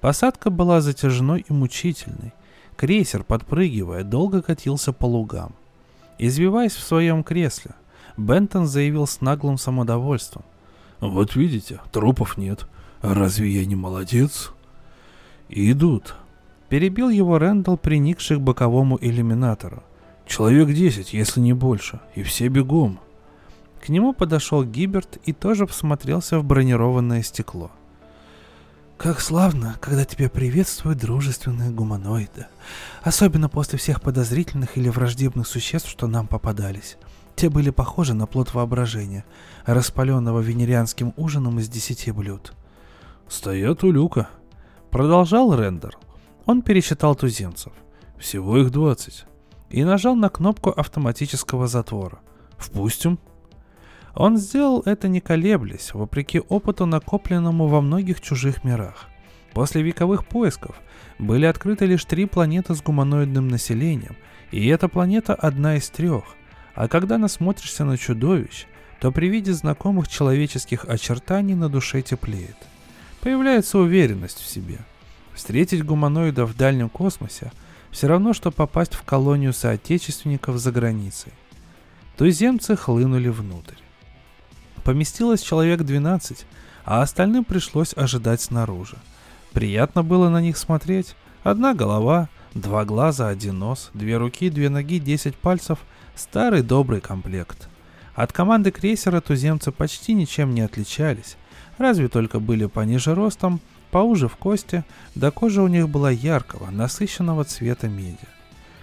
Посадка 0.00 0.50
была 0.50 0.80
затяжной 0.80 1.44
и 1.48 1.52
мучительной. 1.52 2.32
Крейсер, 2.76 3.24
подпрыгивая, 3.24 4.02
долго 4.02 4.42
катился 4.42 4.92
по 4.92 5.06
лугам. 5.06 5.54
Извиваясь 6.18 6.74
в 6.74 6.82
своем 6.82 7.22
кресле, 7.22 7.72
Бентон 8.16 8.66
заявил 8.66 9.06
с 9.06 9.20
наглым 9.20 9.58
самодовольством. 9.58 10.44
«Вот 11.00 11.36
видите, 11.36 11.80
трупов 11.92 12.36
нет. 12.36 12.66
Разве 13.02 13.50
я 13.50 13.66
не 13.66 13.76
молодец?» 13.76 14.52
«Идут». 15.48 16.16
Перебил 16.68 17.08
его 17.08 17.38
Рэндалл, 17.38 17.76
приникший 17.76 18.38
к 18.38 18.40
боковому 18.40 18.98
иллюминатору. 19.00 19.82
«Человек 20.26 20.68
десять, 20.68 21.12
если 21.12 21.40
не 21.40 21.52
больше, 21.52 22.00
и 22.14 22.22
все 22.22 22.48
бегом». 22.48 22.98
К 23.84 23.88
нему 23.88 24.12
подошел 24.12 24.64
Гиберт 24.64 25.18
и 25.24 25.32
тоже 25.32 25.66
всмотрелся 25.66 26.40
в 26.40 26.44
бронированное 26.44 27.22
стекло. 27.22 27.70
Как 28.96 29.20
славно, 29.20 29.76
когда 29.80 30.06
тебя 30.06 30.30
приветствуют 30.30 30.98
дружественные 30.98 31.70
гуманоиды. 31.70 32.46
Особенно 33.02 33.50
после 33.50 33.78
всех 33.78 34.00
подозрительных 34.00 34.78
или 34.78 34.88
враждебных 34.88 35.46
существ, 35.46 35.90
что 35.90 36.06
нам 36.06 36.26
попадались. 36.26 36.96
Те 37.36 37.50
были 37.50 37.68
похожи 37.68 38.14
на 38.14 38.26
плод 38.26 38.54
воображения, 38.54 39.26
распаленного 39.66 40.40
венерианским 40.40 41.12
ужином 41.18 41.60
из 41.60 41.68
десяти 41.68 42.10
блюд. 42.10 42.54
«Стоят 43.28 43.84
у 43.84 43.92
люка»,— 43.92 44.30
продолжал 44.90 45.54
Рендер. 45.54 45.98
Он 46.46 46.62
пересчитал 46.62 47.14
туземцев. 47.14 47.72
«Всего 48.18 48.58
их 48.58 48.70
двадцать». 48.70 49.26
И 49.68 49.84
нажал 49.84 50.14
на 50.14 50.28
кнопку 50.28 50.70
автоматического 50.70 51.66
затвора. 51.66 52.20
«Впустим?» 52.56 53.18
Он 54.14 54.38
сделал 54.38 54.80
это 54.86 55.08
не 55.08 55.20
колеблясь, 55.20 55.92
вопреки 55.92 56.40
опыту, 56.40 56.86
накопленному 56.86 57.66
во 57.66 57.82
многих 57.82 58.22
чужих 58.22 58.64
мирах. 58.64 59.08
После 59.52 59.82
вековых 59.82 60.26
поисков 60.26 60.80
были 61.18 61.44
открыты 61.46 61.84
лишь 61.84 62.04
три 62.04 62.26
планеты 62.26 62.74
с 62.74 62.82
гуманоидным 62.82 63.48
населением, 63.48 64.16
и 64.52 64.66
эта 64.68 64.88
планета 64.88 65.34
одна 65.34 65.76
из 65.76 65.90
трех. 65.90 66.24
А 66.74 66.88
когда 66.88 67.18
насмотришься 67.18 67.84
на 67.84 67.98
чудовищ, 67.98 68.66
то 69.00 69.12
при 69.12 69.28
виде 69.28 69.52
знакомых 69.52 70.08
человеческих 70.08 70.84
очертаний 70.86 71.54
на 71.54 71.68
душе 71.68 72.00
теплеет. 72.02 72.56
Появляется 73.20 73.78
уверенность 73.78 74.40
в 74.40 74.46
себе. 74.46 74.78
Встретить 75.36 75.84
гуманоидов 75.84 76.50
в 76.50 76.56
дальнем 76.56 76.88
космосе 76.88 77.52
все 77.92 78.08
равно, 78.08 78.32
что 78.32 78.50
попасть 78.50 78.94
в 78.94 79.04
колонию 79.04 79.52
соотечественников 79.52 80.58
за 80.58 80.72
границей. 80.72 81.32
Туземцы 82.16 82.74
хлынули 82.74 83.28
внутрь 83.28 83.76
поместилось 84.86 85.42
человек 85.42 85.82
12, 85.82 86.46
а 86.84 87.02
остальным 87.02 87.42
пришлось 87.42 87.92
ожидать 87.96 88.40
снаружи. 88.40 88.96
Приятно 89.52 90.04
было 90.04 90.28
на 90.28 90.40
них 90.40 90.56
смотреть. 90.56 91.16
Одна 91.42 91.74
голова, 91.74 92.28
два 92.54 92.84
глаза, 92.84 93.26
один 93.26 93.58
нос, 93.58 93.90
две 93.94 94.16
руки, 94.16 94.48
две 94.48 94.68
ноги, 94.68 95.00
десять 95.00 95.34
пальцев. 95.34 95.80
Старый 96.14 96.62
добрый 96.62 97.00
комплект. 97.00 97.68
От 98.14 98.32
команды 98.32 98.70
крейсера 98.70 99.20
туземцы 99.20 99.72
почти 99.72 100.14
ничем 100.14 100.54
не 100.54 100.60
отличались, 100.60 101.36
разве 101.78 102.06
только 102.06 102.38
были 102.38 102.66
пониже 102.66 103.12
ростом, 103.12 103.60
поуже 103.96 104.28
в 104.28 104.36
кости, 104.36 104.84
да 105.14 105.30
кожа 105.30 105.62
у 105.62 105.68
них 105.68 105.88
была 105.88 106.10
яркого, 106.10 106.70
насыщенного 106.70 107.44
цвета 107.44 107.88
меди. 107.88 108.28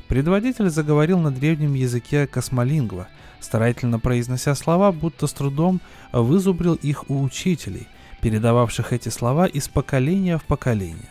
Предводитель 0.07 0.69
заговорил 0.69 1.19
на 1.19 1.29
древнем 1.29 1.75
языке 1.75 2.25
космолингва– 2.27 3.07
старательно 3.43 3.99
произнося 3.99 4.55
слова, 4.55 4.91
будто 4.91 5.27
с 5.27 5.33
трудом 5.33 5.81
вызубрил 6.11 6.75
их 6.75 7.09
у 7.09 7.21
учителей, 7.21 7.87
передававших 8.21 8.93
эти 8.93 9.09
слова 9.09 9.45
из 9.45 9.67
поколения 9.67 10.37
в 10.37 10.45
поколение. 10.45 11.09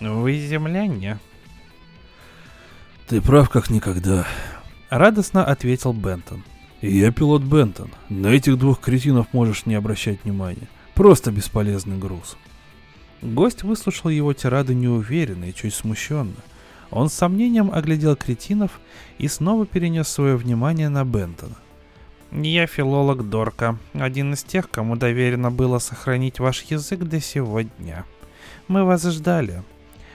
«Вы 0.00 0.38
земляне?» 0.38 1.18
«Ты 3.06 3.20
прав 3.20 3.50
как 3.50 3.70
никогда»,— 3.70 4.26
радостно 4.90 5.44
ответил 5.44 5.92
Бентон. 5.92 6.42
«Я 6.80 7.12
пилот 7.12 7.42
Бентон. 7.42 7.90
На 8.08 8.28
этих 8.28 8.58
двух 8.58 8.80
кретинов 8.80 9.26
можешь 9.32 9.66
не 9.66 9.74
обращать 9.74 10.24
внимания. 10.24 10.68
Просто 10.94 11.30
бесполезный 11.30 11.98
груз». 11.98 12.36
Гость 13.22 13.62
выслушал 13.62 14.10
его 14.10 14.32
тирады 14.32 14.74
неуверенно 14.74 15.44
и 15.44 15.54
чуть 15.54 15.74
смущенно. 15.74 16.36
Он 16.90 17.08
с 17.08 17.14
сомнением 17.14 17.70
оглядел 17.72 18.16
кретинов 18.16 18.80
и 19.18 19.28
снова 19.28 19.66
перенес 19.66 20.08
свое 20.08 20.36
внимание 20.36 20.88
на 20.88 21.04
Бентона. 21.04 21.56
«Я 22.32 22.66
филолог 22.66 23.28
Дорка, 23.28 23.78
один 23.92 24.34
из 24.34 24.42
тех, 24.42 24.70
кому 24.70 24.96
доверено 24.96 25.50
было 25.50 25.78
сохранить 25.78 26.38
ваш 26.38 26.62
язык 26.62 27.00
до 27.00 27.20
сегодня. 27.20 28.04
Мы 28.68 28.84
вас 28.84 29.04
ждали. 29.04 29.62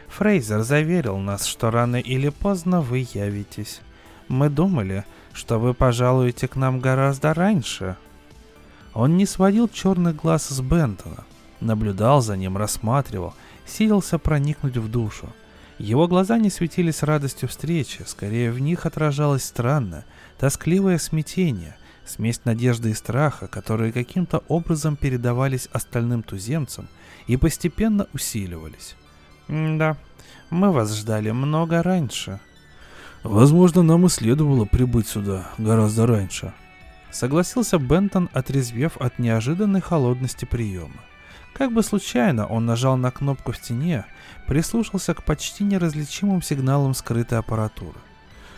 Фрейзер 0.07 0.61
заверил 0.61 1.17
нас, 1.17 1.45
что 1.45 1.71
рано 1.71 1.97
или 1.97 2.29
поздно 2.29 2.81
вы 2.81 3.07
явитесь. 3.13 3.81
Мы 4.29 4.49
думали, 4.49 5.03
что 5.33 5.59
вы 5.59 5.73
пожалуете 5.73 6.47
к 6.47 6.55
нам 6.55 6.79
гораздо 6.79 7.33
раньше». 7.33 7.97
Он 8.93 9.17
не 9.17 9.25
сводил 9.25 9.67
черных 9.67 10.15
глаз 10.15 10.47
с 10.47 10.61
Бентона, 10.61 11.25
наблюдал 11.59 12.21
за 12.21 12.37
ним, 12.37 12.57
рассматривал, 12.57 13.33
силился 13.65 14.17
проникнуть 14.19 14.77
в 14.77 14.89
душу– 14.89 15.29
его 15.77 16.07
глаза 16.07 16.37
не 16.37 16.49
светились 16.49 17.03
радостью 17.03 17.49
встречи, 17.49 18.03
скорее 18.05 18.51
в 18.51 18.59
них 18.59 18.85
отражалось 18.85 19.43
странное, 19.43 20.05
тоскливое 20.37 20.97
смятение, 20.97 21.75
смесь 22.05 22.45
надежды 22.45 22.91
и 22.91 22.93
страха, 22.93 23.47
которые 23.47 23.91
каким-то 23.91 24.43
образом 24.47 24.95
передавались 24.95 25.67
остальным 25.73 26.23
туземцам 26.23 26.87
и 27.27 27.35
постепенно 27.35 28.07
усиливались. 28.13 28.95
«Да, 29.49 29.97
мы 30.49 30.71
вас 30.71 30.95
ждали 30.95 31.31
много 31.31 31.83
раньше». 31.83 32.39
«Возможно, 33.23 33.81
нам 33.81 34.05
и 34.05 34.09
следовало 34.09 34.65
прибыть 34.65 35.07
сюда 35.07 35.49
гораздо 35.57 36.05
раньше»,— 36.05 36.53
согласился 37.11 37.79
Бентон, 37.79 38.29
отрезвев 38.33 38.97
от 38.97 39.17
неожиданной 39.19 39.81
холодности 39.81 40.45
приема. 40.45 41.01
Как 41.57 41.71
бы 41.71 41.83
случайно 41.83 42.45
он 42.45 42.65
нажал 42.65 42.97
на 42.97 43.11
кнопку 43.11 43.53
в 43.53 43.57
стене, 43.57 44.05
прислушался 44.45 45.13
к 45.13 45.23
почти 45.23 45.63
неразличимым 45.63 46.41
сигналам 46.41 46.93
скрытой 46.93 47.39
аппаратуры. 47.39 47.97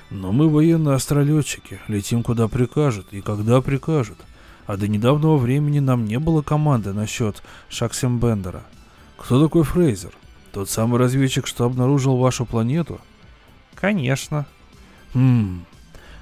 «Но 0.10 0.32
мы 0.32 0.50
военные 0.50 0.96
астролетчики, 0.96 1.80
летим 1.88 2.24
куда 2.24 2.48
прикажут 2.48 3.08
и 3.12 3.22
когда 3.22 3.62
прикажут. 3.62 4.18
А 4.66 4.78
до 4.78 4.88
недавнего 4.88 5.38
времени 5.38 5.80
нам 5.80 6.06
не 6.06 6.18
было 6.18 6.42
команды 6.42 6.92
насчет 6.92 7.44
Шаксимбендера. 7.70 8.64
Кто 9.18 9.42
такой 9.44 9.64
Фрейзер? 9.64 10.12
Тот 10.52 10.70
самый 10.70 10.98
разведчик, 10.98 11.46
что 11.46 11.66
обнаружил 11.66 12.18
вашу 12.18 12.46
планету?» 12.46 13.00
«Конечно». 13.76 14.48
«Хм, 15.14 15.66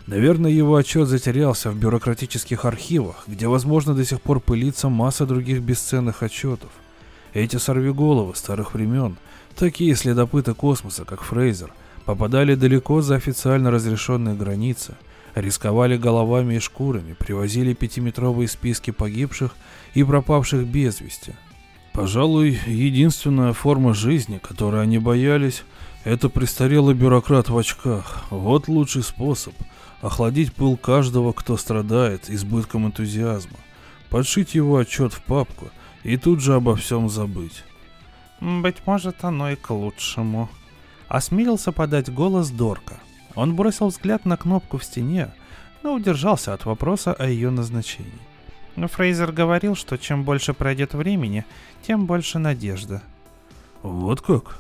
Наверное, 0.07 0.51
его 0.51 0.75
отчет 0.75 1.07
затерялся 1.07 1.71
в 1.71 1.77
бюрократических 1.77 2.65
архивах, 2.65 3.23
где, 3.25 3.47
возможно, 3.47 3.95
до 3.95 4.05
сих 4.05 4.21
пор 4.21 4.39
пылится 4.39 4.87
масса 4.87 5.25
других 5.25 5.61
бесценных 5.61 6.21
отчетов. 6.21 6.69
Эти 7.33 7.57
сорвиголовы 7.57 8.35
старых 8.35 8.75
времен, 8.75 9.17
такие 9.55 9.95
следопыты 9.95 10.53
космоса, 10.53 11.05
как 11.05 11.23
Фрейзер, 11.23 11.73
попадали 12.05 12.53
далеко 12.53 13.01
за 13.01 13.15
официально 13.15 13.71
разрешенные 13.71 14.35
границы, 14.35 14.93
рисковали 15.33 15.97
головами 15.97 16.55
и 16.55 16.59
шкурами, 16.59 17.13
привозили 17.13 17.73
пятиметровые 17.73 18.47
списки 18.47 18.91
погибших 18.91 19.55
и 19.95 20.03
пропавших 20.03 20.67
без 20.67 21.01
вести. 21.01 21.33
Пожалуй, 21.93 22.59
единственная 22.67 23.53
форма 23.53 23.95
жизни, 23.95 24.37
которой 24.37 24.83
они 24.83 24.99
боялись, 24.99 25.63
это 26.03 26.29
престарелый 26.29 26.93
бюрократ 26.93 27.49
в 27.49 27.57
очках. 27.57 28.25
Вот 28.29 28.67
лучший 28.67 29.01
способ– 29.01 29.55
охладить 30.05 30.53
пыл 30.53 30.77
каждого, 30.77 31.33
кто 31.33 31.57
страдает 31.57 32.29
избытком 32.29 32.85
энтузиазма, 32.85 33.57
подшить 34.11 34.53
его 34.53 34.77
отчет 34.77 35.13
в 35.13 35.21
папку 35.23 35.69
и 36.03 36.15
тут 36.15 36.41
же 36.41 36.53
обо 36.53 36.75
всем 36.75 37.09
забыть. 37.09 37.63
«Быть 38.39 38.85
может, 38.85 39.23
оно 39.23 39.49
и 39.49 39.55
к 39.55 39.71
лучшему»,— 39.71 40.47
осмелился 41.07 41.71
подать 41.71 42.13
голос 42.13 42.51
Дорка. 42.51 42.99
Он 43.33 43.55
бросил 43.55 43.87
взгляд 43.87 44.25
на 44.25 44.37
кнопку 44.37 44.77
в 44.77 44.83
стене, 44.83 45.33
но 45.81 45.93
удержался 45.93 46.53
от 46.53 46.65
вопроса 46.65 47.11
о 47.11 47.27
ее 47.27 47.49
назначении. 47.49 48.11
Фрейзер 48.75 49.31
говорил, 49.31 49.75
что 49.75 49.97
чем 49.97 50.23
больше 50.23 50.53
пройдет 50.53 50.93
времени, 50.93 51.45
тем 51.81 52.05
больше 52.05 52.37
надежда. 52.37 53.01
«Вот 53.81 54.21
как?» 54.21 54.59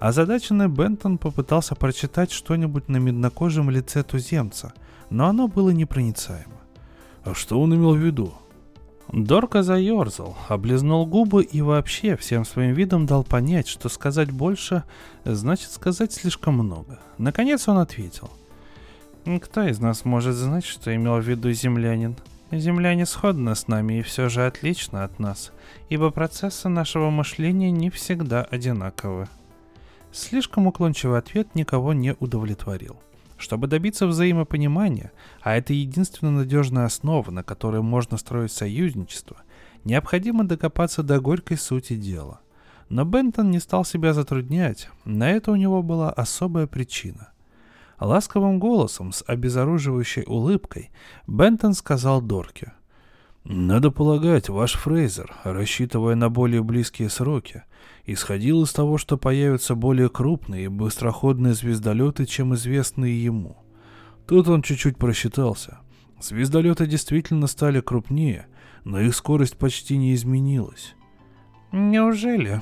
Озадаченный 0.00 0.68
Бентон 0.68 1.18
попытался 1.18 1.74
прочитать 1.74 2.32
что-нибудь 2.32 2.88
на 2.88 2.96
меднокожем 2.96 3.68
лице 3.68 4.02
туземца, 4.02 4.72
но 5.10 5.28
оно 5.28 5.46
было 5.46 5.68
непроницаемо. 5.68 6.58
А 7.22 7.34
что 7.34 7.60
он 7.60 7.74
имел 7.74 7.94
в 7.94 7.98
виду? 7.98 8.32
Дорка 9.12 9.62
заерзал, 9.62 10.38
облизнул 10.48 11.04
губы 11.04 11.44
и 11.44 11.60
вообще 11.60 12.16
всем 12.16 12.46
своим 12.46 12.72
видом 12.72 13.04
дал 13.04 13.24
понять, 13.24 13.68
что 13.68 13.90
сказать 13.90 14.30
больше 14.30 14.84
значит 15.24 15.70
сказать 15.70 16.14
слишком 16.14 16.54
много. 16.54 16.98
Наконец 17.18 17.68
он 17.68 17.76
ответил. 17.76 18.30
«Кто 19.42 19.64
из 19.64 19.80
нас 19.80 20.06
может 20.06 20.34
знать, 20.34 20.64
что 20.64 20.96
имел 20.96 21.16
в 21.16 21.28
виду 21.28 21.52
землянин? 21.52 22.16
Земляне 22.50 23.04
сходны 23.04 23.54
с 23.54 23.68
нами 23.68 23.98
и 23.98 24.02
все 24.02 24.30
же 24.30 24.46
отлично 24.46 25.04
от 25.04 25.18
нас, 25.18 25.52
ибо 25.90 26.10
процессы 26.10 26.70
нашего 26.70 27.10
мышления 27.10 27.70
не 27.70 27.90
всегда 27.90 28.44
одинаковы». 28.44 29.28
Слишком 30.12 30.66
уклончивый 30.66 31.18
ответ 31.18 31.54
никого 31.54 31.92
не 31.92 32.14
удовлетворил. 32.18 33.00
Чтобы 33.36 33.68
добиться 33.68 34.06
взаимопонимания, 34.06 35.12
а 35.40 35.56
это 35.56 35.72
единственная 35.72 36.32
надежная 36.32 36.84
основа, 36.84 37.30
на 37.30 37.42
которой 37.42 37.80
можно 37.80 38.18
строить 38.18 38.52
союзничество, 38.52 39.38
необходимо 39.84 40.44
докопаться 40.44 41.02
до 41.02 41.20
горькой 41.20 41.56
сути 41.56 41.96
дела. 41.96 42.40
Но 42.88 43.04
Бентон 43.04 43.50
не 43.50 43.60
стал 43.60 43.84
себя 43.84 44.12
затруднять, 44.12 44.90
на 45.04 45.30
это 45.30 45.52
у 45.52 45.56
него 45.56 45.82
была 45.82 46.10
особая 46.10 46.66
причина. 46.66 47.30
Ласковым 48.00 48.58
голосом 48.58 49.12
с 49.12 49.22
обезоруживающей 49.26 50.24
улыбкой 50.26 50.90
Бентон 51.26 51.72
сказал 51.72 52.20
Дорке. 52.20 52.72
«Надо 53.44 53.90
полагать, 53.90 54.48
ваш 54.48 54.74
Фрейзер, 54.74 55.34
рассчитывая 55.44 56.14
на 56.14 56.28
более 56.30 56.62
близкие 56.62 57.08
сроки, 57.08 57.62
исходил 58.12 58.62
из 58.62 58.72
того, 58.72 58.98
что 58.98 59.16
появятся 59.16 59.74
более 59.74 60.08
крупные 60.08 60.64
и 60.64 60.68
быстроходные 60.68 61.54
звездолеты, 61.54 62.26
чем 62.26 62.54
известные 62.54 63.22
ему. 63.22 63.56
Тут 64.26 64.48
он 64.48 64.62
чуть-чуть 64.62 64.96
просчитался. 64.96 65.80
Звездолеты 66.20 66.86
действительно 66.86 67.46
стали 67.46 67.80
крупнее, 67.80 68.46
но 68.84 69.00
их 69.00 69.14
скорость 69.14 69.56
почти 69.56 69.96
не 69.96 70.14
изменилась. 70.14 70.94
Неужели? 71.72 72.60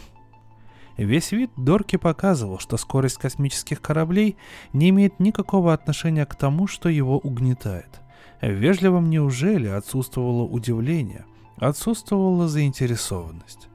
Весь 0.97 1.33
вид 1.33 1.51
Дорки 1.57 1.97
показывал, 1.97 2.59
что 2.59 2.77
скорость 2.77 3.19
космических 3.19 3.81
кораблей 3.81 4.37
не 4.73 4.91
имеет 4.91 5.21
никакого 5.21 5.73
отношения 5.73 6.27
к 6.27 6.35
тому, 6.35 6.67
что 6.67 6.89
его 6.89 7.19
угнетает. 7.19 8.01
В 8.41 8.51
вежливом 8.51 9.09
неужели 9.09 9.69
отсутствовало 9.69 10.43
удивление, 10.43 11.25
отсутствовала 11.57 12.49
заинтересованность. 12.49 13.69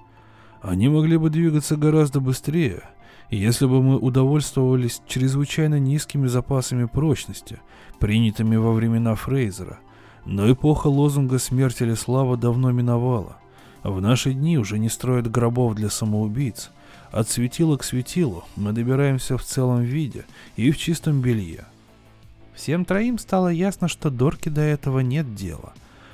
Они 0.64 0.88
могли 0.88 1.18
бы 1.18 1.30
двигаться 1.30 1.76
гораздо 1.76 2.22
быстрее, 2.22 2.84
если 3.30 3.66
бы 3.66 3.84
мы 3.84 3.98
удовольствовались 3.98 5.02
чрезвычайно 5.06 5.78
низкими 5.78 6.28
запасами 6.28 6.86
прочности, 6.86 7.60
принятыми 8.00 8.56
во 8.56 8.72
времена 8.72 9.14
Фрейзера. 9.16 9.80
Но 10.26 10.50
эпоха 10.50 10.88
лозунга 10.88 11.38
«Смерть 11.38 11.82
или 11.82 11.96
слава» 11.96 12.38
давно 12.38 12.72
миновала. 12.72 13.36
В 13.84 14.00
наши 14.00 14.32
дни 14.32 14.58
уже 14.58 14.80
не 14.80 14.88
строят 14.88 15.30
гробов 15.30 15.76
для 15.76 15.90
самоубийц. 15.90 16.72
От 17.12 17.28
светила 17.28 17.76
к 17.76 17.84
светилу 17.84 18.46
мы 18.56 18.72
добираемся 18.72 19.38
в 19.38 19.44
целом 19.44 19.82
виде 19.82 20.24
и 20.56 20.72
в 20.72 20.78
чистом 20.78 21.20
белье. 21.20 21.66
Всем 22.54 22.86
троим 22.86 23.20
стало 23.20 23.50
ясно, 23.50 23.90
что 23.90 24.10
Дорки 24.10 24.48
до 24.48 24.62
этого 24.62 25.00
нет 25.00 25.36
дела. 25.36 25.74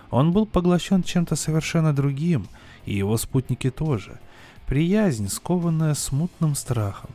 Он 0.10 0.32
был 0.32 0.48
поглощен 0.48 1.04
чем-то 1.04 1.36
совершенно 1.36 1.94
другим, 1.94 2.48
и 2.86 2.98
его 2.98 3.16
спутники 3.16 3.70
тоже– 3.70 4.20
Приязнь, 4.70 5.30
скованная 5.30 5.96
смутным 5.96 6.54
страхом. 6.54 7.10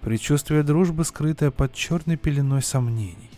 Предчувствие 0.00 0.62
дружбы, 0.62 1.04
скрытое 1.04 1.50
под 1.50 1.74
черной 1.74 2.16
пеленой 2.16 2.62
сомнений. 2.62 3.30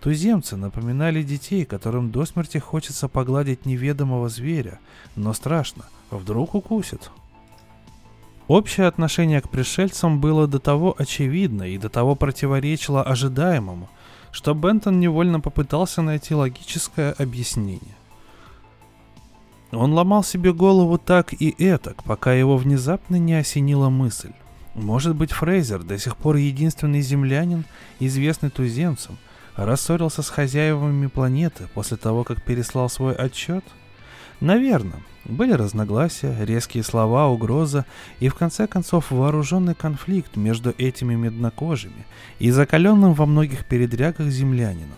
Туземцы 0.00 0.54
напоминали 0.54 1.24
детей, 1.24 1.64
которым 1.64 2.12
до 2.12 2.24
смерти 2.26 2.58
хочется 2.58 3.08
погладить 3.08 3.66
неведомого 3.66 4.28
зверя, 4.28 4.78
но 5.16 5.32
страшно, 5.32 5.86
вдруг 6.12 6.54
укусит. 6.54 7.10
Общее 8.46 8.86
отношение 8.86 9.40
к 9.40 9.50
пришельцам 9.50 10.20
было 10.20 10.46
до 10.46 10.60
того 10.60 10.94
очевидно 10.96 11.64
и 11.64 11.76
до 11.76 11.88
того 11.88 12.14
противоречило 12.14 13.02
ожидаемому, 13.02 13.90
что 14.30 14.54
Бентон 14.54 15.00
невольно 15.00 15.40
попытался 15.40 16.02
найти 16.02 16.36
логическое 16.36 17.16
объяснение. 17.18 17.97
Он 19.70 19.92
ломал 19.92 20.24
себе 20.24 20.52
голову 20.52 20.96
так 20.98 21.32
и 21.32 21.54
этак, 21.58 22.02
пока 22.04 22.32
его 22.32 22.56
внезапно 22.56 23.16
не 23.16 23.34
осенила 23.34 23.90
мысль. 23.90 24.32
Может 24.74 25.14
быть, 25.14 25.32
Фрейзер, 25.32 25.82
до 25.82 25.98
сих 25.98 26.16
пор 26.16 26.36
единственный 26.36 27.00
землянин, 27.00 27.64
известный 28.00 28.50
туземцам, 28.50 29.18
рассорился 29.56 30.22
с 30.22 30.30
хозяевами 30.30 31.08
планеты 31.08 31.68
после 31.74 31.96
того, 31.96 32.24
как 32.24 32.42
переслал 32.42 32.88
свой 32.88 33.14
отчет? 33.14 33.64
Наверное. 34.40 35.02
Были 35.24 35.52
разногласия, 35.52 36.34
резкие 36.40 36.82
слова, 36.82 37.28
угроза 37.28 37.84
и 38.18 38.28
в 38.28 38.34
конце 38.34 38.66
концов 38.66 39.10
вооруженный 39.10 39.74
конфликт 39.74 40.36
между 40.36 40.74
этими 40.78 41.14
меднокожими 41.16 42.06
и 42.38 42.50
закаленным 42.50 43.12
во 43.12 43.26
многих 43.26 43.66
передрягах 43.66 44.28
землянином. 44.28 44.96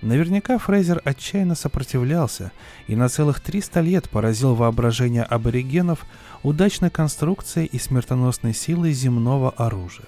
Наверняка 0.00 0.58
Фрейзер 0.58 1.02
отчаянно 1.04 1.56
сопротивлялся 1.56 2.52
и 2.86 2.94
на 2.94 3.08
целых 3.08 3.40
300 3.40 3.80
лет 3.80 4.08
поразил 4.08 4.54
воображение 4.54 5.24
аборигенов 5.24 6.06
удачной 6.44 6.90
конструкцией 6.90 7.66
и 7.66 7.78
смертоносной 7.78 8.54
силой 8.54 8.92
земного 8.92 9.50
оружия. 9.50 10.06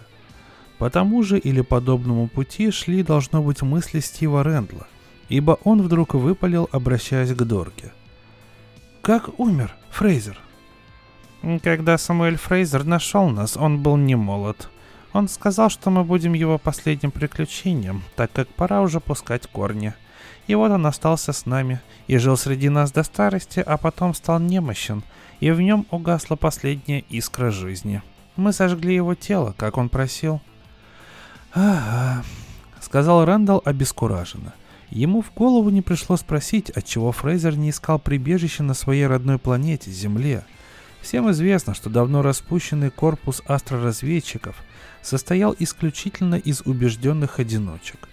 По 0.79 0.91
тому 0.91 1.23
же 1.23 1.39
или 1.39 1.61
подобному 1.61 2.29
пути 2.29 2.71
шли 2.71 3.03
должно 3.03 3.43
быть 3.43 3.63
мысли 3.63 3.99
Стива 3.99 4.45
Рэндла, 4.45 4.87
ибо 5.29 5.59
он 5.65 5.83
вдруг 5.83 6.15
выпалил, 6.15 6.69
обращаясь 6.71 7.35
к 7.35 7.43
Дорке. 7.43 7.93
«Как 9.03 9.41
умер 9.41 9.75
Фрейзер?» 9.91 10.39
«Когда 11.63 11.99
Самуэль 11.99 12.37
Фрейзер 12.37 12.85
нашел 12.85 13.29
нас, 13.29 13.57
он 13.57 13.83
был 13.83 13.97
не 13.97 14.15
молод», 14.15 14.71
он 15.13 15.29
сказал, 15.29 15.71
что 15.71 15.91
мы 15.91 16.05
будем 16.05 16.33
его 16.35 16.59
последним 16.59 17.11
приключением, 17.11 18.03
так 18.17 18.33
как 18.33 18.49
пора 18.49 18.83
уже 18.83 19.01
пускать 19.01 19.47
корни. 19.47 19.95
И 20.47 20.55
вот 20.55 20.71
он 20.71 20.87
остался 20.87 21.33
с 21.33 21.47
нами 21.47 21.81
и 22.07 22.17
жил 22.19 22.37
среди 22.37 22.69
нас 22.69 22.93
до 22.93 23.03
старости, 23.03 23.61
а 23.61 23.77
потом 23.77 24.15
стал 24.15 24.41
немощен, 24.41 25.03
и 25.41 25.51
в 25.51 25.61
нем 25.61 25.87
угасла 25.91 26.37
последняя 26.37 27.01
искра 27.09 27.51
жизни. 27.51 28.03
Мы 28.37 28.53
сожгли 28.53 28.95
его 28.95 29.15
тело, 29.15 29.55
как 29.57 29.77
он 29.77 29.89
просил. 29.89 30.41
«Ага»,— 31.53 32.25
сказал 32.81 33.25
Рэндалл 33.25 33.63
обескураженно. 33.65 34.55
Ему 34.91 35.23
в 35.23 35.33
голову 35.35 35.71
не 35.71 35.83
пришло 35.83 36.17
спросить, 36.17 36.71
отчего 36.71 37.13
Фрейзер 37.13 37.57
не 37.57 37.71
искал 37.71 37.99
прибежище 37.99 38.65
на 38.65 38.75
своей 38.75 39.07
родной 39.07 39.39
планете, 39.39 39.91
Земле. 39.91 40.45
Всем 41.01 41.31
известно, 41.31 41.75
что 41.75 41.91
давно 41.91 42.23
распущенный 42.23 42.91
корпус 42.91 43.41
астроразведчиков 43.47 44.57
состоял 45.03 45.55
исключительно 45.59 46.35
из 46.35 46.63
убежденных 46.63 47.39
одиночек. 47.39 48.09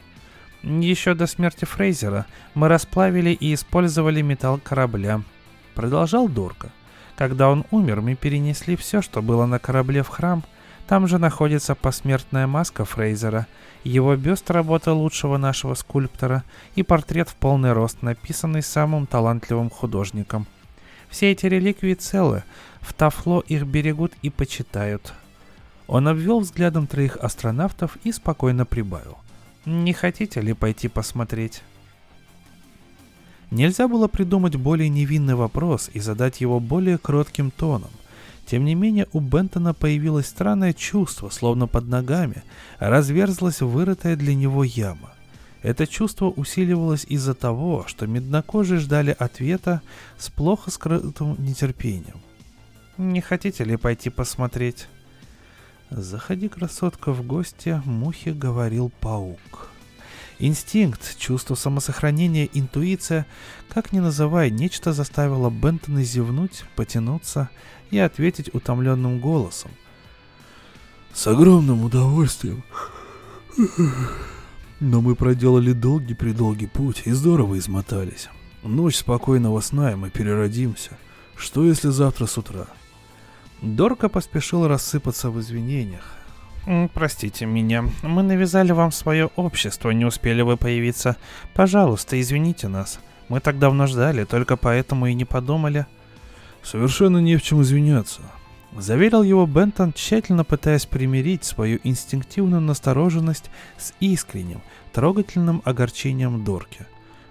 Еще 0.63 1.13
до 1.13 1.27
смерти 1.27 1.65
Фрейзера 1.65 2.25
мы 2.53 2.67
расплавили 2.67 3.29
и 3.29 3.53
использовали 3.53 4.21
металл 4.21 4.59
корабля. 4.63 5.21
Продолжал 5.75 6.27
Дорка. 6.27 6.71
Когда 7.15 7.49
он 7.49 7.65
умер, 7.71 8.01
мы 8.01 8.15
перенесли 8.15 8.75
все, 8.75 9.01
что 9.01 9.21
было 9.21 9.45
на 9.45 9.59
корабле 9.59 10.03
в 10.03 10.07
храм. 10.07 10.43
Там 10.87 11.07
же 11.07 11.17
находится 11.17 11.75
посмертная 11.75 12.47
маска 12.47 12.85
Фрейзера, 12.85 13.47
его 13.83 14.15
бюст 14.15 14.49
работы 14.51 14.91
лучшего 14.91 15.37
нашего 15.37 15.73
скульптора 15.73 16.43
и 16.75 16.83
портрет 16.83 17.29
в 17.29 17.35
полный 17.35 17.73
рост, 17.73 18.01
написанный 18.01 18.61
самым 18.61 19.05
талантливым 19.05 19.69
художником. 19.69 20.47
Все 21.09 21.31
эти 21.31 21.45
реликвии 21.45 21.93
целы, 21.93 22.43
в 22.81 22.93
Тафло 22.93 23.41
их 23.41 23.65
берегут 23.65 24.13
и 24.21 24.29
почитают. 24.29 25.13
Он 25.87 26.07
обвел 26.07 26.41
взглядом 26.41 26.85
троих 26.85 27.17
астронавтов 27.17 27.97
и 28.03 28.11
спокойно 28.11 28.65
прибавил. 28.65 29.17
Не 29.65 29.93
хотите 29.93 30.41
ли 30.41 30.53
пойти 30.53 30.87
посмотреть? 30.87 31.63
Нельзя 33.51 33.87
было 33.87 34.07
придумать 34.07 34.57
более 34.57 34.89
невинный 34.89 35.35
вопрос 35.35 35.89
и 35.93 35.99
задать 35.99 36.41
его 36.41 36.59
более 36.59 36.97
кротким 36.97 37.51
тоном. 37.51 37.89
Тем 38.45 38.65
не 38.65 38.75
менее, 38.75 39.07
у 39.13 39.19
Бентона 39.19 39.73
появилось 39.73 40.27
странное 40.27 40.73
чувство, 40.73 41.29
словно 41.29 41.67
под 41.67 41.87
ногами 41.87 42.43
разверзлась 42.79 43.61
вырытая 43.61 44.15
для 44.15 44.35
него 44.35 44.63
яма. 44.63 45.13
Это 45.61 45.87
чувство 45.87 46.27
усиливалось 46.27 47.05
из-за 47.09 47.33
того, 47.33 47.85
что 47.87 48.07
меднокожие 48.07 48.79
ждали 48.79 49.15
ответа 49.17 49.81
с 50.17 50.29
плохо 50.29 50.71
скрытым 50.71 51.35
нетерпением. 51.39 52.21
«Не 52.97 53.21
хотите 53.21 53.63
ли 53.63 53.75
пойти 53.75 54.09
посмотреть?» 54.09 54.87
«Заходи, 55.89 56.49
красотка, 56.49 57.13
в 57.13 57.25
гости»,— 57.25 57.81
мухе 57.85 58.33
говорил 58.33 58.91
паук. 58.99 59.69
Инстинкт, 60.37 61.17
чувство 61.17 61.55
самосохранения, 61.55 62.49
интуиция, 62.53 63.25
как 63.69 63.93
ни 63.93 63.99
называй, 63.99 64.51
нечто 64.51 64.91
заставило 64.91 65.49
Бентона 65.49 66.03
зевнуть, 66.03 66.65
потянуться 66.75 67.49
и 67.89 67.97
ответить 67.97 68.53
утомленным 68.53 69.19
голосом. 69.19 69.71
«С 71.13 71.25
огромным 71.25 71.83
удовольствием. 71.83 72.63
Но 74.79 75.01
мы 75.01 75.15
проделали 75.15 75.71
долгий-предолгий 75.71 76.67
путь 76.67 77.03
и 77.05 77.11
здорово 77.11 77.57
измотались. 77.57 78.27
Ночь 78.61 78.97
спокойного 78.97 79.61
сна, 79.61 79.93
и 79.93 79.95
мы 79.95 80.09
переродимся. 80.09 80.97
Что 81.35 81.63
если 81.65 81.89
завтра 81.89 82.25
с 82.25 82.37
утра?» 82.37 82.67
Дорка 83.61 84.07
поспешил 84.07 84.67
рассыпаться 84.67 85.31
в 85.31 85.39
извинениях. 85.39 86.17
«Простите 86.93 87.45
меня, 87.45 87.85
мы 88.03 88.21
навязали 88.23 88.71
вам 88.71 88.91
свое 88.91 89.29
общество, 89.35 89.89
не 89.91 90.05
успели 90.05 90.41
вы 90.41 90.57
появиться. 90.57 91.15
Пожалуйста, 91.53 92.19
извините 92.19 92.67
нас. 92.67 92.99
Мы 93.29 93.39
так 93.39 93.57
давно 93.57 93.87
ждали, 93.87 94.25
только 94.25 94.57
поэтому 94.57 95.07
и 95.07 95.13
не 95.13 95.25
подумали». 95.25 95.85
«Совершенно 96.61 97.19
не 97.19 97.37
в 97.37 97.41
чем 97.41 97.61
извиняться»,— 97.61 98.21
заверил 98.77 99.23
его 99.23 99.47
Бентон, 99.47 99.93
тщательно 99.93 100.43
пытаясь 100.43 100.85
примирить 100.85 101.45
свою 101.45 101.79
инстинктивную 101.83 102.61
настороженность 102.61 103.49
с 103.77 103.93
искренним, 104.01 104.61
трогательным 104.91 105.61
огорчением 105.63 106.43
Дорки. 106.43 106.85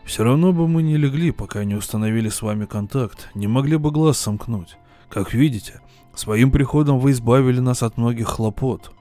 «Все 0.04 0.24
равно 0.24 0.52
бы 0.52 0.66
мы 0.66 0.82
не 0.82 0.96
легли, 0.96 1.30
пока 1.30 1.62
не 1.64 1.74
установили 1.74 2.30
с 2.30 2.40
вами 2.40 2.64
контакт, 2.64 3.28
не 3.34 3.46
могли 3.46 3.76
бы 3.76 3.90
глаз 3.90 4.18
сомкнуть. 4.18 4.78
Как 5.10 5.34
видите, 5.34 5.80
своим 6.18 6.50
приходом 6.50 6.98
вы 6.98 7.12
избавили 7.12 7.60
нас 7.60 7.82
от 7.82 7.96
многих 7.96 8.28
хлопот». 8.28 8.92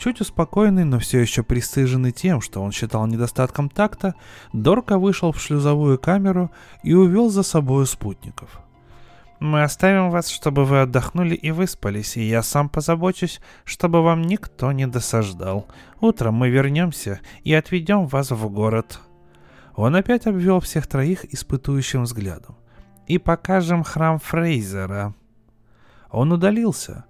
Чуть 0.00 0.22
успокоенный, 0.22 0.84
но 0.84 0.98
все 0.98 1.20
еще 1.20 1.42
пристыженный 1.42 2.10
тем, 2.10 2.40
что 2.40 2.62
он 2.62 2.72
считал 2.72 3.06
недостатком 3.06 3.68
такта, 3.68 4.14
Дорка 4.54 4.98
вышел 4.98 5.30
в 5.30 5.38
шлюзовую 5.38 5.98
камеру 5.98 6.50
и 6.82 6.94
увел 6.94 7.28
за 7.28 7.42
собою 7.42 7.84
спутников. 7.84 8.62
«Мы 9.40 9.62
оставим 9.62 10.10
вас, 10.10 10.28
чтобы 10.28 10.64
вы 10.64 10.80
отдохнули 10.80 11.34
и 11.34 11.50
выспались, 11.50 12.16
и 12.16 12.22
я 12.22 12.42
сам 12.42 12.70
позабочусь, 12.70 13.42
чтобы 13.64 14.02
вам 14.02 14.22
никто 14.22 14.72
не 14.72 14.86
досаждал. 14.86 15.66
Утром 16.00 16.32
мы 16.32 16.48
вернемся 16.48 17.20
и 17.44 17.52
отведем 17.52 18.06
вас 18.06 18.30
в 18.30 18.48
город». 18.48 19.00
Он 19.76 19.96
опять 19.96 20.26
обвел 20.26 20.60
всех 20.60 20.86
троих 20.86 21.26
испытующим 21.26 22.04
взглядом. 22.04 22.56
«И 23.06 23.18
покажем 23.18 23.84
храм 23.84 24.18
Фрейзера». 24.18 25.14
Он 26.10 26.32
удалился. 26.32 27.04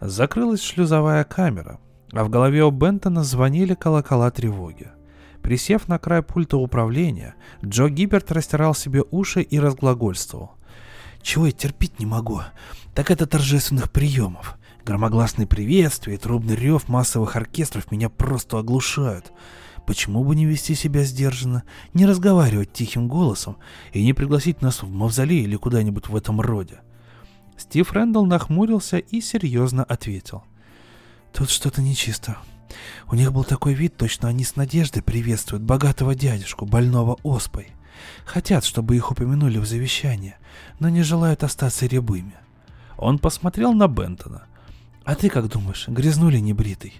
Закрылась 0.00 0.62
шлюзовая 0.62 1.24
камера, 1.24 1.78
а 2.12 2.24
в 2.24 2.30
голове 2.30 2.64
у 2.64 2.70
Бентона 2.70 3.24
звонили 3.24 3.74
колокола 3.74 4.30
тревоги. 4.30 4.88
Присев 5.42 5.88
на 5.88 5.98
край 5.98 6.22
пульта 6.22 6.56
управления, 6.56 7.34
Джо 7.64 7.88
Гиберт 7.88 8.32
растирал 8.32 8.74
себе 8.74 9.04
уши 9.10 9.42
и 9.42 9.58
разглагольствовал. 9.58 10.52
«Чего 11.20 11.46
я 11.46 11.52
терпеть 11.52 11.98
не 11.98 12.06
могу? 12.06 12.40
Так 12.94 13.10
это 13.10 13.26
торжественных 13.26 13.90
приемов. 13.90 14.58
Громогласные 14.84 15.46
приветствия 15.46 16.14
и 16.14 16.18
трубный 16.18 16.54
рев 16.54 16.88
массовых 16.88 17.36
оркестров 17.36 17.90
меня 17.90 18.10
просто 18.10 18.58
оглушают. 18.58 19.32
Почему 19.86 20.24
бы 20.24 20.36
не 20.36 20.46
вести 20.46 20.74
себя 20.74 21.04
сдержанно, 21.04 21.64
не 21.94 22.06
разговаривать 22.06 22.72
тихим 22.72 23.08
голосом 23.08 23.56
и 23.92 24.02
не 24.02 24.12
пригласить 24.12 24.62
нас 24.62 24.82
в 24.82 24.90
мавзолей 24.90 25.44
или 25.44 25.56
куда-нибудь 25.56 26.08
в 26.08 26.16
этом 26.16 26.40
роде?» 26.40 26.80
Стив 27.56 27.92
Рэндалл 27.92 28.26
нахмурился 28.26 28.98
и 28.98 29.20
серьезно 29.20 29.84
ответил. 29.84 30.44
«Тут 31.32 31.50
что-то 31.50 31.82
нечисто. 31.82 32.38
У 33.10 33.14
них 33.14 33.32
был 33.32 33.44
такой 33.44 33.74
вид, 33.74 33.96
точно 33.96 34.28
они 34.28 34.44
с 34.44 34.56
надеждой 34.56 35.02
приветствуют 35.02 35.62
богатого 35.62 36.14
дядюшку, 36.14 36.66
больного 36.66 37.18
оспой. 37.22 37.68
Хотят, 38.24 38.64
чтобы 38.64 38.96
их 38.96 39.10
упомянули 39.10 39.58
в 39.58 39.66
завещании, 39.66 40.36
но 40.80 40.88
не 40.88 41.02
желают 41.02 41.44
остаться 41.44 41.86
рябыми». 41.86 42.34
Он 42.96 43.18
посмотрел 43.18 43.72
на 43.72 43.88
Бентона. 43.88 44.44
«А 45.04 45.14
ты 45.14 45.28
как 45.28 45.48
думаешь, 45.48 45.88
грязнули 45.88 46.38
небритый?» 46.38 46.94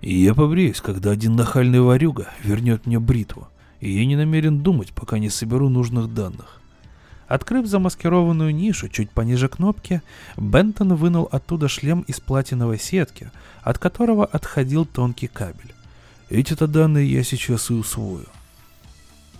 «И 0.00 0.22
я 0.22 0.34
побреюсь, 0.34 0.80
когда 0.80 1.10
один 1.10 1.36
нахальный 1.36 1.80
ворюга 1.80 2.28
вернет 2.42 2.86
мне 2.86 2.98
бритву, 2.98 3.48
и 3.80 3.90
я 3.90 4.06
не 4.06 4.16
намерен 4.16 4.60
думать, 4.60 4.92
пока 4.92 5.18
не 5.18 5.28
соберу 5.28 5.68
нужных 5.68 6.12
данных. 6.14 6.59
Открыв 7.30 7.68
замаскированную 7.68 8.52
нишу 8.52 8.88
чуть 8.88 9.08
пониже 9.08 9.48
кнопки, 9.48 10.02
Бентон 10.36 10.96
вынул 10.96 11.28
оттуда 11.30 11.68
шлем 11.68 12.00
из 12.08 12.18
платиновой 12.18 12.76
сетки, 12.76 13.30
от 13.62 13.78
которого 13.78 14.24
отходил 14.26 14.84
тонкий 14.84 15.28
кабель. 15.28 15.72
Эти-то 16.28 16.66
данные 16.66 17.08
я 17.08 17.22
сейчас 17.22 17.70
и 17.70 17.74
усвою. 17.74 18.26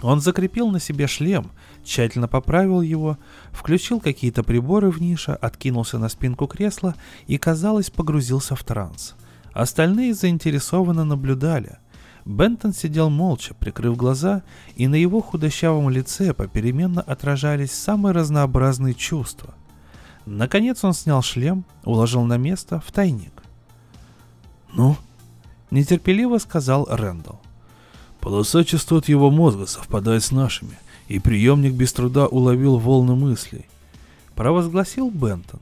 Он 0.03 0.21
закрепил 0.21 0.71
на 0.71 0.79
себе 0.79 1.09
шлем, 1.09 1.51
тщательно 1.83 2.29
поправил 2.29 2.81
его, 2.81 3.19
включил 3.51 3.99
какие-то 3.99 4.45
приборы 4.45 4.89
в 4.89 5.01
нише, 5.01 5.33
откинулся 5.33 5.99
на 5.99 6.09
спинку 6.09 6.47
кресла 6.47 6.95
и, 7.27 7.39
казалось, 7.39 7.91
погрузился 7.91 8.55
в 8.55 8.63
транс. 8.63 9.17
Остальные 9.53 10.15
заинтересованно 10.15 11.05
наблюдали– 11.05 11.79
Бентон 12.31 12.73
сидел 12.73 13.11
молча, 13.11 13.55
прикрыв 13.55 13.97
глаза, 13.97 14.43
и 14.77 14.87
на 14.87 14.95
его 14.95 15.21
худощавом 15.21 15.91
лице 15.91 16.33
попеременно 16.33 17.01
отражались 17.01 17.73
самые 17.73 18.13
разнообразные 18.13 18.95
чувства. 18.95 19.55
Наконец 20.27 20.85
он 20.85 20.93
снял 20.93 21.23
шлем, 21.23 21.65
уложил 21.85 22.23
на 22.23 22.37
место 22.37 22.81
в 22.87 22.93
тайник. 22.93 23.33
«Ну?»— 24.73 24.97
нетерпеливо 25.73 26.39
сказал 26.39 26.87
Рэндалл. 26.89 27.41
«Полоса 28.21 28.63
частот 28.63 29.09
его 29.09 29.29
мозга 29.33 29.67
совпадает 29.67 30.23
с 30.23 30.31
нашими, 30.31 30.79
и 31.09 31.19
приемник 31.19 31.73
без 31.73 31.93
труда 31.93 32.29
уловил 32.29 32.79
волны 32.79 33.17
мыслей»,— 33.17 33.67
провозгласил 34.37 35.11
Бентон. 35.11 35.59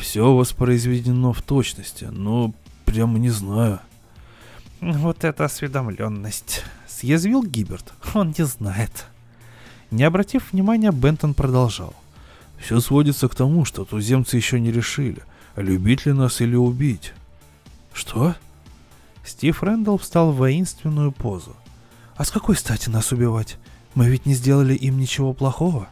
«Все 0.00 0.34
воспроизведено 0.34 1.32
в 1.32 1.42
точности, 1.42 2.06
но 2.06 2.52
прямо 2.86 3.20
не 3.20 3.30
знаю». 3.30 3.78
Вот 4.82 5.22
это 5.22 5.44
осведомленность. 5.44 6.64
Съязвил 6.88 7.44
Гиберт. 7.44 7.92
Он 8.14 8.34
не 8.36 8.44
знает. 8.44 9.06
Не 9.92 10.02
обратив 10.02 10.50
внимания, 10.52 10.90
Бентон 10.90 11.34
продолжал. 11.34 11.94
Все 12.58 12.80
сводится 12.80 13.28
к 13.28 13.34
тому, 13.36 13.64
что 13.64 13.84
туземцы 13.84 14.36
еще 14.36 14.58
не 14.58 14.72
решили, 14.72 15.22
любить 15.54 16.04
ли 16.04 16.12
нас 16.12 16.40
или 16.40 16.56
убить. 16.56 17.12
Что? 17.92 18.34
Стив 19.24 19.62
Рэндалл 19.62 19.98
встал 19.98 20.32
в 20.32 20.38
воинственную 20.38 21.12
позу. 21.12 21.54
А 22.16 22.24
с 22.24 22.32
какой 22.32 22.56
стати 22.56 22.88
нас 22.88 23.12
убивать? 23.12 23.58
Мы 23.94 24.08
ведь 24.08 24.26
не 24.26 24.34
сделали 24.34 24.74
им 24.74 24.98
ничего 24.98 25.32
плохого. 25.32 25.88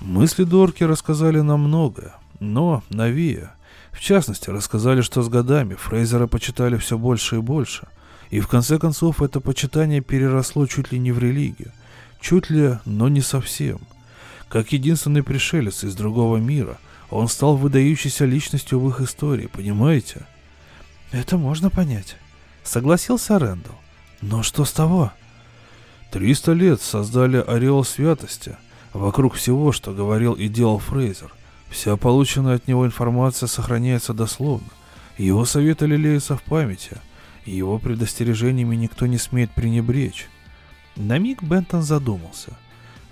Мысли 0.00 0.44
Дорки 0.44 0.84
рассказали 0.84 1.40
нам 1.40 1.60
многое, 1.60 2.14
но 2.40 2.82
Навия, 2.90 3.54
в 3.90 4.00
частности, 4.00 4.50
рассказали, 4.50 5.00
что 5.00 5.22
с 5.22 5.30
годами 5.30 5.76
Фрейзера 5.76 6.26
почитали 6.26 6.76
все 6.76 6.98
больше 6.98 7.36
и 7.36 7.40
больше– 7.40 7.88
и 8.32 8.40
в 8.40 8.48
конце 8.48 8.78
концов 8.78 9.20
это 9.20 9.40
почитание 9.40 10.00
переросло 10.00 10.66
чуть 10.66 10.90
ли 10.90 10.98
не 10.98 11.12
в 11.12 11.18
религию. 11.18 11.70
Чуть 12.18 12.48
ли, 12.48 12.78
но 12.86 13.08
не 13.08 13.20
совсем. 13.20 13.78
Как 14.48 14.72
единственный 14.72 15.22
пришелец 15.22 15.84
из 15.84 15.94
другого 15.94 16.38
мира, 16.38 16.78
он 17.10 17.28
стал 17.28 17.56
выдающейся 17.58 18.24
личностью 18.24 18.80
в 18.80 18.88
их 18.88 19.02
истории, 19.02 19.48
понимаете? 19.48 20.26
Это 21.10 21.36
можно 21.36 21.68
понять. 21.68 22.16
Согласился 22.64 23.38
Рэндалл. 23.38 23.78
Но 24.22 24.42
что 24.42 24.64
с 24.64 24.72
того? 24.72 25.12
Триста 26.10 26.52
лет 26.52 26.80
создали 26.80 27.36
ореол 27.36 27.84
святости 27.84 28.56
вокруг 28.94 29.34
всего, 29.34 29.72
что 29.72 29.92
говорил 29.92 30.32
и 30.32 30.48
делал 30.48 30.78
Фрейзер. 30.78 31.30
Вся 31.68 31.98
полученная 31.98 32.54
от 32.54 32.66
него 32.66 32.86
информация 32.86 33.46
сохраняется 33.46 34.14
дословно. 34.14 34.68
Его 35.18 35.44
советы 35.44 35.84
лелеются 35.84 36.38
в 36.38 36.42
памяти. 36.44 36.96
Его 37.44 37.78
предостережениями 37.78 38.76
никто 38.76 39.06
не 39.06 39.18
смеет 39.18 39.50
пренебречь. 39.50 40.28
На 40.96 41.18
миг 41.18 41.42
Бентон 41.42 41.82
задумался. 41.82 42.56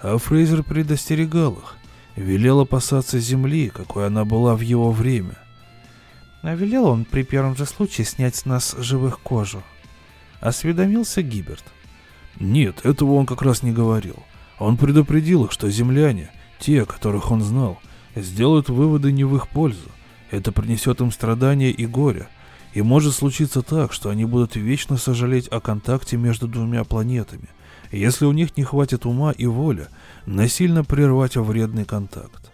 А 0.00 0.16
Фрейзер 0.18 0.62
предостерегал 0.62 1.54
их. 1.54 1.76
Велел 2.16 2.60
опасаться 2.60 3.18
земли, 3.18 3.70
какой 3.70 4.06
она 4.06 4.24
была 4.24 4.56
в 4.56 4.60
его 4.60 4.90
время. 4.92 5.38
А 6.42 6.54
велел 6.54 6.86
он 6.86 7.04
при 7.04 7.22
первом 7.22 7.56
же 7.56 7.66
случае 7.66 8.04
снять 8.04 8.36
с 8.36 8.44
нас 8.46 8.74
живых 8.78 9.20
кожу. 9.20 9.62
Осведомился 10.40 11.22
Гиберт. 11.22 11.64
Нет, 12.38 12.84
этого 12.84 13.14
он 13.14 13.26
как 13.26 13.42
раз 13.42 13.62
не 13.62 13.72
говорил. 13.72 14.16
Он 14.58 14.76
предупредил 14.76 15.44
их, 15.44 15.52
что 15.52 15.70
земляне, 15.70 16.30
те, 16.58 16.84
которых 16.84 17.30
он 17.30 17.42
знал, 17.42 17.80
сделают 18.14 18.68
выводы 18.68 19.12
не 19.12 19.24
в 19.24 19.36
их 19.36 19.48
пользу. 19.48 19.90
Это 20.30 20.52
принесет 20.52 21.00
им 21.00 21.10
страдания 21.12 21.70
и 21.70 21.86
горе. 21.86 22.28
И 22.72 22.82
может 22.82 23.14
случиться 23.14 23.62
так, 23.62 23.92
что 23.92 24.10
они 24.10 24.24
будут 24.24 24.56
вечно 24.56 24.96
сожалеть 24.96 25.48
о 25.48 25.60
контакте 25.60 26.16
между 26.16 26.46
двумя 26.46 26.84
планетами, 26.84 27.48
если 27.90 28.24
у 28.24 28.32
них 28.32 28.56
не 28.56 28.62
хватит 28.62 29.06
ума 29.06 29.32
и 29.32 29.46
воли 29.46 29.88
насильно 30.26 30.84
прервать 30.84 31.36
вредный 31.36 31.84
контакт. 31.84 32.50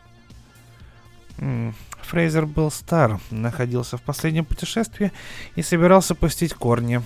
Фрейзер 2.03 2.47
был 2.47 2.71
стар, 2.71 3.21
находился 3.31 3.97
в 3.99 4.03
последнем 4.03 4.45
путешествии 4.45 5.13
и 5.55 5.63
собирался 5.63 6.15
пустить 6.15 6.55
корни. 6.55 7.03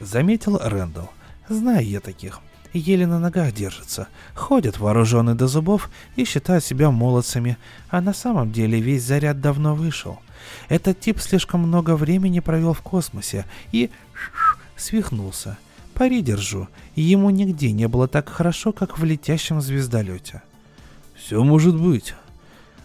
Заметил 0.00 0.58
Рэндалл. 0.58 1.10
Знаю 1.48 1.86
я 1.86 2.00
таких. 2.00 2.40
Еле 2.72 3.06
на 3.06 3.20
ногах 3.20 3.52
держатся, 3.52 4.08
ходят 4.34 4.78
вооруженные 4.78 5.36
до 5.36 5.46
зубов 5.46 5.90
и 6.16 6.24
считают 6.24 6.64
себя 6.64 6.90
молодцами, 6.90 7.56
а 7.88 8.00
на 8.00 8.12
самом 8.12 8.50
деле 8.50 8.80
весь 8.80 9.04
заряд 9.04 9.40
давно 9.40 9.76
вышел. 9.76 10.18
Этот 10.68 11.00
тип 11.00 11.20
слишком 11.20 11.60
много 11.60 11.96
времени 11.96 12.40
провел 12.40 12.72
в 12.72 12.80
космосе 12.80 13.46
и 13.72 13.90
свихнулся. 14.76 15.58
Пари 15.94 16.22
держу, 16.22 16.68
ему 16.96 17.30
нигде 17.30 17.70
не 17.72 17.86
было 17.86 18.08
так 18.08 18.28
хорошо, 18.28 18.72
как 18.72 18.98
в 18.98 19.04
летящем 19.04 19.60
звездолете. 19.60 20.42
Все 21.14 21.42
может 21.44 21.80
быть. 21.80 22.14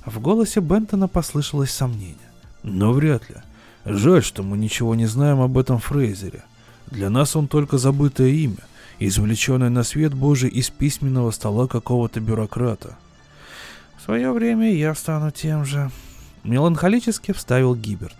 В 0.05 0.19
голосе 0.19 0.59
Бентона 0.59 1.07
послышалось 1.07 1.71
сомнение. 1.71 2.17
Но 2.63 2.93
вряд 2.93 3.29
ли. 3.29 3.37
Жаль, 3.85 4.23
что 4.23 4.43
мы 4.43 4.57
ничего 4.57 4.93
не 4.93 5.07
знаем 5.07 5.41
об 5.41 5.57
этом 5.57 5.79
Фрейзере. 5.79 6.43
Для 6.87 7.09
нас 7.09 7.35
он 7.35 7.47
только 7.47 7.77
забытое 7.77 8.29
имя, 8.29 8.63
извлеченное 8.99 9.69
на 9.69 9.83
свет 9.83 10.13
Божий 10.13 10.49
из 10.49 10.69
письменного 10.69 11.31
стола 11.31 11.67
какого-то 11.67 12.19
бюрократа. 12.19 12.97
В 13.97 14.03
свое 14.03 14.31
время 14.31 14.73
я 14.73 14.93
стану 14.95 15.31
тем 15.31 15.65
же. 15.65 15.89
Меланхолически 16.43 17.31
вставил 17.33 17.75
Гиберт. 17.75 18.15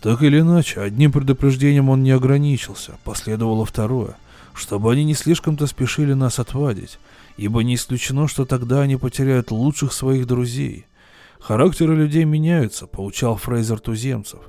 Так 0.00 0.22
или 0.22 0.40
иначе, 0.40 0.80
одним 0.80 1.12
предупреждением 1.12 1.88
он 1.88 2.02
не 2.02 2.10
ограничился, 2.10 2.92
последовало 3.04 3.64
второе, 3.64 4.16
чтобы 4.52 4.92
они 4.92 5.04
не 5.04 5.14
слишком-то 5.14 5.66
спешили 5.66 6.12
нас 6.12 6.38
отвадить, 6.38 6.98
ибо 7.38 7.62
не 7.62 7.76
исключено, 7.76 8.28
что 8.28 8.44
тогда 8.44 8.82
они 8.82 8.96
потеряют 8.96 9.50
лучших 9.50 9.92
своих 9.92 10.26
друзей. 10.26 10.86
Характеры 11.40 11.96
людей 11.96 12.24
меняются, 12.24 12.86
поучал 12.86 13.36
Фрейзер 13.36 13.80
туземцев. 13.80 14.40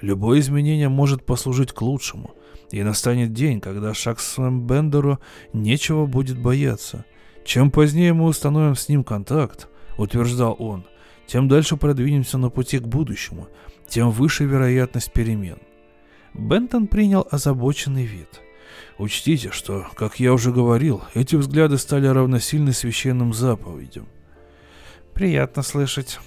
Любое 0.00 0.40
изменение 0.40 0.88
может 0.88 1.24
послужить 1.24 1.72
к 1.72 1.80
лучшему, 1.80 2.34
и 2.70 2.82
настанет 2.82 3.32
день, 3.32 3.60
когда 3.60 3.94
Шаксом 3.94 4.66
Бендеру 4.66 5.18
нечего 5.52 6.06
будет 6.06 6.38
бояться. 6.38 7.04
Чем 7.44 7.70
позднее 7.70 8.12
мы 8.12 8.26
установим 8.26 8.76
с 8.76 8.88
ним 8.88 9.04
контакт, 9.04 9.68
утверждал 9.96 10.54
он, 10.58 10.84
тем 11.28 11.46
дальше 11.46 11.76
продвинемся 11.76 12.38
на 12.38 12.48
пути 12.48 12.78
к 12.78 12.88
будущему, 12.88 13.48
тем 13.86 14.10
выше 14.10 14.44
вероятность 14.44 15.12
перемен. 15.12 15.58
Бентон 16.32 16.86
принял 16.86 17.28
озабоченный 17.30 18.06
вид. 18.06 18.40
Учтите, 18.96 19.50
что, 19.52 19.86
как 19.94 20.18
я 20.18 20.32
уже 20.32 20.50
говорил, 20.52 21.02
эти 21.14 21.36
взгляды 21.36 21.76
стали 21.76 22.06
равносильны 22.06 22.72
священным 22.72 23.34
заповедям. 23.34 24.08
Приятно 25.12 25.62
слышать. 25.62 26.18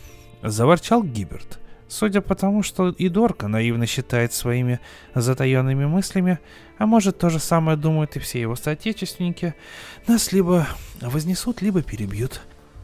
Заворчал 0.44 1.04
Гиберт. 1.04 1.60
Судя 1.88 2.22
по 2.22 2.36
тому, 2.36 2.64
что 2.64 2.90
и 2.90 3.10
Дорка 3.10 3.48
наивно 3.48 3.86
считает 3.86 4.34
своими 4.34 4.80
затаенными 5.16 5.86
мыслями, 5.86 6.40
а 6.78 6.86
может 6.86 7.18
то 7.18 7.30
же 7.30 7.40
самое 7.40 7.76
думают 7.76 8.16
и 8.16 8.20
все 8.20 8.40
его 8.40 8.56
соотечественники, 8.56 9.56
нас 10.08 10.32
либо 10.32 10.68
вознесут, 11.02 11.62
либо 11.62 11.82
перебьют. 11.82 12.42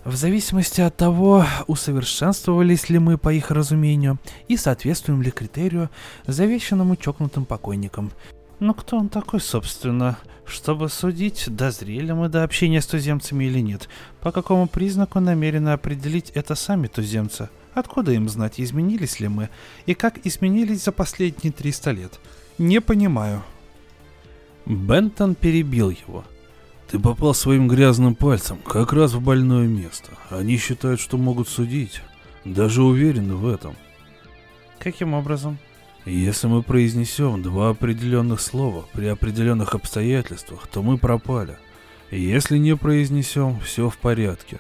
В 0.08 0.16
зависимости 0.16 0.80
от 0.80 0.95
того, 0.95 1.45
усовершенствовались 1.68 2.88
ли 2.88 2.97
мы 2.97 3.18
по 3.18 3.34
их 3.34 3.51
разумению 3.51 4.20
и 4.47 4.55
соответствуем 4.55 5.22
ли 5.22 5.32
критерию, 5.32 5.89
завещанному 6.26 6.95
чокнутым 6.95 7.43
покойникам. 7.43 8.14
Но 8.62 8.74
кто 8.74 8.95
он 8.95 9.10
такой, 9.10 9.41
собственно, 9.41 10.18
чтобы 10.45 10.88
судить, 10.88 11.53
дозрели 11.53 12.14
мы 12.14 12.30
до 12.30 12.45
общения 12.45 12.80
с 12.80 12.88
туземцами 12.88 13.43
или 13.43 13.60
нет? 13.60 13.89
По 14.22 14.32
какому 14.32 14.70
признаку 14.70 15.20
намерены 15.20 15.72
определить 15.72 16.30
это 16.30 16.55
сами 16.55 16.88
туземцы? 16.88 17.49
Откуда 17.74 18.14
им 18.14 18.30
знать, 18.30 18.62
изменились 18.62 19.20
ли 19.20 19.28
мы? 19.28 19.49
И 19.88 19.93
как 19.93 20.26
изменились 20.26 20.86
за 20.86 20.93
последние 20.93 21.51
300 21.51 21.91
лет? 21.91 22.20
Не 22.58 22.80
понимаю. 22.80 23.43
Бентон 24.66 25.36
перебил 25.36 25.89
его. 25.89 26.24
Ты 26.89 26.99
попал 26.99 27.33
своим 27.33 27.67
грязным 27.67 28.15
пальцем 28.15 28.59
как 28.65 28.93
раз 28.93 29.13
в 29.13 29.21
больное 29.21 29.67
место. 29.67 30.11
Они 30.29 30.57
считают, 30.57 31.01
что 31.01 31.17
могут 31.17 31.49
судить. 31.49 32.01
Даже 32.45 32.81
уверены 32.81 33.35
в 33.35 33.47
этом. 33.47 33.75
Каким 34.79 35.13
образом? 35.13 35.57
Если 36.05 36.47
мы 36.47 36.63
произнесем 36.63 37.41
два 37.41 37.69
определенных 37.71 38.39
слова 38.39 38.85
при 38.93 39.07
определенных 39.07 39.75
обстоятельствах, 39.75 40.65
то 40.67 40.81
мы 40.81 40.97
пропали. 40.97 41.57
Если 42.09 42.57
не 42.57 42.77
произнесем, 42.77 43.59
все 43.59 43.89
в 43.89 43.97
порядке. 43.97 44.59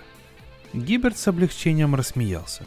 Гиберт 0.73 1.17
с 1.17 1.29
облегчением 1.29 1.95
рассмеялся. 1.95 2.65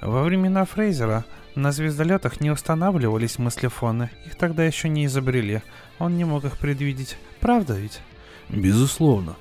Во 0.00 0.24
времена 0.24 0.64
Фрейзера 0.64 1.24
на 1.54 1.70
звездолетах 1.70 2.40
не 2.40 2.50
устанавливались 2.50 3.38
мыслефоны, 3.38 4.10
их 4.26 4.34
тогда 4.34 4.64
еще 4.64 4.88
не 4.88 5.06
изобрели. 5.06 5.62
Он 6.00 6.16
не 6.16 6.24
мог 6.24 6.44
их 6.44 6.58
предвидеть. 6.58 7.16
Правда 7.38 7.74
ведь? 7.74 8.00
Безусловно. 8.48 9.36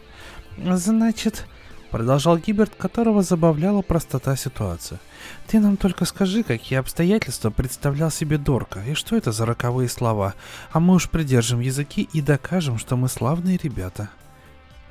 Значит, 0.58 1.46
продолжал 1.92 2.38
Гиберт, 2.38 2.74
которого 2.76 3.22
забавляла 3.22 3.82
простота 3.82 4.36
ситуации. 4.36 5.00
Ты 5.48 5.60
нам 5.60 5.78
только 5.78 6.06
скажи, 6.06 6.44
какие 6.44 6.80
обстоятельства 6.80 7.50
представлял 7.50 8.12
себе 8.12 8.38
Дорка, 8.38 8.84
и 8.84 8.94
что 8.94 9.16
это 9.16 9.32
за 9.32 9.46
роковые 9.46 9.90
слова, 9.90 10.34
а 10.72 10.80
мы 10.80 10.96
уж 10.96 11.10
придержим 11.10 11.60
языки 11.60 12.10
и 12.14 12.22
докажем, 12.22 12.78
что 12.78 12.96
мы 12.96 13.10
славные 13.10 13.60
ребята. 13.62 14.10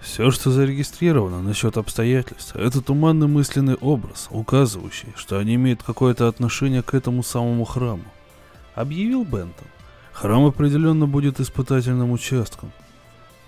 Все, 0.00 0.32
что 0.32 0.50
зарегистрировано 0.50 1.42
насчет 1.42 1.76
обстоятельств, 1.76 2.56
это 2.56 2.80
туманный 2.80 3.28
мысленный 3.28 3.76
образ, 3.76 4.26
указывающий, 4.30 5.12
что 5.16 5.38
они 5.38 5.54
имеют 5.54 5.84
какое-то 5.84 6.26
отношение 6.26 6.82
к 6.82 6.94
этому 6.94 7.22
самому 7.22 7.64
храму. 7.64 8.04
Объявил 8.74 9.24
Бентон. 9.24 9.68
Храм 10.12 10.44
определенно 10.44 11.06
будет 11.06 11.40
испытательным 11.40 12.10
участком. 12.10 12.72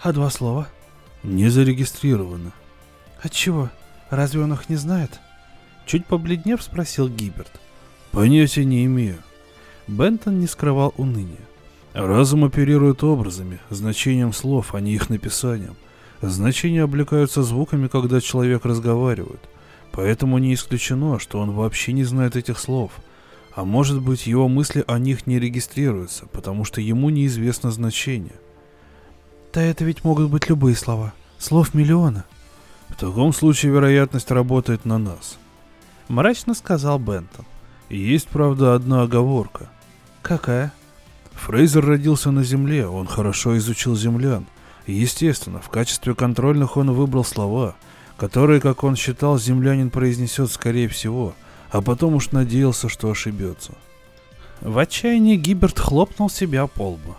А 0.05 0.13
два 0.13 0.29
слова? 0.29 0.69
Не 1.23 1.49
зарегистрированы. 1.49 2.53
Отчего? 3.23 3.71
Разве 4.11 4.43
он 4.43 4.53
их 4.53 4.69
не 4.69 4.77
знает? 4.77 5.19
Чуть 5.87 6.05
побледнев 6.05 6.63
спросил 6.63 7.09
Гиберт. 7.09 7.59
Понятия 8.13 8.67
не 8.67 8.85
имею. 8.85 9.17
Бентон 9.89 10.41
не 10.41 10.47
скрывал 10.47 10.93
уныния. 10.99 11.41
Разум 11.95 12.45
оперирует 12.45 13.03
образами, 13.03 13.61
значением 13.71 14.35
слов, 14.35 14.75
а 14.75 14.81
не 14.83 14.93
их 14.93 15.09
написанием. 15.09 15.75
Значения 16.21 16.83
облекаются 16.83 17.43
звуками, 17.43 17.89
когда 17.89 18.21
человек 18.21 18.67
разговаривает. 18.67 19.41
Поэтому 19.91 20.37
не 20.37 20.53
исключено, 20.53 21.19
что 21.19 21.39
он 21.39 21.53
вообще 21.53 21.95
не 21.95 22.05
знает 22.05 22.37
этих 22.37 22.59
слов. 22.59 22.93
А 23.55 23.65
может 23.65 24.03
быть, 24.03 24.27
его 24.27 24.49
мысли 24.49 24.85
о 24.87 24.99
них 24.99 25.27
не 25.27 25.39
регистрируются, 25.41 26.27
потому 26.27 26.67
что 26.67 26.83
ему 26.83 27.09
неизвестно 27.09 27.71
значение. 27.71 28.35
Да 29.55 29.63
это 29.63 29.85
ведь 29.85 30.03
могут 30.03 30.31
быть 30.31 30.49
любые 30.49 30.75
слова. 30.75 31.13
Слов 31.39 31.75
миллиона. 31.75 32.25
В 32.89 32.97
таком 32.97 33.33
случае 33.33 33.71
вероятность 33.71 34.33
работает 34.33 34.85
на 34.85 34.99
нас. 34.99 35.39
Мрачно 36.09 36.55
сказал 36.55 36.99
Бентон. 36.99 37.45
Есть, 37.89 38.27
правда, 38.27 38.75
одна 38.75 39.03
оговорка. 39.03 39.71
Какая? 40.23 40.73
Фрейзер 41.35 41.87
родился 41.87 42.33
на 42.33 42.43
Земле, 42.43 42.89
он 42.89 43.07
хорошо 43.07 43.57
изучил 43.57 43.95
землян. 43.95 44.47
Естественно, 44.87 45.61
в 45.61 45.69
качестве 45.69 46.15
контрольных 46.17 46.77
он 46.77 46.93
выбрал 46.93 47.25
слова, 47.25 47.77
которые, 48.17 48.61
как 48.61 48.83
он 48.83 48.97
считал, 48.97 49.39
землянин 49.39 49.91
произнесет 49.91 50.51
скорее 50.51 50.89
всего, 50.89 51.35
а 51.71 51.81
потом 51.81 52.15
уж 52.15 52.33
надеялся, 52.33 52.89
что 52.89 53.11
ошибется. 53.11 53.73
В 54.61 54.79
отчаянии 54.79 55.37
Гиберт 55.37 55.79
хлопнул 55.79 56.29
себя 56.29 56.67
по 56.67 56.91
лбу. 56.91 57.17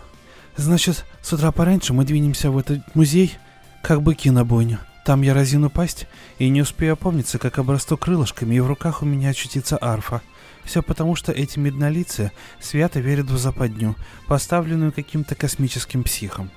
«Значит, 0.56 1.04
с 1.22 1.32
утра 1.32 1.52
пораньше 1.52 1.92
мы 1.92 2.04
двинемся 2.04 2.50
в 2.50 2.58
этот 2.58 2.94
музей, 2.94 3.36
как 3.82 4.02
быки 4.02 4.30
на 4.30 4.44
бойню. 4.44 4.78
Там 5.04 5.22
я 5.22 5.34
разину 5.34 5.70
пасть 5.70 6.08
и 6.38 6.48
не 6.48 6.62
успею 6.62 6.94
опомниться, 6.94 7.38
как 7.38 7.58
обрасту 7.58 7.96
крылышками, 7.96 8.56
и 8.56 8.60
в 8.60 8.66
руках 8.66 9.02
у 9.02 9.06
меня 9.06 9.30
очутится 9.30 9.78
арфа. 9.80 10.22
Все 10.64 10.82
потому, 10.82 11.14
что 11.14 11.30
эти 11.30 11.60
меднолицы 11.60 12.32
свято 12.58 12.98
верят 12.98 13.26
в 13.26 13.38
западню, 13.38 13.94
поставленную 14.26 14.92
каким-то 14.92 15.36
космическим 15.36 16.02
психом. 16.02 16.50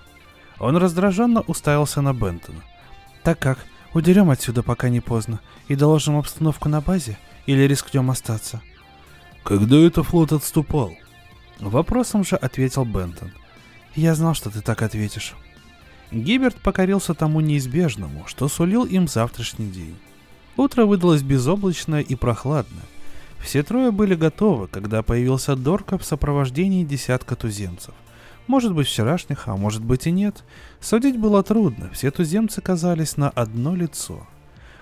Он 0.58 0.78
раздраженно 0.78 1.41
уставился 1.41 2.02
на 2.02 2.14
Бентона. 2.14 2.64
«Так 3.24 3.38
как, 3.38 3.60
удерем 3.93 4.32
отсюда, 4.32 4.64
пока 4.64 4.89
не 4.89 5.00
поздно, 5.00 5.41
и 5.68 5.76
доложим 5.76 6.18
обстановку 6.18 6.70
на 6.70 6.82
базе, 6.82 7.20
или 7.45 7.68
рискнем 7.68 8.10
остаться?» 8.10 8.62
«Когда 9.43 9.78
это 9.78 10.02
флот 10.04 10.32
отступал?» 10.32 10.95
Вопросом 11.60 12.24
же 12.24 12.36
ответил 12.36 12.86
Бентон. 12.86 13.32
«Я 14.00 14.16
знал, 14.16 14.34
что 14.34 14.50
ты 14.50 14.62
так 14.62 14.82
ответишь». 14.82 15.36
Гиберт 16.10 16.56
покорился 16.56 17.14
тому 17.14 17.41
неизбежному, 17.41 18.24
что 18.28 18.47
сулил 18.47 18.86
им 18.86 19.10
завтрашний 19.10 19.70
день. 19.70 19.97
Утро 20.56 20.86
выдалось 20.86 21.22
безоблачное 21.22 22.00
и 22.00 22.16
прохладное. 22.16 22.86
Все 23.39 23.62
трое 23.62 23.91
были 23.91 24.16
готовы, 24.16 24.70
когда 24.70 25.04
появился 25.04 25.58
Дорка 25.58 25.97
в 25.97 26.06
сопровождении 26.06 26.86
десятка 26.86 27.36
туземцев. 27.36 27.93
Может 28.47 28.74
быть 28.74 28.88
вчерашних, 28.88 29.50
а 29.50 29.58
может 29.58 29.84
быть 29.84 30.08
и 30.08 30.12
нет. 30.12 30.45
Судить 30.80 31.18
было 31.18 31.43
трудно, 31.43 31.89
все 31.91 32.10
туземцы 32.10 32.62
казались 32.62 33.18
на 33.18 33.30
одно 33.30 33.76
лицо. 33.76 34.26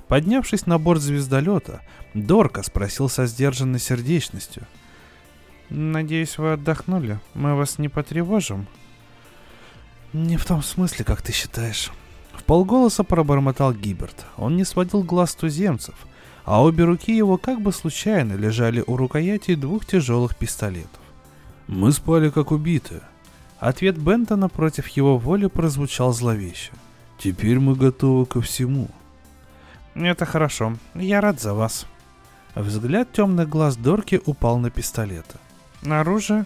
Поднявшись 0.07 0.68
на 0.68 0.78
борт 0.78 1.01
звездолета, 1.01 1.82
Дорка 2.13 2.61
спросил 2.61 3.09
со 3.09 3.26
сдержанной 3.26 3.80
сердечностью. 3.80 4.68
«Надеюсь, 5.72 6.38
вы 6.38 6.53
отдохнули? 6.53 7.20
Мы 7.34 7.55
вас 7.55 7.80
не 7.80 7.89
потревожим?» 7.89 8.68
«Не 10.14 10.38
в 10.38 10.45
том 10.45 10.64
смысле, 10.64 11.05
как 11.05 11.22
ты 11.22 11.32
считаешь». 11.32 11.91
В 12.34 12.43
полголоса 12.43 13.03
пробормотал 13.03 13.74
Гиберт. 13.74 14.26
Он 14.38 14.55
не 14.55 14.64
сводил 14.64 15.03
глаз 15.03 15.36
туземцев, 15.36 15.95
а 16.45 16.64
обе 16.64 16.86
руки 16.86 17.16
его 17.16 17.38
как 17.38 17.62
бы 17.62 17.74
случайно 17.74 18.34
лежали 18.34 18.84
у 18.86 18.95
рукояти 18.95 19.55
двух 19.55 19.86
тяжелых 19.86 20.36
пистолетов. 20.36 21.01
«Мы 21.68 21.91
спали 21.91 22.30
как 22.30 22.51
убитые». 22.51 23.01
Ответ 23.60 23.97
Бентона 23.97 24.49
против 24.49 24.88
его 24.89 25.18
воли 25.18 25.47
прозвучал 25.47 26.14
зловеще. 26.14 26.72
«Теперь 27.18 27.60
мы 27.60 27.76
готовы 27.76 28.26
ко 28.26 28.39
всему». 28.39 28.88
«Это 29.95 30.26
хорошо. 30.26 30.78
Я 30.93 31.22
рад 31.22 31.41
за 31.41 31.53
вас». 31.53 31.86
Взгляд 32.55 33.12
темных 33.12 33.49
глаз 33.49 33.76
Дорки 33.76 34.22
упал 34.26 34.58
на 34.58 34.70
пистолеты. 34.70 35.38
«Оружие?» 35.86 36.45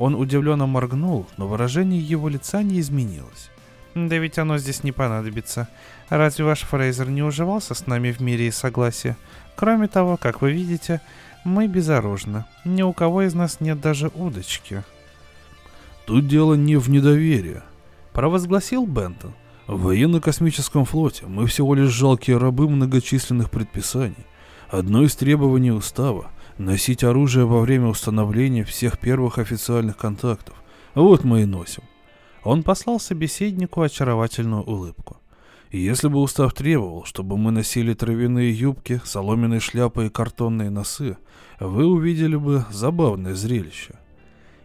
Он 0.00 0.14
удивленно 0.14 0.66
моргнул, 0.66 1.26
но 1.36 1.46
выражение 1.46 2.00
его 2.00 2.30
лица 2.30 2.62
не 2.62 2.80
изменилось. 2.80 3.50
«Да 3.94 4.16
ведь 4.16 4.38
оно 4.38 4.56
здесь 4.56 4.82
не 4.82 4.92
понадобится. 4.92 5.68
Разве 6.08 6.46
ваш 6.46 6.60
Фрейзер 6.62 7.10
не 7.10 7.22
уживался 7.22 7.74
с 7.74 7.86
нами 7.86 8.10
в 8.10 8.18
мире 8.18 8.48
и 8.48 8.50
согласии? 8.50 9.14
Кроме 9.56 9.88
того, 9.88 10.16
как 10.16 10.40
вы 10.40 10.52
видите, 10.52 11.02
мы 11.44 11.66
безоружны. 11.66 12.46
Ни 12.64 12.80
у 12.80 12.94
кого 12.94 13.22
из 13.22 13.34
нас 13.34 13.60
нет 13.60 13.82
даже 13.82 14.10
удочки». 14.14 14.84
«Тут 16.06 16.26
дело 16.26 16.54
не 16.54 16.76
в 16.76 16.88
недоверии»,— 16.88 17.60
провозгласил 18.14 18.86
Бентон. 18.86 19.34
«В 19.66 19.82
военно-космическом 19.82 20.86
флоте 20.86 21.26
мы 21.26 21.46
всего 21.46 21.74
лишь 21.74 21.90
жалкие 21.90 22.38
рабы 22.38 22.70
многочисленных 22.70 23.50
предписаний. 23.50 24.26
Одно 24.70 25.02
из 25.02 25.14
требований 25.14 25.72
устава— 25.72 26.30
Носить 26.60 27.04
оружие 27.04 27.46
во 27.46 27.60
время 27.60 27.86
установления 27.86 28.64
всех 28.64 28.98
первых 28.98 29.38
официальных 29.38 29.96
контактов. 29.96 30.62
Вот 30.94 31.24
мы 31.24 31.40
и 31.40 31.46
носим. 31.46 31.84
Он 32.44 32.62
послал 32.62 33.00
собеседнику 33.00 33.80
очаровательную 33.80 34.62
улыбку. 34.64 35.16
Если 35.70 36.08
бы 36.08 36.20
устав 36.20 36.52
требовал, 36.52 37.04
чтобы 37.04 37.38
мы 37.38 37.50
носили 37.50 37.94
травяные 37.94 38.52
юбки, 38.52 39.00
соломенные 39.06 39.60
шляпы 39.60 40.04
и 40.04 40.10
картонные 40.10 40.68
носы, 40.68 41.16
вы 41.60 41.86
увидели 41.86 42.36
бы 42.36 42.66
забавное 42.70 43.34
зрелище. 43.34 43.94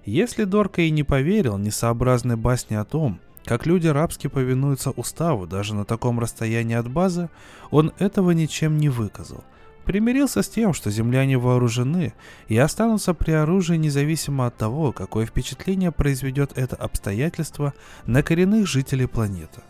Если 0.03 0.43
Дорка 0.43 0.81
и 0.81 0.89
не 0.89 1.03
поверил 1.03 1.57
несообразной 1.57 2.35
басне 2.35 2.77
о 2.77 2.83
том, 2.83 3.21
как 3.45 3.65
люди 3.65 3.87
рабски 3.87 4.27
повинуются 4.27 4.91
уставу 4.91 5.47
даже 5.47 5.73
на 5.73 5.85
таком 5.85 6.19
расстоянии 6.19 6.75
от 6.75 6.91
базы, 6.91 7.29
он 7.71 7.93
этого 7.99 8.31
ничем 8.31 8.79
не 8.79 8.89
выказал– 8.89 9.45
примирился 9.85 10.41
с 10.41 10.49
тем, 10.49 10.73
что 10.73 10.91
земляне 10.91 11.37
вооружены 11.37 12.13
и 12.47 12.57
останутся 12.57 13.13
при 13.13 13.31
оружии 13.31 13.77
независимо 13.77 14.47
от 14.47 14.57
того, 14.57 14.91
какое 14.91 15.25
впечатление 15.25 15.91
произведет 15.91 16.51
это 16.55 16.75
обстоятельство 16.75 17.73
на 18.05 18.23
коренных 18.23 18.67
жителей 18.67 19.05
планеты. 19.05 19.61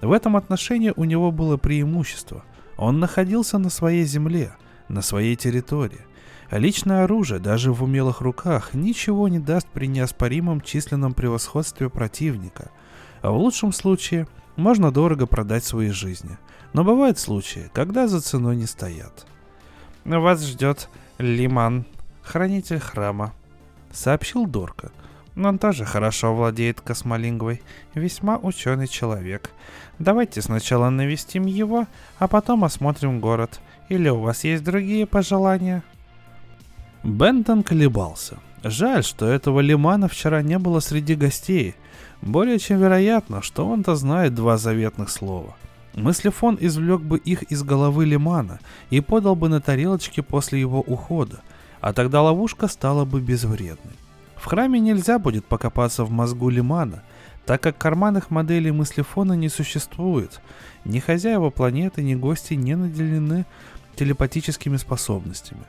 В 0.00 0.12
этом 0.12 0.36
отношении 0.36 0.92
у 0.96 1.04
него 1.04 1.30
было 1.30 1.56
преимущество. 1.56 2.42
Он 2.76 2.98
находился 2.98 3.58
на 3.58 3.68
своей 3.68 4.04
земле, 4.04 4.54
на 4.88 5.02
своей 5.02 5.36
территории. 5.36 6.00
личное 6.50 7.04
оружие 7.04 7.38
даже 7.38 7.72
в 7.72 7.84
умелых 7.84 8.22
руках 8.22 8.74
ничего 8.74 9.28
не 9.28 9.38
даст 9.38 9.68
при 9.68 9.86
неоспоримом 9.86 10.62
численном 10.62 11.14
превосходстве 11.14 11.90
противника. 11.90 12.70
А 13.20 13.30
в 13.30 13.36
лучшем 13.36 13.72
случае 13.72 14.26
можно 14.56 14.90
дорого 14.90 15.26
продать 15.26 15.64
свои 15.64 15.90
жизни. 15.90 16.38
Но 16.72 16.82
бывают 16.82 17.18
случаи, 17.18 17.70
когда 17.72 18.08
за 18.08 18.20
ценой 18.20 18.56
не 18.56 18.66
стоят. 18.66 19.26
«Вас 20.04 20.44
ждет 20.44 20.88
Лиман, 21.18 21.84
хранитель 22.22 22.80
храма»,— 22.80 23.32
сообщил 23.92 24.46
Дорка. 24.46 24.90
«Он 25.36 25.58
тоже 25.58 25.84
хорошо 25.84 26.34
владеет 26.34 26.80
космолингвой, 26.80 27.62
весьма 27.94 28.38
ученый 28.38 28.88
человек. 28.88 29.50
Давайте 29.98 30.42
сначала 30.42 30.88
навестим 30.90 31.46
его, 31.46 31.86
а 32.18 32.28
потом 32.28 32.64
осмотрим 32.64 33.20
город. 33.20 33.60
Или 33.88 34.08
у 34.08 34.20
вас 34.20 34.44
есть 34.44 34.64
другие 34.64 35.06
пожелания?» 35.06 35.82
Бентон 37.02 37.62
колебался. 37.62 38.38
Жаль, 38.62 39.04
что 39.04 39.26
этого 39.26 39.60
Лимана 39.60 40.08
вчера 40.08 40.42
не 40.42 40.58
было 40.58 40.80
среди 40.80 41.14
гостей. 41.14 41.74
Более 42.20 42.58
чем 42.58 42.78
вероятно, 42.78 43.40
что 43.40 43.66
он-то 43.66 43.94
знает 43.94 44.34
два 44.34 44.58
заветных 44.58 45.08
слова— 45.08 45.56
Мыслефон 45.94 46.56
извлек 46.60 47.00
бы 47.00 47.18
их 47.18 47.42
из 47.44 47.62
головы 47.62 48.04
Лимана 48.04 48.60
и 48.90 49.00
подал 49.00 49.34
бы 49.34 49.48
на 49.48 49.60
тарелочке 49.60 50.22
после 50.22 50.60
его 50.60 50.80
ухода, 50.80 51.40
а 51.80 51.92
тогда 51.92 52.22
ловушка 52.22 52.68
стала 52.68 53.04
бы 53.04 53.20
безвредной. 53.20 53.94
В 54.36 54.46
храме 54.46 54.78
нельзя 54.80 55.18
будет 55.18 55.44
покопаться 55.44 56.04
в 56.04 56.10
мозгу 56.10 56.48
Лимана, 56.48 57.02
так 57.44 57.60
как 57.60 57.76
карманных 57.76 58.30
моделей 58.30 58.70
мыслефона 58.70 59.32
не 59.32 59.48
существует. 59.48 60.40
Ни 60.84 60.98
хозяева 61.00 61.50
планеты, 61.50 62.02
ни 62.02 62.14
гости 62.14 62.54
не 62.54 62.76
наделены 62.76 63.44
телепатическими 63.96 64.76
способностями. 64.76 65.62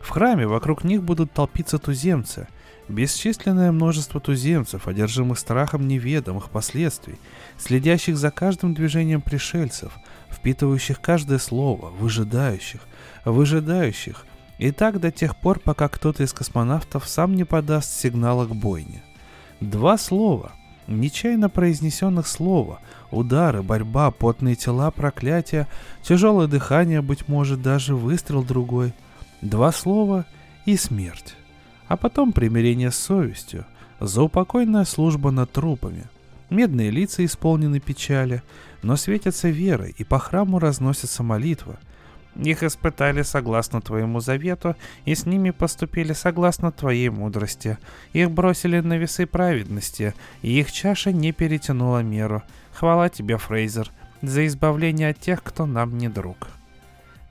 В 0.00 0.08
храме 0.08 0.46
вокруг 0.46 0.82
них 0.82 1.02
будут 1.02 1.32
толпиться 1.32 1.78
туземцы– 1.78 2.48
Бесчисленное 2.88 3.70
множество 3.70 4.20
туземцев, 4.20 4.88
одержимых 4.88 5.38
страхом 5.38 5.86
неведомых 5.86 6.50
последствий, 6.50 7.16
следящих 7.56 8.16
за 8.16 8.30
каждым 8.30 8.74
движением 8.74 9.22
пришельцев, 9.22 9.92
впитывающих 10.30 11.00
каждое 11.00 11.38
слово, 11.38 11.90
выжидающих, 11.90 12.80
выжидающих, 13.24 14.26
и 14.58 14.72
так 14.72 15.00
до 15.00 15.10
тех 15.10 15.36
пор, 15.36 15.60
пока 15.60 15.88
кто-то 15.88 16.24
из 16.24 16.32
космонавтов 16.32 17.08
сам 17.08 17.34
не 17.34 17.44
подаст 17.44 17.92
сигнала 18.00 18.46
к 18.46 18.54
бойне. 18.54 19.02
Два 19.60 19.96
слова, 19.96 20.52
нечаянно 20.88 21.48
произнесенных 21.48 22.26
слова, 22.26 22.80
удары, 23.12 23.62
борьба, 23.62 24.10
потные 24.10 24.56
тела, 24.56 24.90
проклятия, 24.90 25.68
тяжелое 26.02 26.48
дыхание, 26.48 27.00
быть 27.00 27.28
может, 27.28 27.62
даже 27.62 27.94
выстрел 27.94 28.42
другой. 28.42 28.92
Два 29.40 29.70
слова 29.72 30.26
и 30.66 30.76
смерть 30.76 31.36
а 31.92 31.96
потом 31.98 32.32
примирение 32.32 32.90
с 32.90 32.96
совестью, 32.96 33.66
заупокойная 34.00 34.86
служба 34.86 35.30
над 35.30 35.52
трупами. 35.52 36.06
Медные 36.48 36.88
лица 36.88 37.22
исполнены 37.22 37.80
печали, 37.80 38.42
но 38.82 38.96
светятся 38.96 39.50
верой, 39.50 39.94
и 39.98 40.02
по 40.02 40.18
храму 40.18 40.58
разносится 40.58 41.22
молитва. 41.22 41.78
Их 42.34 42.62
испытали 42.62 43.20
согласно 43.20 43.82
твоему 43.82 44.20
завету, 44.20 44.74
и 45.04 45.14
с 45.14 45.26
ними 45.26 45.50
поступили 45.50 46.14
согласно 46.14 46.72
твоей 46.72 47.10
мудрости. 47.10 47.76
Их 48.14 48.30
бросили 48.30 48.80
на 48.80 48.96
весы 48.96 49.26
праведности, 49.26 50.14
и 50.40 50.58
их 50.58 50.72
чаша 50.72 51.12
не 51.12 51.32
перетянула 51.32 51.98
меру. 51.98 52.42
Хвала 52.72 53.10
тебе, 53.10 53.36
Фрейзер, 53.36 53.90
за 54.22 54.46
избавление 54.46 55.10
от 55.10 55.20
тех, 55.20 55.42
кто 55.42 55.66
нам 55.66 55.98
не 55.98 56.08
друг. 56.08 56.48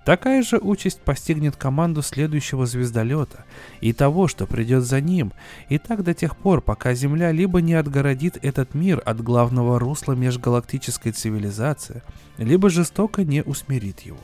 Такая 0.03 0.41
же 0.41 0.57
участь 0.57 0.99
постигнет 1.01 1.55
команду 1.55 2.01
следующего 2.01 2.65
звездолета 2.65 3.45
и 3.81 3.93
того, 3.93 4.27
что 4.27 4.47
придет 4.47 4.83
за 4.83 4.99
ним, 4.99 5.31
и 5.69 5.77
так 5.77 6.03
до 6.03 6.15
тех 6.15 6.35
пор, 6.35 6.61
пока 6.61 6.95
Земля 6.95 7.31
либо 7.31 7.61
не 7.61 7.75
отгородит 7.75 8.43
этот 8.43 8.73
мир 8.73 9.01
от 9.05 9.21
главного 9.21 9.77
русла 9.79 10.13
межгалактической 10.13 11.11
цивилизации, 11.11 12.01
либо 12.37 12.69
жестоко 12.71 13.23
не 13.23 13.43
усмирит 13.43 13.99
его. 13.99 14.19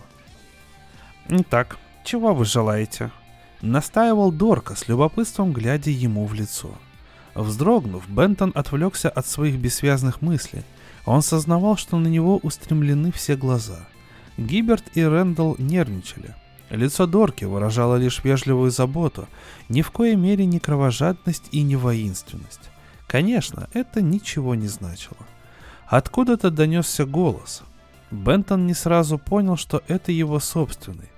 «Итак, 1.29 1.77
чего 2.03 2.33
вы 2.33 2.45
желаете?» 2.45 3.11
Настаивал 3.61 4.31
Дорка 4.31 4.75
с 4.75 4.87
любопытством, 4.87 5.51
глядя 5.51 5.91
ему 5.91 6.25
в 6.25 6.33
лицо. 6.33 6.71
Вздрогнув, 7.35 8.07
Бентон 8.09 8.51
отвлекся 8.55 9.09
от 9.09 9.27
своих 9.27 9.57
бессвязных 9.57 10.21
мыслей. 10.21 10.63
Он 11.05 11.21
сознавал, 11.21 11.77
что 11.77 11.97
на 11.97 12.07
него 12.07 12.37
устремлены 12.37 13.11
все 13.11 13.35
глаза– 13.35 13.87
Гиберт 14.37 14.83
и 14.93 15.03
Рэндалл 15.03 15.55
нервничали. 15.57 16.35
Лицо 16.69 17.07
Дорки 17.07 17.45
выражало 17.45 17.95
лишь 17.95 18.23
вежливую 18.23 18.71
заботу, 18.71 19.27
ни 19.69 19.81
в 19.81 19.91
коей 19.91 20.15
мере 20.15 20.45
не 20.45 20.59
кровожадность 20.59 21.47
и 21.51 21.61
не 21.63 21.75
воинственность. 21.75 22.69
Конечно, 23.07 23.69
это 23.73 24.01
ничего 24.01 24.53
не 24.53 24.67
значило. 24.67 25.17
Откуда-то 25.87 26.51
донесся 26.51 27.05
голос. 27.05 27.63
Бентон 28.11 28.67
не 28.67 28.73
сразу 28.73 29.17
понял, 29.17 29.55
что 29.55 29.81
это 29.87 30.11
его 30.11 30.39
собственный. 30.39 31.09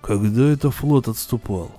Когда 0.00 0.44
это 0.50 0.70
флот 0.70 1.08
отступал? 1.08 1.70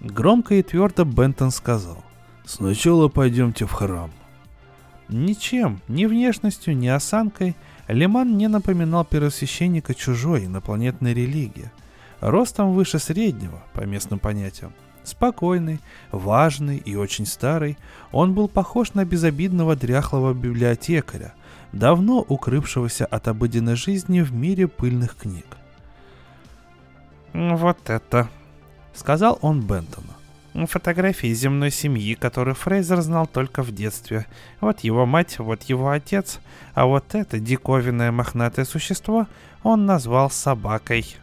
Громко 0.00 0.56
и 0.56 0.62
твердо 0.62 1.04
Бентон 1.04 1.52
сказал. 1.52 2.04
Сначала 2.44 3.08
пойдемте 3.08 3.64
в 3.64 3.72
храм. 3.72 4.10
Ничем, 5.08 5.80
ни 5.86 6.04
внешностью, 6.06 6.76
ни 6.76 6.88
осанкой– 6.88 7.56
Лиман 7.88 8.36
не 8.36 8.48
напоминал 8.48 9.04
первосвященника 9.04 9.94
чужой 9.94 10.44
инопланетной 10.44 11.14
религии. 11.14 11.72
Ростом 12.20 12.74
выше 12.74 12.98
среднего, 12.98 13.62
по 13.72 13.80
местным 13.80 14.18
понятиям. 14.18 14.74
Спокойный, 15.04 15.80
важный 16.12 16.76
и 16.76 16.94
очень 16.96 17.24
старый, 17.24 17.78
он 18.12 18.34
был 18.34 18.46
похож 18.46 18.92
на 18.92 19.06
безобидного 19.06 19.74
дряхлого 19.74 20.34
библиотекаря, 20.34 21.32
давно 21.72 22.20
укрывшегося 22.20 23.06
от 23.06 23.26
обыденной 23.26 23.74
жизни 23.74 24.20
в 24.20 24.34
мире 24.34 24.68
пыльных 24.68 25.16
книг. 25.16 25.46
«Вот 27.32 27.78
это»,— 27.88 28.28
сказал 28.94 29.38
он 29.40 29.62
Бентону. 29.62 30.17
Фотографии 30.66 31.32
земной 31.32 31.70
семьи, 31.70 32.14
которую 32.14 32.54
Фрейзер 32.54 33.00
знал 33.00 33.26
только 33.26 33.62
в 33.62 33.70
детстве. 33.70 34.26
Вот 34.60 34.80
его 34.80 35.06
мать, 35.06 35.38
вот 35.38 35.62
его 35.64 35.90
отец, 35.90 36.40
а 36.74 36.86
вот 36.86 37.14
это 37.14 37.38
диковинное 37.38 38.10
мохнатое 38.10 38.64
существо 38.64 39.26
он 39.62 39.86
назвал 39.86 40.30
собакой. 40.30 41.16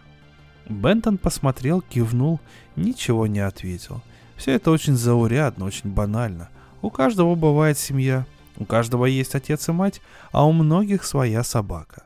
Бентон 0.68 1.18
посмотрел, 1.18 1.82
кивнул, 1.82 2.40
ничего 2.76 3.28
не 3.28 3.40
ответил. 3.40 4.02
Все 4.36 4.52
это 4.54 4.72
очень 4.72 4.96
заурядно, 4.96 5.66
очень 5.66 5.92
банально. 5.92 6.50
У 6.82 6.90
каждого 6.90 7.36
бывает 7.36 7.78
семья, 7.78 8.26
у 8.58 8.66
каждого 8.66 9.06
есть 9.06 9.36
отец 9.36 9.68
и 9.70 9.72
мать, 9.72 10.02
а 10.32 10.46
у 10.46 10.52
многих 10.52 11.04
своя 11.04 11.44
собака. 11.44 12.04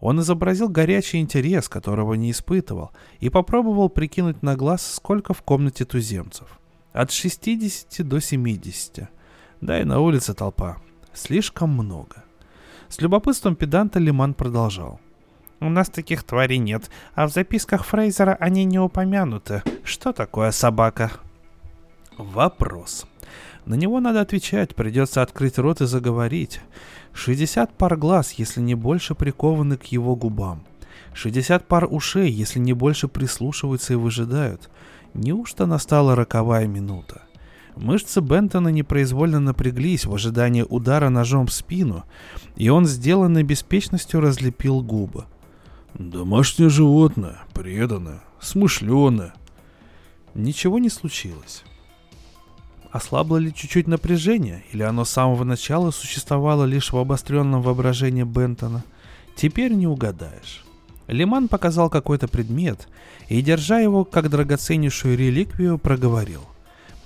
Он 0.00 0.20
изобразил 0.20 0.68
горячий 0.68 1.20
интерес, 1.20 1.68
которого 1.68 2.14
не 2.14 2.30
испытывал, 2.30 2.90
и 3.18 3.30
попробовал 3.30 3.88
прикинуть 3.88 4.42
на 4.42 4.54
глаз, 4.56 4.94
сколько 4.94 5.32
в 5.32 5.42
комнате 5.42 5.84
туземцев. 5.84 6.58
От 6.96 7.10
60 7.10 8.08
до 8.08 8.20
70. 8.20 9.10
Да 9.60 9.78
и 9.78 9.84
на 9.84 10.00
улице 10.00 10.32
толпа. 10.32 10.78
Слишком 11.12 11.68
много. 11.68 12.24
С 12.88 13.02
любопытством 13.02 13.54
педанта 13.54 13.98
Лиман 13.98 14.32
продолжал. 14.32 14.98
У 15.60 15.68
нас 15.68 15.90
таких 15.90 16.24
тварей 16.24 16.56
нет, 16.56 16.88
а 17.14 17.26
в 17.26 17.32
записках 17.32 17.84
Фрейзера 17.84 18.34
они 18.40 18.64
не 18.64 18.78
упомянуты. 18.78 19.62
Что 19.84 20.14
такое 20.14 20.52
собака? 20.52 21.12
Вопрос. 22.16 23.04
На 23.66 23.74
него 23.74 24.00
надо 24.00 24.22
отвечать, 24.22 24.74
придется 24.74 25.20
открыть 25.20 25.58
рот 25.58 25.82
и 25.82 25.86
заговорить. 25.86 26.62
60 27.12 27.74
пар 27.76 27.98
глаз, 27.98 28.32
если 28.32 28.62
не 28.62 28.74
больше, 28.74 29.14
прикованы 29.14 29.76
к 29.76 29.84
его 29.84 30.16
губам. 30.16 30.64
60 31.12 31.68
пар 31.68 31.86
ушей, 31.90 32.30
если 32.30 32.58
не 32.58 32.72
больше 32.72 33.06
прислушиваются 33.06 33.92
и 33.92 33.96
выжидают. 33.96 34.70
Неужто 35.16 35.64
настала 35.64 36.14
роковая 36.14 36.66
минута? 36.66 37.22
Мышцы 37.74 38.20
Бентона 38.20 38.68
непроизвольно 38.68 39.40
напряглись 39.40 40.04
в 40.04 40.14
ожидании 40.14 40.62
удара 40.62 41.08
ножом 41.08 41.46
в 41.46 41.52
спину, 41.52 42.04
и 42.56 42.68
он 42.68 42.84
сделанной 42.84 43.42
беспечностью 43.42 44.20
разлепил 44.20 44.82
губы. 44.82 45.24
«Домашнее 45.94 46.68
животное, 46.68 47.38
преданное, 47.54 48.20
смышленое». 48.40 49.32
Ничего 50.34 50.78
не 50.78 50.90
случилось. 50.90 51.64
Ослабло 52.92 53.38
ли 53.38 53.54
чуть-чуть 53.54 53.86
напряжение, 53.86 54.64
или 54.72 54.82
оно 54.82 55.06
с 55.06 55.10
самого 55.10 55.44
начала 55.44 55.92
существовало 55.92 56.64
лишь 56.64 56.92
в 56.92 56.98
обостренном 56.98 57.62
воображении 57.62 58.22
Бентона, 58.22 58.84
теперь 59.34 59.72
не 59.72 59.86
угадаешь. 59.86 60.65
Лиман 61.06 61.48
показал 61.48 61.88
какой-то 61.88 62.28
предмет 62.28 62.88
и, 63.28 63.40
держа 63.42 63.78
его 63.78 64.04
как 64.04 64.28
драгоценнейшую 64.28 65.16
реликвию, 65.16 65.78
проговорил. 65.78 66.42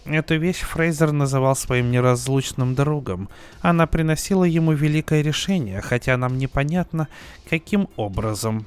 Эту 0.07 0.39
вещь 0.39 0.61
Фрейзер 0.61 1.13
называл 1.13 1.55
своим 1.55 1.91
неразлучным 1.91 2.75
другом. 2.75 3.29
Она 3.61 3.87
приносила 3.87 4.45
ему 4.45 4.73
великое 4.73 5.23
решение, 5.23 5.83
хотя 5.83 6.17
нам 6.17 6.39
непонятно, 6.39 7.09
каким 7.49 7.89
образом. 7.97 8.67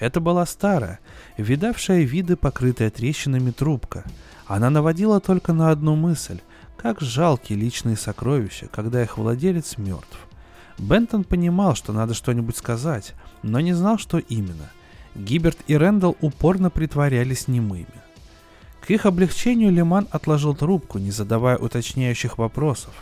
Это 0.00 0.20
была 0.20 0.46
старая, 0.46 1.00
видавшая 1.36 2.02
виды, 2.02 2.36
покрытая 2.36 2.90
трещинами 2.90 3.50
трубка. 3.50 4.04
Она 4.46 4.70
наводила 4.70 5.20
только 5.20 5.52
на 5.52 5.70
одну 5.70 5.96
мысль, 5.96 6.40
как 6.76 7.00
жалкие 7.00 7.58
личные 7.58 7.96
сокровища, 7.96 8.66
когда 8.72 9.02
их 9.02 9.16
владелец 9.18 9.78
мертв. 9.78 10.23
Бентон 10.78 11.24
понимал, 11.24 11.74
что 11.74 11.92
надо 11.92 12.14
что-нибудь 12.14 12.56
сказать, 12.56 13.14
но 13.42 13.60
не 13.60 13.72
знал, 13.72 13.98
что 13.98 14.18
именно. 14.18 14.70
Гиберт 15.14 15.58
и 15.66 15.76
Рэндалл 15.76 16.16
упорно 16.20 16.70
притворялись 16.70 17.46
немыми. 17.48 17.86
К 18.80 18.90
их 18.90 19.06
облегчению 19.06 19.72
Лиман 19.72 20.08
отложил 20.10 20.54
трубку, 20.54 20.98
не 20.98 21.10
задавая 21.10 21.56
уточняющих 21.56 22.36
вопросов. 22.36 22.92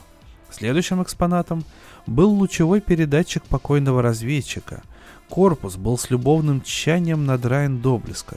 Следующим 0.50 1.02
экспонатом 1.02 1.64
был 2.06 2.30
лучевой 2.30 2.80
передатчик 2.80 3.42
покойного 3.44 4.02
разведчика. 4.02 4.82
Корпус 5.28 5.76
был 5.76 5.96
с 5.96 6.10
любовным 6.10 6.60
тщанием 6.60 7.24
надраен 7.24 7.80
до 7.80 7.98
блеска. 7.98 8.36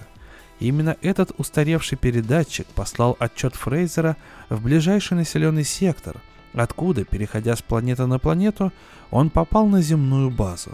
Именно 0.59 0.95
этот 1.01 1.33
устаревший 1.37 1.97
передатчик 1.97 2.65
послал 2.67 3.17
отчет 3.19 3.55
Фрейзера 3.55 4.15
в 4.49 4.63
ближайший 4.63 5.15
населенный 5.15 5.65
сектор, 5.65 6.21
откуда, 6.53 7.03
переходя 7.03 7.55
с 7.55 7.61
планеты 7.61 8.05
на 8.05 8.17
планету, 8.19 8.71
он 9.15 9.29
попал 9.29 9.65
на 9.65 9.81
земную 9.81 10.29
базу. 10.29 10.71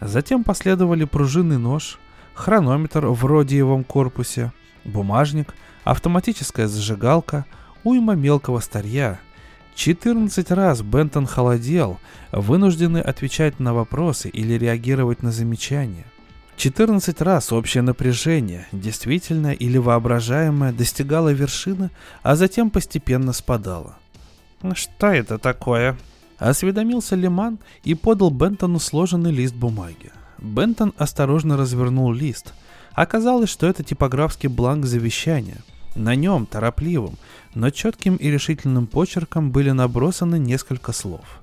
Затем 0.00 0.44
последовали 0.44 1.04
пружинный 1.04 1.58
нож, 1.58 1.98
хронометр 2.32 3.04
в 3.06 3.22
родиевом 3.26 3.84
корпусе, 3.84 4.50
бумажник, 4.86 5.54
автоматическая 5.84 6.68
зажигалка, 6.68 7.44
уйма 7.84 8.14
мелкого 8.14 8.60
старья. 8.60 9.20
14 9.74 10.50
раз 10.52 10.80
Бентон 10.80 11.26
холодел, 11.26 11.98
вынужденный 12.32 13.02
отвечать 13.02 13.60
на 13.60 13.74
вопросы 13.74 14.30
или 14.30 14.54
реагировать 14.54 15.22
на 15.22 15.30
замечания. 15.30 16.06
14 16.56 17.20
раз 17.20 17.52
общее 17.52 17.82
напряжение, 17.82 18.68
действительное 18.72 19.52
или 19.52 19.76
воображаемое, 19.76 20.72
достигало 20.72 21.28
вершины, 21.28 21.90
а 22.22 22.36
затем 22.36 22.70
постепенно 22.70 23.34
спадало. 23.34 23.96
«Что 24.74 25.08
это 25.08 25.36
такое?» 25.36 25.98
Осведомился 26.40 27.16
Лиман 27.16 27.58
и 27.84 27.94
подал 27.94 28.30
Бентону 28.30 28.78
сложенный 28.80 29.30
лист 29.30 29.54
бумаги. 29.54 30.10
Бентон 30.38 30.94
осторожно 30.96 31.58
развернул 31.58 32.12
лист. 32.12 32.54
Оказалось, 32.92 33.50
что 33.50 33.66
это 33.66 33.84
типографский 33.84 34.48
бланк 34.48 34.86
завещания. 34.86 35.58
На 35.94 36.14
нем, 36.14 36.46
торопливым, 36.46 37.16
но 37.54 37.68
четким 37.68 38.16
и 38.16 38.30
решительным 38.30 38.86
почерком 38.86 39.50
были 39.50 39.70
набросаны 39.70 40.38
несколько 40.38 40.92
слов. 40.92 41.42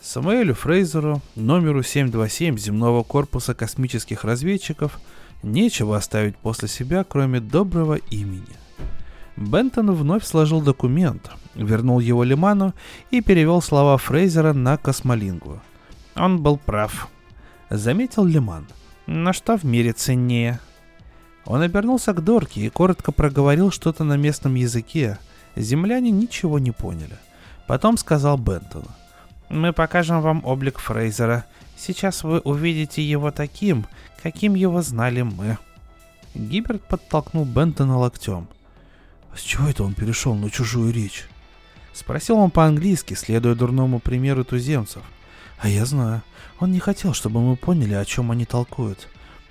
Самуэлю 0.00 0.54
Фрейзеру, 0.54 1.22
номеру 1.36 1.84
727 1.84 2.58
земного 2.58 3.04
корпуса 3.04 3.54
космических 3.54 4.24
разведчиков, 4.24 4.98
нечего 5.44 5.96
оставить 5.96 6.36
после 6.36 6.66
себя, 6.66 7.04
кроме 7.04 7.38
доброго 7.38 7.94
имени. 8.10 8.42
Бентон 9.36 9.92
вновь 9.92 10.24
сложил 10.24 10.60
документ, 10.60 11.30
вернул 11.54 12.00
его 12.00 12.22
Лиману 12.22 12.74
и 13.10 13.20
перевел 13.20 13.62
слова 13.62 13.96
Фрейзера 13.96 14.52
на 14.52 14.76
космолингу. 14.76 15.60
Он 16.14 16.42
был 16.42 16.58
прав. 16.58 17.08
Заметил 17.70 18.24
Лиман. 18.24 18.66
Но 19.06 19.32
что 19.32 19.56
в 19.56 19.64
мире 19.64 19.92
ценнее? 19.92 20.60
Он 21.44 21.62
обернулся 21.62 22.12
к 22.12 22.22
Дорке 22.22 22.60
и 22.60 22.68
коротко 22.68 23.10
проговорил 23.10 23.70
что-то 23.70 24.04
на 24.04 24.16
местном 24.16 24.54
языке. 24.54 25.18
Земляне 25.56 26.10
ничего 26.10 26.58
не 26.58 26.70
поняли. 26.70 27.16
Потом 27.66 27.96
сказал 27.96 28.38
Бентону. 28.38 28.88
Мы 29.48 29.72
покажем 29.72 30.20
вам 30.20 30.42
облик 30.44 30.78
Фрейзера. 30.78 31.44
Сейчас 31.76 32.22
вы 32.22 32.38
увидите 32.40 33.02
его 33.02 33.30
таким, 33.30 33.86
каким 34.22 34.54
его 34.54 34.82
знали 34.82 35.22
мы. 35.22 35.58
Гиберт 36.34 36.82
подтолкнул 36.82 37.44
Бентона 37.44 37.98
локтем. 37.98 38.48
С 39.34 39.40
чего 39.40 39.68
это 39.68 39.84
он 39.84 39.94
перешел 39.94 40.34
на 40.34 40.50
чужую 40.50 40.92
речь? 40.92 41.24
Спросил 41.92 42.38
он 42.38 42.50
по-английски, 42.50 43.14
следуя 43.14 43.54
дурному 43.54 43.98
примеру 43.98 44.44
туземцев. 44.44 45.02
А 45.58 45.68
я 45.68 45.84
знаю. 45.86 46.22
Он 46.58 46.72
не 46.72 46.80
хотел, 46.80 47.14
чтобы 47.14 47.40
мы 47.40 47.56
поняли, 47.56 47.94
о 47.94 48.04
чем 48.04 48.30
они 48.30 48.44
толкуют. 48.44 49.08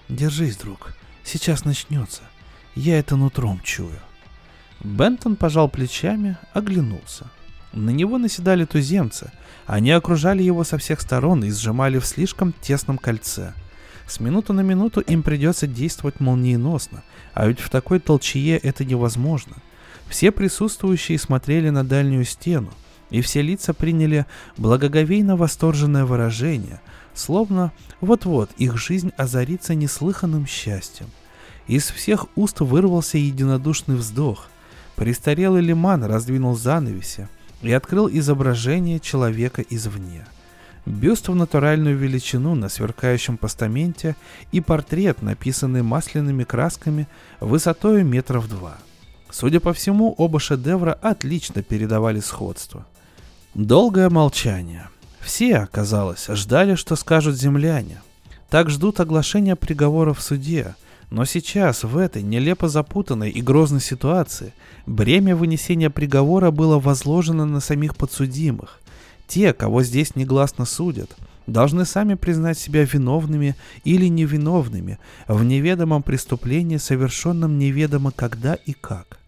Держись, 0.09 0.57
друг. 0.57 0.95
Сейчас 1.23 1.65
начнется. 1.65 2.21
Я 2.75 2.99
это 2.99 3.15
нутром 3.15 3.59
чую. 3.63 3.99
Бентон 4.81 5.35
пожал 5.35 5.69
плечами, 5.69 6.37
оглянулся. 6.53 7.27
На 7.73 7.91
него 7.91 8.17
наседали 8.17 8.65
туземцы. 8.65 9.31
Они 9.65 9.91
окружали 9.91 10.43
его 10.43 10.63
со 10.63 10.77
всех 10.77 11.01
сторон 11.01 11.43
и 11.43 11.51
сжимали 11.51 11.99
в 11.99 12.05
слишком 12.05 12.53
тесном 12.53 12.97
кольце. 12.97 13.53
С 14.07 14.19
минуты 14.19 14.51
на 14.53 14.61
минуту 14.61 14.99
им 14.99 15.23
придется 15.23 15.67
действовать 15.67 16.19
молниеносно, 16.19 17.03
а 17.33 17.47
ведь 17.47 17.61
в 17.61 17.69
такой 17.69 17.99
толчее 17.99 18.57
это 18.57 18.83
невозможно. 18.83 19.55
Все 20.11 20.33
присутствующие 20.33 21.17
смотрели 21.17 21.69
на 21.69 21.85
дальнюю 21.85 22.25
стену, 22.25 22.69
и 23.11 23.21
все 23.21 23.41
лица 23.41 23.73
приняли 23.73 24.25
благоговейно 24.57 25.37
восторженное 25.37 26.03
выражение, 26.03 26.81
словно 27.13 27.71
вот-вот 28.01 28.51
их 28.57 28.77
жизнь 28.77 29.13
озарится 29.15 29.73
неслыханным 29.73 30.45
счастьем. 30.45 31.07
Из 31.67 31.89
всех 31.89 32.25
уст 32.35 32.59
вырвался 32.59 33.17
единодушный 33.17 33.95
вздох. 33.95 34.49
Престарелый 34.97 35.61
лиман 35.61 36.03
раздвинул 36.03 36.57
занавеси 36.57 37.29
и 37.61 37.71
открыл 37.71 38.09
изображение 38.09 38.99
человека 38.99 39.61
извне. 39.61 40.25
Бюст 40.85 41.29
в 41.29 41.35
натуральную 41.35 41.95
величину 41.97 42.53
на 42.55 42.67
сверкающем 42.67 43.37
постаменте 43.37 44.17
и 44.51 44.59
портрет, 44.59 45.21
написанный 45.21 45.83
масляными 45.83 46.43
красками 46.43 47.07
высотой 47.39 48.03
метров 48.03 48.49
два. 48.49 48.77
Судя 49.31 49.61
по 49.61 49.73
всему, 49.73 50.13
оба 50.17 50.39
шедевра 50.39 50.91
отлично 50.93 51.63
передавали 51.63 52.19
сходство. 52.19 52.85
Долгое 53.53 54.09
молчание. 54.09 54.89
Все, 55.21 55.67
казалось, 55.71 56.27
ждали, 56.27 56.75
что 56.75 56.95
скажут 56.95 57.37
земляне. 57.37 58.01
Так 58.49 58.69
ждут 58.69 58.99
оглашения 58.99 59.55
приговора 59.55 60.13
в 60.13 60.21
суде, 60.21 60.75
но 61.09 61.23
сейчас, 61.23 61.83
в 61.83 61.97
этой 61.97 62.21
нелепо 62.23 62.67
запутанной 62.67 63.29
и 63.29 63.41
грозной 63.41 63.79
ситуации, 63.81 64.53
бремя 64.85 65.35
вынесения 65.35 65.89
приговора 65.89 66.51
было 66.51 66.79
возложено 66.79 67.45
на 67.45 67.61
самих 67.61 67.95
подсудимых. 67.95 68.81
Те, 69.27 69.53
кого 69.53 69.83
здесь 69.83 70.15
негласно 70.17 70.65
судят, 70.65 71.15
должны 71.47 71.85
сами 71.85 72.15
признать 72.15 72.57
себя 72.57 72.83
виновными 72.83 73.55
или 73.85 74.07
невиновными 74.07 74.99
в 75.27 75.43
неведомом 75.45 76.03
преступлении, 76.03 76.77
совершенном 76.77 77.57
неведомо 77.57 78.11
когда 78.11 78.55
и 78.55 78.73
как. 78.73 79.20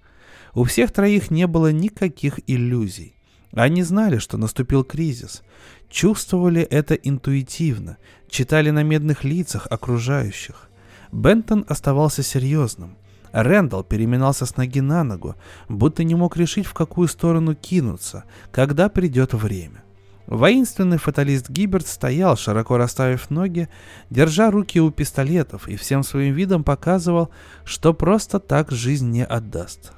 У 0.56 0.64
всех 0.66 0.92
троих 0.92 1.32
не 1.32 1.48
было 1.48 1.72
никаких 1.72 2.40
иллюзий. 2.48 3.16
Они 3.54 3.84
знали, 3.84 4.18
что 4.18 4.38
наступил 4.38 4.84
кризис, 4.84 5.44
чувствовали 5.90 6.62
это 6.62 6.96
интуитивно, 6.96 7.98
читали 8.30 8.70
на 8.70 8.84
медных 8.84 9.24
лицах 9.24 9.68
окружающих. 9.70 10.70
Бентон 11.12 11.66
оставался 11.68 12.24
серьезным. 12.24 12.98
Рэндалл 13.32 13.84
переминался 13.84 14.46
с 14.46 14.58
ноги 14.58 14.80
на 14.80 15.04
ногу, 15.04 15.36
будто 15.70 16.04
не 16.04 16.14
мог 16.14 16.38
решить, 16.38 16.68
в 16.68 16.74
какую 16.74 17.08
сторону 17.08 17.56
кинуться, 17.56 18.26
когда 18.52 18.90
придет 18.90 19.34
время. 19.34 19.84
Воинственный 20.28 20.98
фаталист 20.98 21.50
Гиберт 21.50 21.88
стоял, 21.88 22.38
широко 22.38 22.78
расставив 22.78 23.30
ноги, 23.30 23.70
держа 24.10 24.52
руки 24.52 24.80
у 24.80 24.90
пистолетов 24.92 25.68
и 25.68 25.76
всем 25.76 26.04
своим 26.04 26.34
видом 26.34 26.64
показывал, 26.64 27.30
что 27.66 27.94
просто 27.94 28.40
так 28.40 28.72
жизнь 28.72 29.10
не 29.10 29.26
отдаст. 29.26 29.94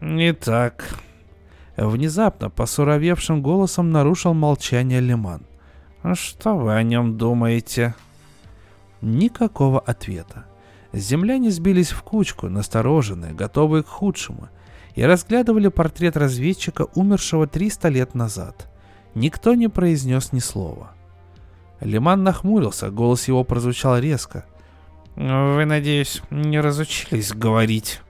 «Итак», 0.00 1.00
Внезапно, 1.78 2.50
посуровевшим 2.50 3.40
голосом 3.40 3.92
нарушил 3.92 4.34
молчание 4.34 4.98
Лиман. 4.98 5.42
«Что 6.14 6.56
вы 6.56 6.74
о 6.74 6.82
нем 6.82 7.16
думаете?» 7.16 7.94
Никакого 9.00 9.78
ответа. 9.78 10.46
Земляне 10.92 11.52
сбились 11.52 11.92
в 11.92 12.02
кучку, 12.02 12.48
настороженные, 12.48 13.32
готовые 13.32 13.84
к 13.84 13.86
худшему, 13.86 14.48
и 14.96 15.04
разглядывали 15.04 15.68
портрет 15.68 16.16
разведчика, 16.16 16.88
умершего 16.96 17.46
300 17.46 17.88
лет 17.90 18.14
назад. 18.16 18.68
Никто 19.14 19.54
не 19.54 19.68
произнес 19.68 20.32
ни 20.32 20.40
слова. 20.40 20.90
Лиман 21.78 22.24
нахмурился, 22.24 22.90
голос 22.90 23.28
его 23.28 23.44
прозвучал 23.44 23.98
резко. 23.98 24.46
«Вы, 25.14 25.64
надеюсь, 25.64 26.22
не 26.30 26.58
разучились 26.58 27.32
говорить?» 27.32 28.00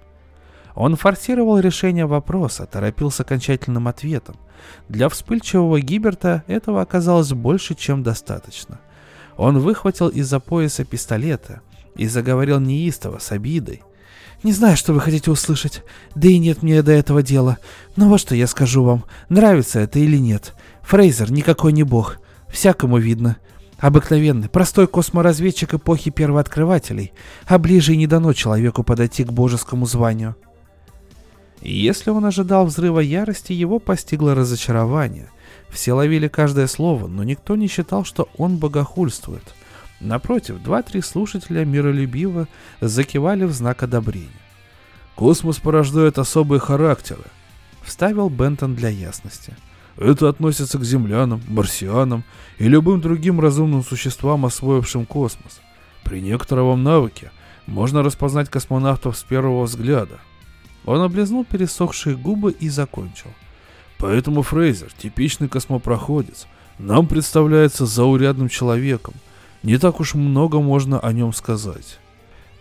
Он 0.78 0.94
форсировал 0.94 1.58
решение 1.58 2.06
вопроса, 2.06 2.64
торопил 2.64 3.10
с 3.10 3.18
окончательным 3.18 3.88
ответом. 3.88 4.36
Для 4.88 5.08
вспыльчивого 5.08 5.80
Гиберта 5.80 6.44
этого 6.46 6.80
оказалось 6.80 7.32
больше, 7.32 7.74
чем 7.74 8.04
достаточно. 8.04 8.78
Он 9.36 9.58
выхватил 9.58 10.06
из-за 10.06 10.38
пояса 10.38 10.84
пистолета 10.84 11.62
и 11.96 12.06
заговорил 12.06 12.60
неистово, 12.60 13.18
с 13.18 13.32
обидой. 13.32 13.82
«Не 14.44 14.52
знаю, 14.52 14.76
что 14.76 14.92
вы 14.92 15.00
хотите 15.00 15.32
услышать, 15.32 15.82
да 16.14 16.28
и 16.28 16.38
нет 16.38 16.62
мне 16.62 16.80
до 16.84 16.92
этого 16.92 17.24
дела. 17.24 17.58
Но 17.96 18.08
вот 18.08 18.20
что 18.20 18.36
я 18.36 18.46
скажу 18.46 18.84
вам, 18.84 19.04
нравится 19.28 19.80
это 19.80 19.98
или 19.98 20.16
нет. 20.16 20.54
Фрейзер 20.82 21.32
никакой 21.32 21.72
не 21.72 21.82
бог, 21.82 22.18
всякому 22.48 22.98
видно. 22.98 23.38
Обыкновенный, 23.80 24.48
простой 24.48 24.86
косморазведчик 24.86 25.74
эпохи 25.74 26.12
первооткрывателей, 26.12 27.12
а 27.48 27.58
ближе 27.58 27.94
и 27.94 27.96
не 27.96 28.06
дано 28.06 28.32
человеку 28.32 28.84
подойти 28.84 29.24
к 29.24 29.32
божескому 29.32 29.84
званию». 29.84 30.36
И 31.60 31.76
если 31.76 32.10
он 32.10 32.24
ожидал 32.24 32.66
взрыва 32.66 33.00
ярости, 33.00 33.52
его 33.52 33.78
постигло 33.78 34.34
разочарование. 34.34 35.30
Все 35.68 35.92
ловили 35.92 36.28
каждое 36.28 36.66
слово, 36.66 37.08
но 37.08 37.24
никто 37.24 37.56
не 37.56 37.66
считал, 37.66 38.04
что 38.04 38.28
он 38.36 38.56
богохульствует. 38.58 39.42
Напротив, 40.00 40.62
два-три 40.62 41.00
слушателя 41.00 41.64
миролюбиво 41.64 42.46
закивали 42.80 43.44
в 43.44 43.52
знак 43.52 43.82
одобрения. 43.82 44.28
«Космос 45.16 45.58
порождает 45.58 46.18
особые 46.18 46.60
характеры»,— 46.60 47.24
вставил 47.82 48.28
Бентон 48.28 48.76
для 48.76 48.88
ясности. 48.88 49.56
«Это 49.96 50.28
относится 50.28 50.78
к 50.78 50.84
землянам, 50.84 51.42
марсианам 51.48 52.22
и 52.58 52.68
любым 52.68 53.00
другим 53.00 53.40
разумным 53.40 53.82
существам, 53.82 54.46
освоившим 54.46 55.06
космос. 55.06 55.60
При 56.04 56.20
некотором 56.20 56.84
навыке 56.84 57.32
можно 57.66 58.04
распознать 58.04 58.48
космонавтов 58.48 59.18
с 59.18 59.24
первого 59.24 59.64
взгляда. 59.64 60.20
Он 60.84 61.00
облизнул 61.00 61.44
пересохшие 61.44 62.16
губы 62.16 62.52
и 62.52 62.68
закончил. 62.68 63.30
Поэтому 63.98 64.42
Фрейзер, 64.42 64.92
типичный 64.96 65.48
космопроходец, 65.48 66.46
нам 66.78 67.06
представляется 67.06 67.84
заурядным 67.84 68.48
человеком. 68.48 69.14
Не 69.62 69.78
так 69.78 70.00
уж 70.00 70.14
много 70.14 70.60
можно 70.60 71.00
о 71.00 71.12
нем 71.12 71.32
сказать. 71.32 71.98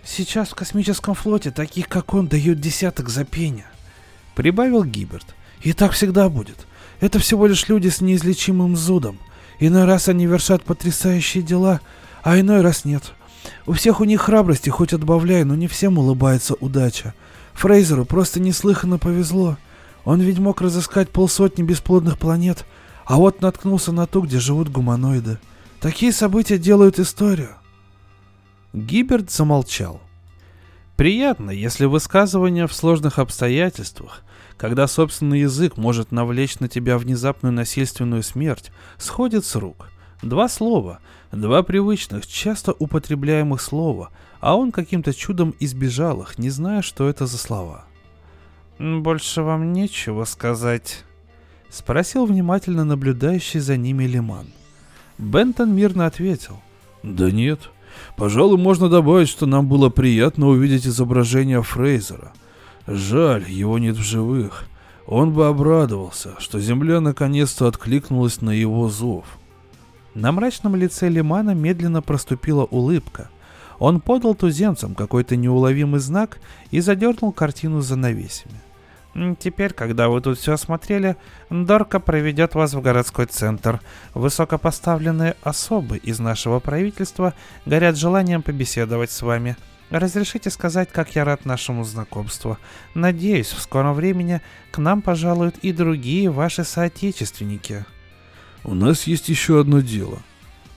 Сейчас 0.03 0.49
в 0.49 0.55
космическом 0.55 1.13
флоте 1.13 1.51
таких, 1.51 1.87
как 1.87 2.13
он, 2.13 2.27
дают 2.27 2.59
десяток 2.59 3.09
за 3.09 3.23
пеня. 3.25 3.65
Прибавил 4.35 4.83
Гиберт. 4.83 5.35
И 5.61 5.73
так 5.73 5.91
всегда 5.91 6.29
будет. 6.29 6.65
Это 6.99 7.19
всего 7.19 7.45
лишь 7.45 7.67
люди 7.67 7.89
с 7.89 8.01
неизлечимым 8.01 8.75
зудом. 8.75 9.19
Иной 9.59 9.85
раз 9.85 10.07
они 10.07 10.25
вершат 10.25 10.63
потрясающие 10.63 11.43
дела, 11.43 11.81
а 12.23 12.39
иной 12.39 12.61
раз 12.61 12.85
нет. 12.85 13.13
У 13.65 13.73
всех 13.73 14.01
у 14.01 14.03
них 14.03 14.21
храбрости 14.21 14.69
хоть 14.69 14.93
отбавляй, 14.93 15.43
но 15.43 15.55
не 15.55 15.67
всем 15.67 15.97
улыбается 15.97 16.55
удача. 16.55 17.13
Фрейзеру 17.57 18.05
просто 18.05 18.39
неслыханно 18.39 18.99
повезло. 18.99 19.57
Он 20.05 20.21
ведь 20.21 20.37
мог 20.37 20.61
разыскать 20.61 21.09
полсотни 21.09 21.63
бесплодных 21.63 22.19
планет, 22.19 22.65
а 23.03 23.15
вот 23.15 23.41
наткнулся 23.41 23.91
на 23.91 24.05
ту, 24.05 24.21
где 24.21 24.39
живут 24.39 24.69
гуманоиды. 24.69 25.39
Такие 25.81 26.11
события 26.11 26.59
делают 26.59 26.99
историю. 26.99 27.55
Гиберт 28.73 29.31
замолчал. 29.31 30.01
Приятно, 30.97 31.49
если 31.49 31.85
высказывание 31.85 32.67
в 32.67 32.73
сложных 32.73 33.17
обстоятельствах, 33.17 34.21
когда 34.57 34.87
собственный 34.87 35.41
язык 35.41 35.77
может 35.77 36.11
навлечь 36.11 36.59
на 36.59 36.67
тебя 36.67 36.99
внезапную 36.99 37.53
насильственную 37.53 38.21
смерть, 38.21 38.71
сходит 38.99 39.45
с 39.45 39.55
рук. 39.55 39.89
Два 40.21 40.47
слова, 40.47 40.99
два 41.31 41.63
привычных, 41.63 42.27
часто 42.27 42.73
употребляемых 42.73 43.59
слова— 43.59 44.11
а 44.39 44.55
он 44.55 44.71
каким-то 44.71 45.13
чудом 45.13 45.53
избежал 45.59 46.21
их, 46.21 46.37
не 46.37 46.49
зная, 46.49 46.81
что 46.81 47.09
это 47.09 47.25
за 47.25 47.37
слова. 47.37 47.85
«Больше 48.79 49.41
вам 49.41 49.73
нечего 49.73 50.25
сказать?»— 50.25 51.03
спросил 51.69 52.25
внимательно 52.25 52.85
наблюдающий 52.85 53.59
за 53.59 53.75
ними 53.75 54.03
Лиман. 54.05 54.47
Бентон 55.17 55.75
мирно 55.75 56.05
ответил. 56.05 56.59
«Да 57.01 57.31
нет. 57.31 57.71
Пожалуй, 58.15 58.57
можно 58.57 58.89
добавить, 58.89 59.29
что 59.29 59.45
нам 59.45 59.67
было 59.67 59.89
приятно 59.89 60.47
увидеть 60.47 60.85
изображение 60.85 61.63
Фрейзера. 61.63 62.33
Жаль, 62.85 63.49
его 63.49 63.79
нет 63.79 63.97
в 63.97 64.03
живых. 64.03 64.65
Он 65.07 65.31
бы 65.33 65.47
обрадовался, 65.47 66.35
что 66.39 66.59
земля 66.59 67.01
наконец-то 67.01 67.67
откликнулась 67.67 68.41
на 68.41 68.51
его 68.51 68.89
зов. 68.89 69.25
На 70.13 70.31
мрачном 70.31 70.75
лице 70.75 71.09
Лимана 71.09 71.51
медленно 71.51 72.01
проступила 72.01 72.65
улыбка. 72.65 73.29
Он 73.79 74.01
подал 74.01 74.35
туземцам 74.35 74.95
какой-то 74.95 75.35
неуловимый 75.35 75.99
знак 75.99 76.39
и 76.71 76.79
задернул 76.79 77.31
картину 77.31 77.81
за 77.81 77.95
навесями. 77.95 78.61
Теперь, 79.39 79.73
когда 79.73 80.09
вы 80.09 80.21
тут 80.21 80.37
все 80.37 80.53
осмотрели, 80.53 81.17
Дорка 81.49 81.99
проведет 81.99 82.53
вас 82.53 82.73
в 82.73 82.81
городской 82.81 83.25
центр. 83.25 83.81
Высокопоставленные 84.13 85.35
особы 85.41 85.97
из 85.97 86.19
нашего 86.19 86.59
правительства 86.59 87.33
горят 87.65 87.97
желанием 87.97 88.43
побеседовать 88.43 89.09
с 89.09 89.23
вами. 89.23 89.57
Разрешите 89.89 90.51
сказать, 90.51 90.89
как 90.91 91.15
я 91.15 91.23
рад 91.23 91.45
нашему 91.45 91.83
знакомству. 91.83 92.57
Надеюсь, 92.93 93.47
в 93.47 93.59
скором 93.59 93.95
времени 93.95 94.41
к 94.71 94.77
нам 94.77 95.01
пожалуют 95.01 95.57
и 95.59 95.71
другие 95.71 96.29
ваши 96.29 96.63
соотечественники. 96.63 97.85
У 98.63 98.75
нас 98.75 99.07
есть 99.07 99.29
еще 99.29 99.61
одно 99.61 99.79
дело. 99.79 100.19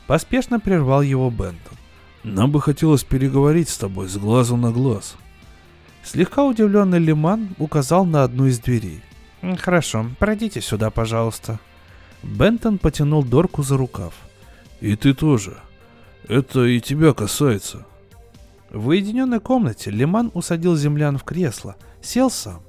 Поспешно 0.07 0.61
прервал 0.61 1.03
его 1.03 1.29
Бентон. 1.29 1.80
Нам 2.23 2.51
бы 2.51 2.61
хотелось 2.61 3.03
переговорить 3.03 3.69
с 3.69 3.79
тобой 3.79 4.09
с 4.09 4.17
глазу 4.17 4.57
на 4.57 4.73
глаз. 4.73 5.17
Слегка 6.05 6.45
удивленный 6.45 6.99
Лиман 6.99 7.51
указал 7.59 8.05
на 8.05 8.25
одну 8.25 8.47
из 8.47 8.59
дверей. 8.59 9.01
«Хорошо, 9.59 10.07
пройдите 10.19 10.61
сюда, 10.61 10.91
пожалуйста». 10.91 11.59
Бентон 12.23 12.79
потянул 12.79 13.25
Дорку 13.25 13.63
за 13.63 13.79
рукав. 13.79 14.13
«И 14.81 14.97
ты 14.97 15.15
тоже. 15.15 15.59
Это 16.29 16.65
и 16.65 16.81
тебя 16.81 17.15
касается». 17.15 17.87
В 18.71 18.89
уединенной 18.89 19.41
комнате 19.41 19.91
Лиман 19.91 20.31
усадил 20.35 20.77
землян 20.77 21.17
в 21.19 21.25
кресло, 21.25 21.77
сел 22.03 22.31
сам. 22.31 22.63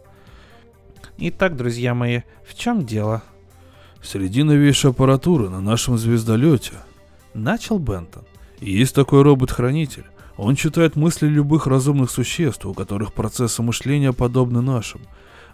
«Итак, 1.17 1.57
друзья 1.57 1.93
мои, 1.93 2.21
в 2.47 2.55
чем 2.55 2.85
дело?» 2.85 3.21
«Среди 4.01 4.43
новейшей 4.43 4.91
аппаратуры 4.91 5.49
на 5.49 5.61
нашем 5.61 5.97
звездолете»,— 5.97 6.73
начал 7.33 7.77
Бентон. 7.77 8.23
«Есть 8.61 8.95
такой 8.95 9.23
робот-хранитель. 9.23 10.05
Он 10.37 10.55
читает 10.55 10.95
мысли 10.95 11.27
любых 11.27 11.67
разумных 11.67 12.09
существ, 12.09 12.65
у 12.65 12.73
которых 12.73 13.13
процессы 13.13 13.61
мышления 13.61 14.13
подобны 14.13 14.61
нашим. 14.61 15.01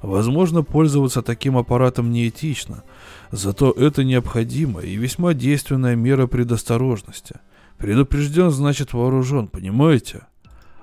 Возможно, 0.01 0.63
пользоваться 0.63 1.21
таким 1.21 1.57
аппаратом 1.57 2.11
неэтично, 2.11 2.83
зато 3.31 3.71
это 3.71 4.03
необходимая 4.03 4.85
и 4.85 4.95
весьма 4.95 5.33
действенная 5.33 5.95
мера 5.95 6.27
предосторожности. 6.27 7.35
Предупрежден 7.77 8.51
значит 8.51 8.93
вооружен, 8.93 9.47
понимаете? 9.47 10.27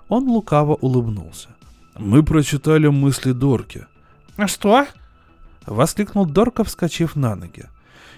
Он 0.09 0.29
лукаво 0.29 0.75
улыбнулся. 0.75 1.49
Мы 1.97 2.23
прочитали 2.25 2.89
мысли 2.89 3.33
Дорки. 3.33 3.87
«А 4.37 4.49
что?» 4.49 4.87
Воскликнул 5.67 6.27
Дорка, 6.27 6.65
вскочив 6.65 7.17
на 7.17 7.37
ноги. 7.37 7.65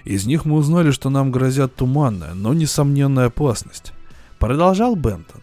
Из 0.05 0.27
них 0.27 0.45
мы 0.45 0.57
узнали, 0.57 0.91
что 0.91 1.11
нам 1.11 1.31
грозят 1.31 1.75
туманная, 1.75 2.35
но 2.35 2.55
несомненная 2.55 3.27
опасность. 3.27 3.93
Продолжал 4.39 4.97
Бентон. 4.97 5.41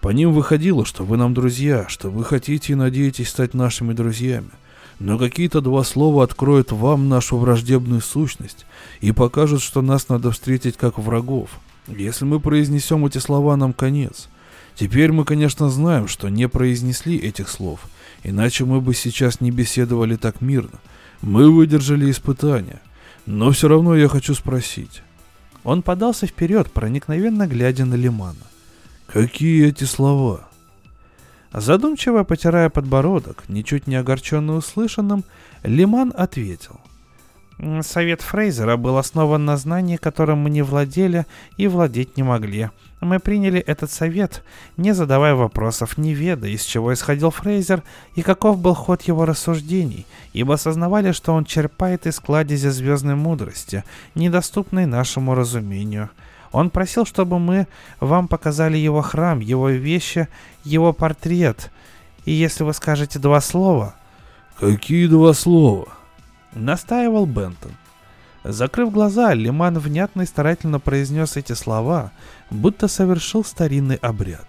По 0.00 0.10
ним 0.10 0.32
выходило, 0.32 0.84
что 0.84 1.04
вы 1.04 1.16
нам 1.16 1.32
друзья, 1.32 1.86
что 1.88 2.10
вы 2.10 2.24
хотите 2.24 2.72
и 2.72 2.76
надеетесь 2.76 3.30
стать 3.30 3.54
нашими 3.54 3.92
друзьями. 3.92 4.50
Но 4.98 5.18
какие-то 5.18 5.60
два 5.60 5.82
слова 5.82 6.22
откроют 6.22 6.70
вам 6.70 7.08
нашу 7.08 7.38
враждебную 7.38 8.00
сущность 8.00 8.66
и 9.00 9.12
покажут, 9.12 9.62
что 9.62 9.82
нас 9.82 10.08
надо 10.08 10.30
встретить 10.30 10.76
как 10.76 10.98
врагов. 10.98 11.50
Если 11.88 12.24
мы 12.24 12.38
произнесем 12.38 13.04
эти 13.06 13.18
слова, 13.18 13.56
нам 13.56 13.72
конец. 13.72 14.28
Теперь 14.74 15.12
мы, 15.12 15.24
конечно, 15.24 15.68
знаем, 15.68 16.08
что 16.08 16.28
не 16.28 16.48
произнесли 16.48 17.16
этих 17.16 17.48
слов, 17.48 17.80
иначе 18.24 18.64
мы 18.64 18.80
бы 18.80 18.94
сейчас 18.94 19.40
не 19.40 19.50
беседовали 19.50 20.16
так 20.16 20.40
мирно. 20.40 20.80
Мы 21.22 21.50
выдержали 21.50 22.10
испытания. 22.10 22.80
Но 23.26 23.50
все 23.52 23.68
равно 23.68 23.96
я 23.96 24.08
хочу 24.08 24.34
спросить. 24.34 25.02
Он 25.64 25.82
подался 25.82 26.26
вперед, 26.26 26.70
проникновенно 26.70 27.46
глядя 27.46 27.84
на 27.86 27.94
Лимана. 27.94 28.46
Какие 29.06 29.68
эти 29.68 29.84
слова? 29.84 30.48
Задумчиво 31.52 32.24
потирая 32.24 32.68
подбородок, 32.68 33.44
ничуть 33.48 33.86
не 33.86 33.96
огорченный 33.96 34.58
услышанным, 34.58 35.24
Лиман 35.62 36.12
ответил. 36.16 36.80
Совет 37.82 38.20
Фрейзера 38.20 38.76
был 38.76 38.98
основан 38.98 39.44
на 39.44 39.56
знании, 39.56 39.96
которым 39.96 40.38
мы 40.38 40.50
не 40.50 40.62
владели 40.62 41.26
и 41.56 41.68
владеть 41.68 42.16
не 42.16 42.22
могли. 42.22 42.70
Мы 43.00 43.20
приняли 43.20 43.60
этот 43.60 43.90
совет, 43.90 44.42
не 44.76 44.92
задавая 44.92 45.34
вопросов, 45.34 45.98
не 45.98 46.14
ведая, 46.14 46.50
из 46.50 46.64
чего 46.64 46.92
исходил 46.92 47.30
Фрейзер 47.30 47.82
и 48.16 48.22
каков 48.22 48.58
был 48.58 48.74
ход 48.74 49.02
его 49.02 49.24
рассуждений, 49.24 50.06
ибо 50.32 50.54
осознавали, 50.54 51.12
что 51.12 51.32
он 51.32 51.44
черпает 51.44 52.06
из 52.06 52.18
кладезя 52.18 52.70
звездной 52.70 53.14
мудрости, 53.14 53.84
недоступной 54.14 54.86
нашему 54.86 55.34
разумению– 55.34 56.10
он 56.54 56.70
просил, 56.70 57.04
чтобы 57.04 57.40
мы 57.40 57.66
вам 57.98 58.28
показали 58.28 58.76
его 58.76 59.02
храм, 59.02 59.40
его 59.40 59.70
вещи, 59.70 60.28
его 60.62 60.92
портрет. 60.92 61.72
И 62.24 62.30
если 62.30 62.62
вы 62.62 62.72
скажете 62.72 63.18
два 63.18 63.40
слова... 63.40 63.96
Какие 64.60 65.08
два 65.08 65.32
слова? 65.32 65.88
Настаивал 66.54 67.26
Бентон. 67.26 67.72
Закрыв 68.44 68.92
глаза, 68.92 69.34
Лиман 69.34 69.78
внятно 69.78 70.22
и 70.22 70.26
старательно 70.26 70.78
произнес 70.78 71.36
эти 71.36 71.52
слова, 71.52 72.12
будто 72.50 72.88
совершил 72.88 73.42
старинный 73.44 73.96
обряд. 73.96 74.46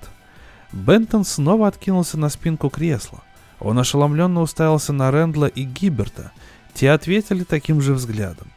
Бентон 0.71 1.23
снова 1.23 1.67
откинулся 1.67 2.17
на 2.19 2.29
спинку 2.29 2.69
кресла. 2.69 3.23
Он 3.59 3.79
ошеломленно 3.79 4.41
уставился 4.41 4.91
на 4.91 5.09
Рэндла 5.09 5.45
и 5.45 5.63
Гиберта. 5.63 6.31
Те 6.73 6.91
ответили 6.91 7.43
таким 7.43 7.81
же 7.81 7.93
взглядом. 7.93 8.47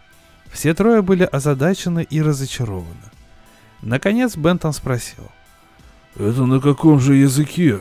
Все 0.50 0.74
трое 0.74 1.02
были 1.02 1.22
озадачены 1.22 2.02
и 2.02 2.20
разочарованы. 2.20 2.88
Наконец 3.80 4.36
Бентон 4.36 4.72
спросил. 4.72 5.30
«Это 6.16 6.44
на 6.46 6.60
каком 6.60 6.98
же 6.98 7.14
языке?» 7.14 7.80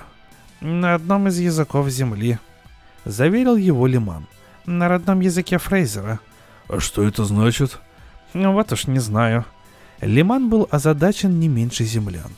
«На 0.62 0.96
одном 0.96 1.28
из 1.28 1.40
языков 1.40 1.88
Земли»,— 1.90 2.40
заверил 3.06 3.56
его 3.56 3.88
Лиман. 3.88 4.28
«На 4.68 4.88
родном 4.88 5.22
языке 5.22 5.58
Фрейзера». 5.58 6.20
«А 6.70 6.80
что 6.80 7.02
это 7.02 7.26
значит?» 7.26 7.80
«Ну 8.36 8.54
вот 8.54 8.72
уж 8.72 8.86
не 8.86 9.00
знаю». 9.00 9.46
Лиман 10.02 10.48
был 10.48 10.68
озадачен 10.70 11.40
не 11.40 11.48
меньше 11.48 11.84
землян. 11.84 12.32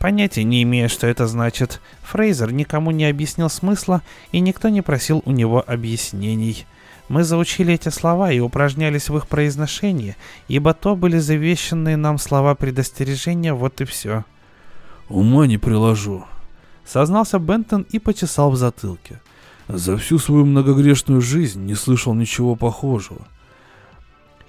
Понятия 0.00 0.42
не 0.42 0.64
имея, 0.64 0.88
что 0.88 1.06
это 1.06 1.28
значит, 1.28 1.80
Фрейзер 2.02 2.50
никому 2.52 2.90
не 2.90 3.04
объяснил 3.04 3.48
смысла, 3.48 4.02
и 4.32 4.40
никто 4.40 4.68
не 4.68 4.82
просил 4.82 5.22
у 5.24 5.30
него 5.30 5.62
объяснений— 5.64 6.66
мы 7.08 7.24
заучили 7.24 7.74
эти 7.74 7.88
слова 7.88 8.30
и 8.30 8.38
упражнялись 8.38 9.08
в 9.08 9.16
их 9.16 9.28
произношении, 9.28 10.16
ибо 10.46 10.74
то 10.74 10.94
были 10.94 11.18
завещанные 11.18 11.96
нам 11.96 12.18
слова 12.18 12.54
предостережения, 12.54 13.54
вот 13.54 13.80
и 13.80 13.84
все. 13.84 14.24
«Ума 15.08 15.46
не 15.46 15.56
приложу»,— 15.56 16.26
сознался 16.84 17.38
Бентон 17.38 17.86
и 17.90 17.98
почесал 17.98 18.50
в 18.50 18.56
затылке. 18.56 19.20
«За 19.68 19.96
всю 19.96 20.18
свою 20.18 20.46
многогрешную 20.46 21.20
жизнь 21.20 21.60
не 21.64 21.74
слышал 21.74 22.14
ничего 22.14 22.56
похожего». 22.56 23.26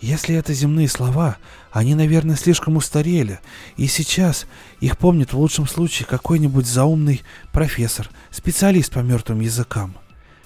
Если 0.01 0.33
это 0.35 0.53
земные 0.53 0.87
слова, 0.87 1.35
они, 1.71 1.93
наверное, 1.93 2.37
слишком 2.37 2.77
устарели, 2.77 3.41
и 3.75 3.87
сейчас 3.87 4.47
их 4.79 4.97
помнит 4.97 5.33
в 5.33 5.37
лучшем 5.37 5.67
случае 5.67 6.07
какой-нибудь 6.07 6.65
заумный 6.65 7.21
профессор, 7.51 8.09
специалист 8.31 8.93
по 8.93 8.99
мертвым 8.99 9.41
языкам. 9.41 9.93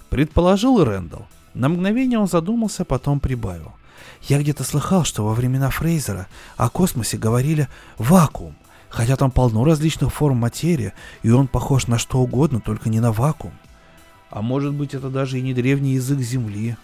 Предположил 0.10 0.84
Рэндалл. 0.84 1.28
На 1.54 1.70
мгновение 1.70 2.18
он 2.18 2.28
задумался, 2.28 2.84
потом 2.84 3.20
прибавил. 3.20 3.74
Я 4.24 4.40
где-то 4.40 4.64
слыхал, 4.64 5.04
что 5.04 5.24
во 5.24 5.36
времена 5.36 5.70
Фрейзера 5.70 6.28
о 6.58 6.70
космосе 6.70 7.18
говорили 7.18 7.68
«вакуум», 8.00 8.56
хотя 8.90 9.16
там 9.18 9.30
полно 9.30 9.64
различных 9.64 10.12
форм 10.12 10.38
материи, 10.38 10.94
и 11.22 11.30
он 11.30 11.48
похож 11.48 11.86
на 11.86 12.00
что 12.00 12.20
угодно, 12.20 12.60
только 12.60 12.90
не 12.90 13.00
на 13.00 13.12
вакуум. 13.12 13.54
А 14.34 14.42
может 14.42 14.74
быть, 14.74 14.96
это 14.96 15.12
даже 15.12 15.38
и 15.38 15.44
не 15.44 15.54
древний 15.54 15.94
язык 15.94 16.18
Земли. 16.18 16.76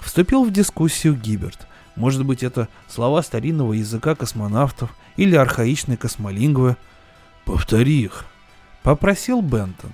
Вступил 0.00 0.44
в 0.44 0.52
дискуссию 0.52 1.14
Гиберт. 1.14 1.66
Может 1.96 2.26
быть, 2.26 2.42
это 2.42 2.68
слова 2.90 3.22
старинного 3.22 3.72
языка 3.72 4.14
космонавтов 4.14 4.94
или 5.16 5.34
архаичной 5.34 5.96
космолингвы. 5.96 6.76
«Повтори 7.46 8.02
их»,— 8.02 8.26
попросил 8.82 9.40
Бентон. 9.40 9.92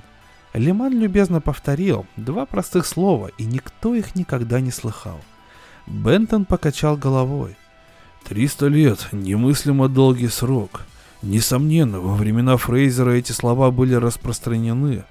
Лиман 0.53 0.93
любезно 0.99 1.41
повторил 1.41 2.07
два 2.17 2.45
простых 2.45 2.85
слова, 2.85 3.31
и 3.39 3.45
никто 3.45 3.95
их 3.95 4.17
никогда 4.17 4.59
не 4.59 4.73
слыхал. 4.73 5.21
Бентон 5.87 6.45
покачал 6.45 6.97
головой. 6.97 7.57
«Триста 8.25 8.67
лет— 8.67 9.07
немыслимо 9.13 9.89
долгий 9.89 10.27
срок. 10.27 10.87
Несомненно, 11.23 12.01
во 12.01 12.17
времена 12.17 12.57
Фрейзера 12.57 13.13
эти 13.13 13.31
слова 13.31 13.71
были 13.71 13.95
распространены, 13.95 15.05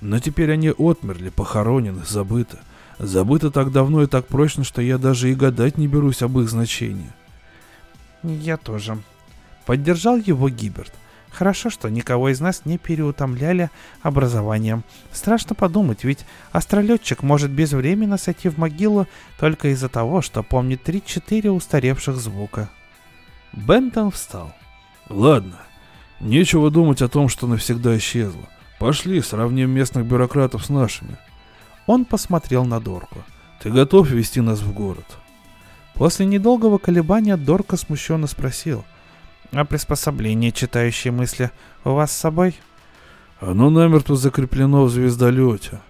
но 0.00 0.18
теперь 0.18 0.52
они 0.52 0.70
отмерли, 0.70 1.28
похоронены, 1.28 2.02
забыты. 2.06 2.58
Забыты 2.98 3.50
так 3.50 3.72
давно 3.72 4.02
и 4.02 4.06
так 4.06 4.26
прочно, 4.26 4.64
что 4.64 4.82
я 4.82 4.98
даже 4.98 5.30
и 5.30 5.34
гадать 5.34 5.78
не 5.78 5.86
берусь 5.86 6.22
об 6.22 6.38
их 6.38 6.48
значении». 6.48 7.12
«Я 8.22 8.56
тоже». 8.56 8.98
Поддержал 9.66 10.16
его 10.16 10.48
Гиберт. 10.48 10.92
Хорошо, 11.30 11.70
что 11.70 11.88
никого 11.88 12.28
из 12.28 12.40
нас 12.40 12.62
не 12.64 12.76
переутомляли 12.76 13.70
образованием. 14.02 14.84
Страшно 15.12 15.54
подумать, 15.54 16.04
ведь 16.04 16.26
астролетчик 16.52 17.22
может 17.22 17.50
безвременно 17.50 18.18
сойти 18.18 18.48
в 18.48 18.58
могилу 18.58 19.06
только 19.38 19.68
из-за 19.68 19.88
того, 19.88 20.22
что 20.22 20.42
помнит 20.42 20.86
3-4 20.88 21.50
устаревших 21.50 22.16
звука. 22.16 22.68
Бентон 23.52 24.10
встал. 24.10 24.52
Ладно, 25.08 25.60
нечего 26.20 26.70
думать 26.70 27.02
о 27.02 27.08
том, 27.08 27.28
что 27.28 27.46
навсегда 27.46 27.96
исчезло. 27.96 28.48
Пошли, 28.80 29.20
сравним 29.20 29.68
местных 29.68 30.06
бюрократов 30.06 30.64
с 30.64 30.70
нашими. 30.70 31.18
Он 31.86 32.06
посмотрел 32.06 32.64
на 32.64 32.80
Дорку. 32.80 33.18
Ты 33.62 33.70
готов 33.70 34.08
вести 34.08 34.40
нас 34.40 34.60
в 34.62 34.72
город? 34.72 35.18
После 35.94 36.24
недолгого 36.24 36.78
колебания 36.78 37.36
Дорка 37.36 37.76
смущенно 37.76 38.26
спросил. 38.26 38.86
А 39.52 39.66
приспособление, 39.66 40.50
читающее 40.50 41.12
мысли, 41.12 41.50
у 41.84 41.90
вас 41.90 42.10
с 42.10 42.16
собой? 42.16 42.54
Оно 43.38 43.68
намертво 43.68 44.16
закреплено 44.16 44.84
в 44.84 44.90
звездолете. 44.90 45.82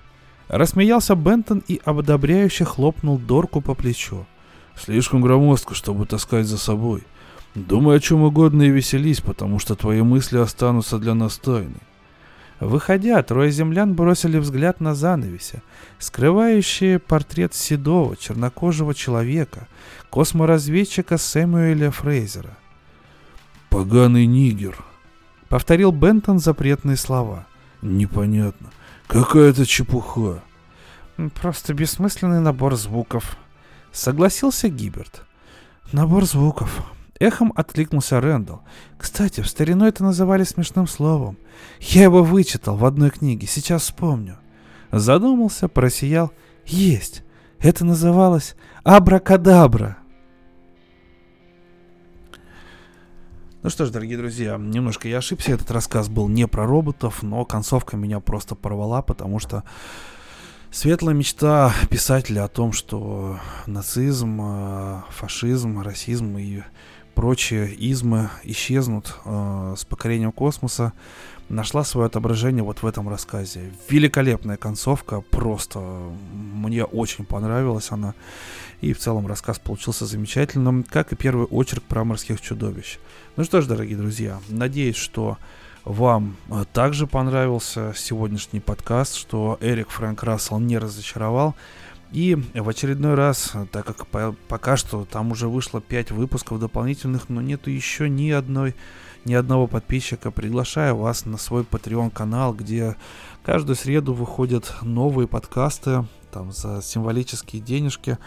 Рассмеялся 0.49 1.15
Бентон 1.15 1.63
и 1.69 1.81
ободобряюще 1.85 2.65
хлопнул 2.65 3.19
Дорку 3.19 3.61
по 3.61 3.75
плечу. 3.75 4.27
Слишком 4.75 5.21
громоздко, 5.21 5.77
чтобы 5.77 6.07
таскать 6.07 6.47
за 6.47 6.59
собой. 6.59 7.05
Думай 7.55 7.99
о 7.99 8.01
чем 8.01 8.23
угодно 8.23 8.63
и 8.63 8.71
веселись, 8.71 9.21
потому 9.21 9.61
что 9.61 9.77
твои 9.77 10.03
мысли 10.03 10.39
останутся 10.39 10.99
для 10.99 11.15
нас 11.15 11.39
тайной. 11.39 11.83
Выходя, 12.61 13.23
трое 13.23 13.51
землян 13.51 13.95
бросили 13.95 14.37
взгляд 14.37 14.81
на 14.81 14.95
занавеси, 14.95 15.63
скрывающие 15.99 16.99
портрет 16.99 17.55
седого, 17.55 18.19
чернокожего 18.19 18.95
человека, 18.95 19.67
косморазведчика 20.11 21.17
Сэмюэля 21.17 21.91
Фрейзера. 21.91 22.59
«Поганый 23.71 24.27
нигер»,— 24.27 24.77
повторил 25.49 25.91
Бентон 25.91 26.39
запретные 26.39 26.99
слова. 26.99 27.47
«Непонятно. 27.81 28.71
Какая-то 29.07 29.65
чепуха». 29.65 30.43
«Просто 31.41 31.73
бессмысленный 31.73 32.41
набор 32.41 32.77
звуков»,— 32.77 33.39
согласился 33.93 34.69
Гиберт. 34.69 35.23
«Набор 35.93 36.27
звуков», 36.27 36.85
Эхом 37.21 37.53
откликнулся 37.55 38.19
Рэндалл. 38.19 38.63
Кстати, 38.97 39.43
в 39.43 39.47
старину 39.47 39.85
это 39.85 40.03
называли 40.03 40.43
смешным 40.43 40.87
словом. 40.87 41.37
Я 41.79 42.05
его 42.05 42.25
вычитал 42.25 42.77
в 42.77 42.85
одной 42.87 43.11
книге, 43.11 43.47
сейчас 43.47 43.83
вспомню. 43.83 44.39
Задумался, 44.91 45.69
просиял. 45.69 46.33
Есть. 46.65 47.23
Это 47.59 47.85
называлось 47.85 48.57
абракадабра. 48.85 49.99
Ну 53.63 53.69
что 53.69 53.85
ж, 53.85 53.91
дорогие 53.91 54.17
друзья, 54.17 54.57
немножко 54.57 55.07
я 55.07 55.19
ошибся. 55.19 55.53
Этот 55.53 55.71
рассказ 55.71 56.09
был 56.09 56.27
не 56.27 56.49
про 56.49 56.67
роботов, 56.67 57.23
но 57.23 57.45
концовка 57.45 57.99
меня 57.99 58.21
просто 58.21 58.55
порвала, 58.55 59.03
потому 59.03 59.39
что 59.39 59.65
светлая 60.71 61.15
мечта 61.15 61.75
писателя 61.91 62.45
о 62.45 62.49
том, 62.49 62.73
что 62.73 63.39
нацизм, 63.67 64.41
э, 64.41 65.03
фашизм, 65.11 65.83
расизм 65.83 66.39
и 66.39 66.63
прочие 67.21 67.75
измы 67.75 68.31
исчезнут 68.45 69.15
э, 69.27 69.75
с 69.77 69.85
покорением 69.85 70.33
космоса, 70.33 70.95
нашла 71.51 71.85
свое 71.85 72.07
отображение 72.07 72.63
вот 72.63 72.83
в 72.83 72.87
этом 72.87 73.11
рассказе. 73.11 73.73
Великолепная 73.91 74.57
концовка, 74.57 75.21
просто 75.21 75.81
мне 76.31 76.83
очень 76.83 77.27
понравилась 77.27 77.91
она. 77.91 78.15
И 78.81 78.95
в 78.95 78.99
целом 78.99 79.27
рассказ 79.27 79.59
получился 79.59 80.07
замечательным, 80.07 80.83
как 80.83 81.13
и 81.13 81.15
первый 81.15 81.45
очерк 81.45 81.83
про 81.83 82.05
морских 82.05 82.41
чудовищ. 82.41 82.99
Ну 83.37 83.45
что 83.45 83.61
ж, 83.61 83.67
дорогие 83.67 83.99
друзья, 83.99 84.41
надеюсь, 84.49 84.97
что 84.97 85.37
вам 85.85 86.37
э, 86.49 86.65
также 86.73 87.07
понравился 87.07 87.93
сегодняшний 87.95 88.61
подкаст, 88.61 89.15
что 89.15 89.59
Эрик 89.61 89.91
Фрэнк 89.91 90.23
Рассел 90.23 90.59
не 90.59 90.79
разочаровал. 90.79 91.55
И 92.13 92.37
в 92.55 92.69
очередной 92.69 93.15
раз, 93.15 93.53
так 93.71 93.87
как 93.87 94.07
по, 94.09 94.35
пока 94.49 94.77
что 94.77 95.05
там 95.05 95.31
уже 95.31 95.49
вышло 95.49 95.81
5 95.81 96.11
выпусков 96.11 96.59
дополнительных, 96.59 97.29
но 97.29 97.41
нету 97.41 97.71
еще 97.71 98.09
ни 98.09 98.31
одной, 98.31 98.75
ни 99.25 99.35
одного 99.35 99.69
подписчика, 99.69 100.33
приглашаю 100.33 100.97
вас 100.97 101.25
на 101.25 101.37
свой 101.37 101.63
Patreon 101.63 102.11
канал, 102.11 102.53
где 102.53 102.97
каждую 103.45 103.77
среду 103.77 104.13
выходят 104.13 104.75
новые 104.83 105.29
подкасты, 105.29 106.05
там 106.33 106.53
за 106.53 106.83
символические 106.83 107.63
денежки 107.63 108.19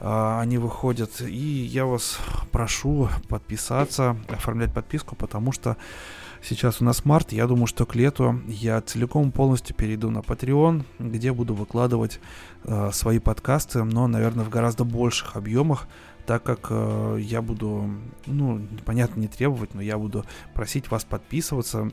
а, 0.00 0.40
они 0.40 0.58
выходят. 0.58 1.22
И 1.22 1.64
я 1.64 1.86
вас 1.86 2.18
прошу 2.52 3.08
подписаться, 3.28 4.16
оформлять 4.28 4.74
подписку, 4.74 5.16
потому 5.16 5.52
что 5.52 5.78
Сейчас 6.46 6.82
у 6.82 6.84
нас 6.84 7.06
март, 7.06 7.32
я 7.32 7.46
думаю, 7.46 7.66
что 7.66 7.86
к 7.86 7.94
лету 7.94 8.38
я 8.46 8.78
целиком 8.82 9.32
полностью 9.32 9.74
перейду 9.74 10.10
на 10.10 10.18
Patreon, 10.18 10.84
где 10.98 11.32
буду 11.32 11.54
выкладывать 11.54 12.20
э, 12.64 12.90
свои 12.92 13.18
подкасты, 13.18 13.82
но, 13.82 14.06
наверное, 14.08 14.44
в 14.44 14.50
гораздо 14.50 14.84
больших 14.84 15.36
объемах, 15.36 15.88
так 16.26 16.42
как 16.42 16.66
э, 16.68 17.18
я 17.22 17.40
буду, 17.40 17.88
ну, 18.26 18.60
понятно, 18.84 19.20
не 19.20 19.28
требовать, 19.28 19.72
но 19.72 19.80
я 19.80 19.96
буду 19.96 20.26
просить 20.52 20.90
вас 20.90 21.06
подписываться 21.06 21.90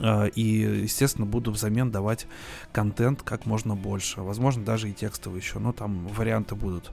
и, 0.00 0.80
естественно, 0.82 1.26
буду 1.26 1.50
взамен 1.50 1.90
давать 1.90 2.26
контент 2.72 3.22
как 3.22 3.46
можно 3.46 3.76
больше. 3.76 4.20
Возможно, 4.20 4.64
даже 4.64 4.88
и 4.88 4.92
текстовый 4.92 5.40
еще, 5.40 5.58
но 5.58 5.72
там 5.72 6.06
варианты 6.08 6.54
будут. 6.54 6.92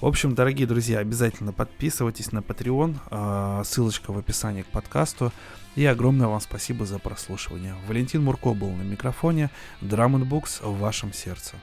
В 0.00 0.06
общем, 0.06 0.34
дорогие 0.34 0.66
друзья, 0.66 1.00
обязательно 1.00 1.52
подписывайтесь 1.52 2.32
на 2.32 2.38
Patreon. 2.38 2.96
Э, 3.10 3.62
ссылочка 3.64 4.12
в 4.12 4.18
описании 4.18 4.62
к 4.62 4.66
подкасту. 4.66 5.32
И 5.76 5.84
огромное 5.84 6.26
вам 6.26 6.40
спасибо 6.40 6.86
за 6.86 6.98
прослушивание. 6.98 7.74
Валентин 7.86 8.24
Мурко 8.24 8.54
был 8.54 8.70
на 8.70 8.82
микрофоне. 8.82 9.50
Drum 9.80 10.28
Books 10.28 10.66
в 10.66 10.78
вашем 10.78 11.12
сердце. 11.12 11.56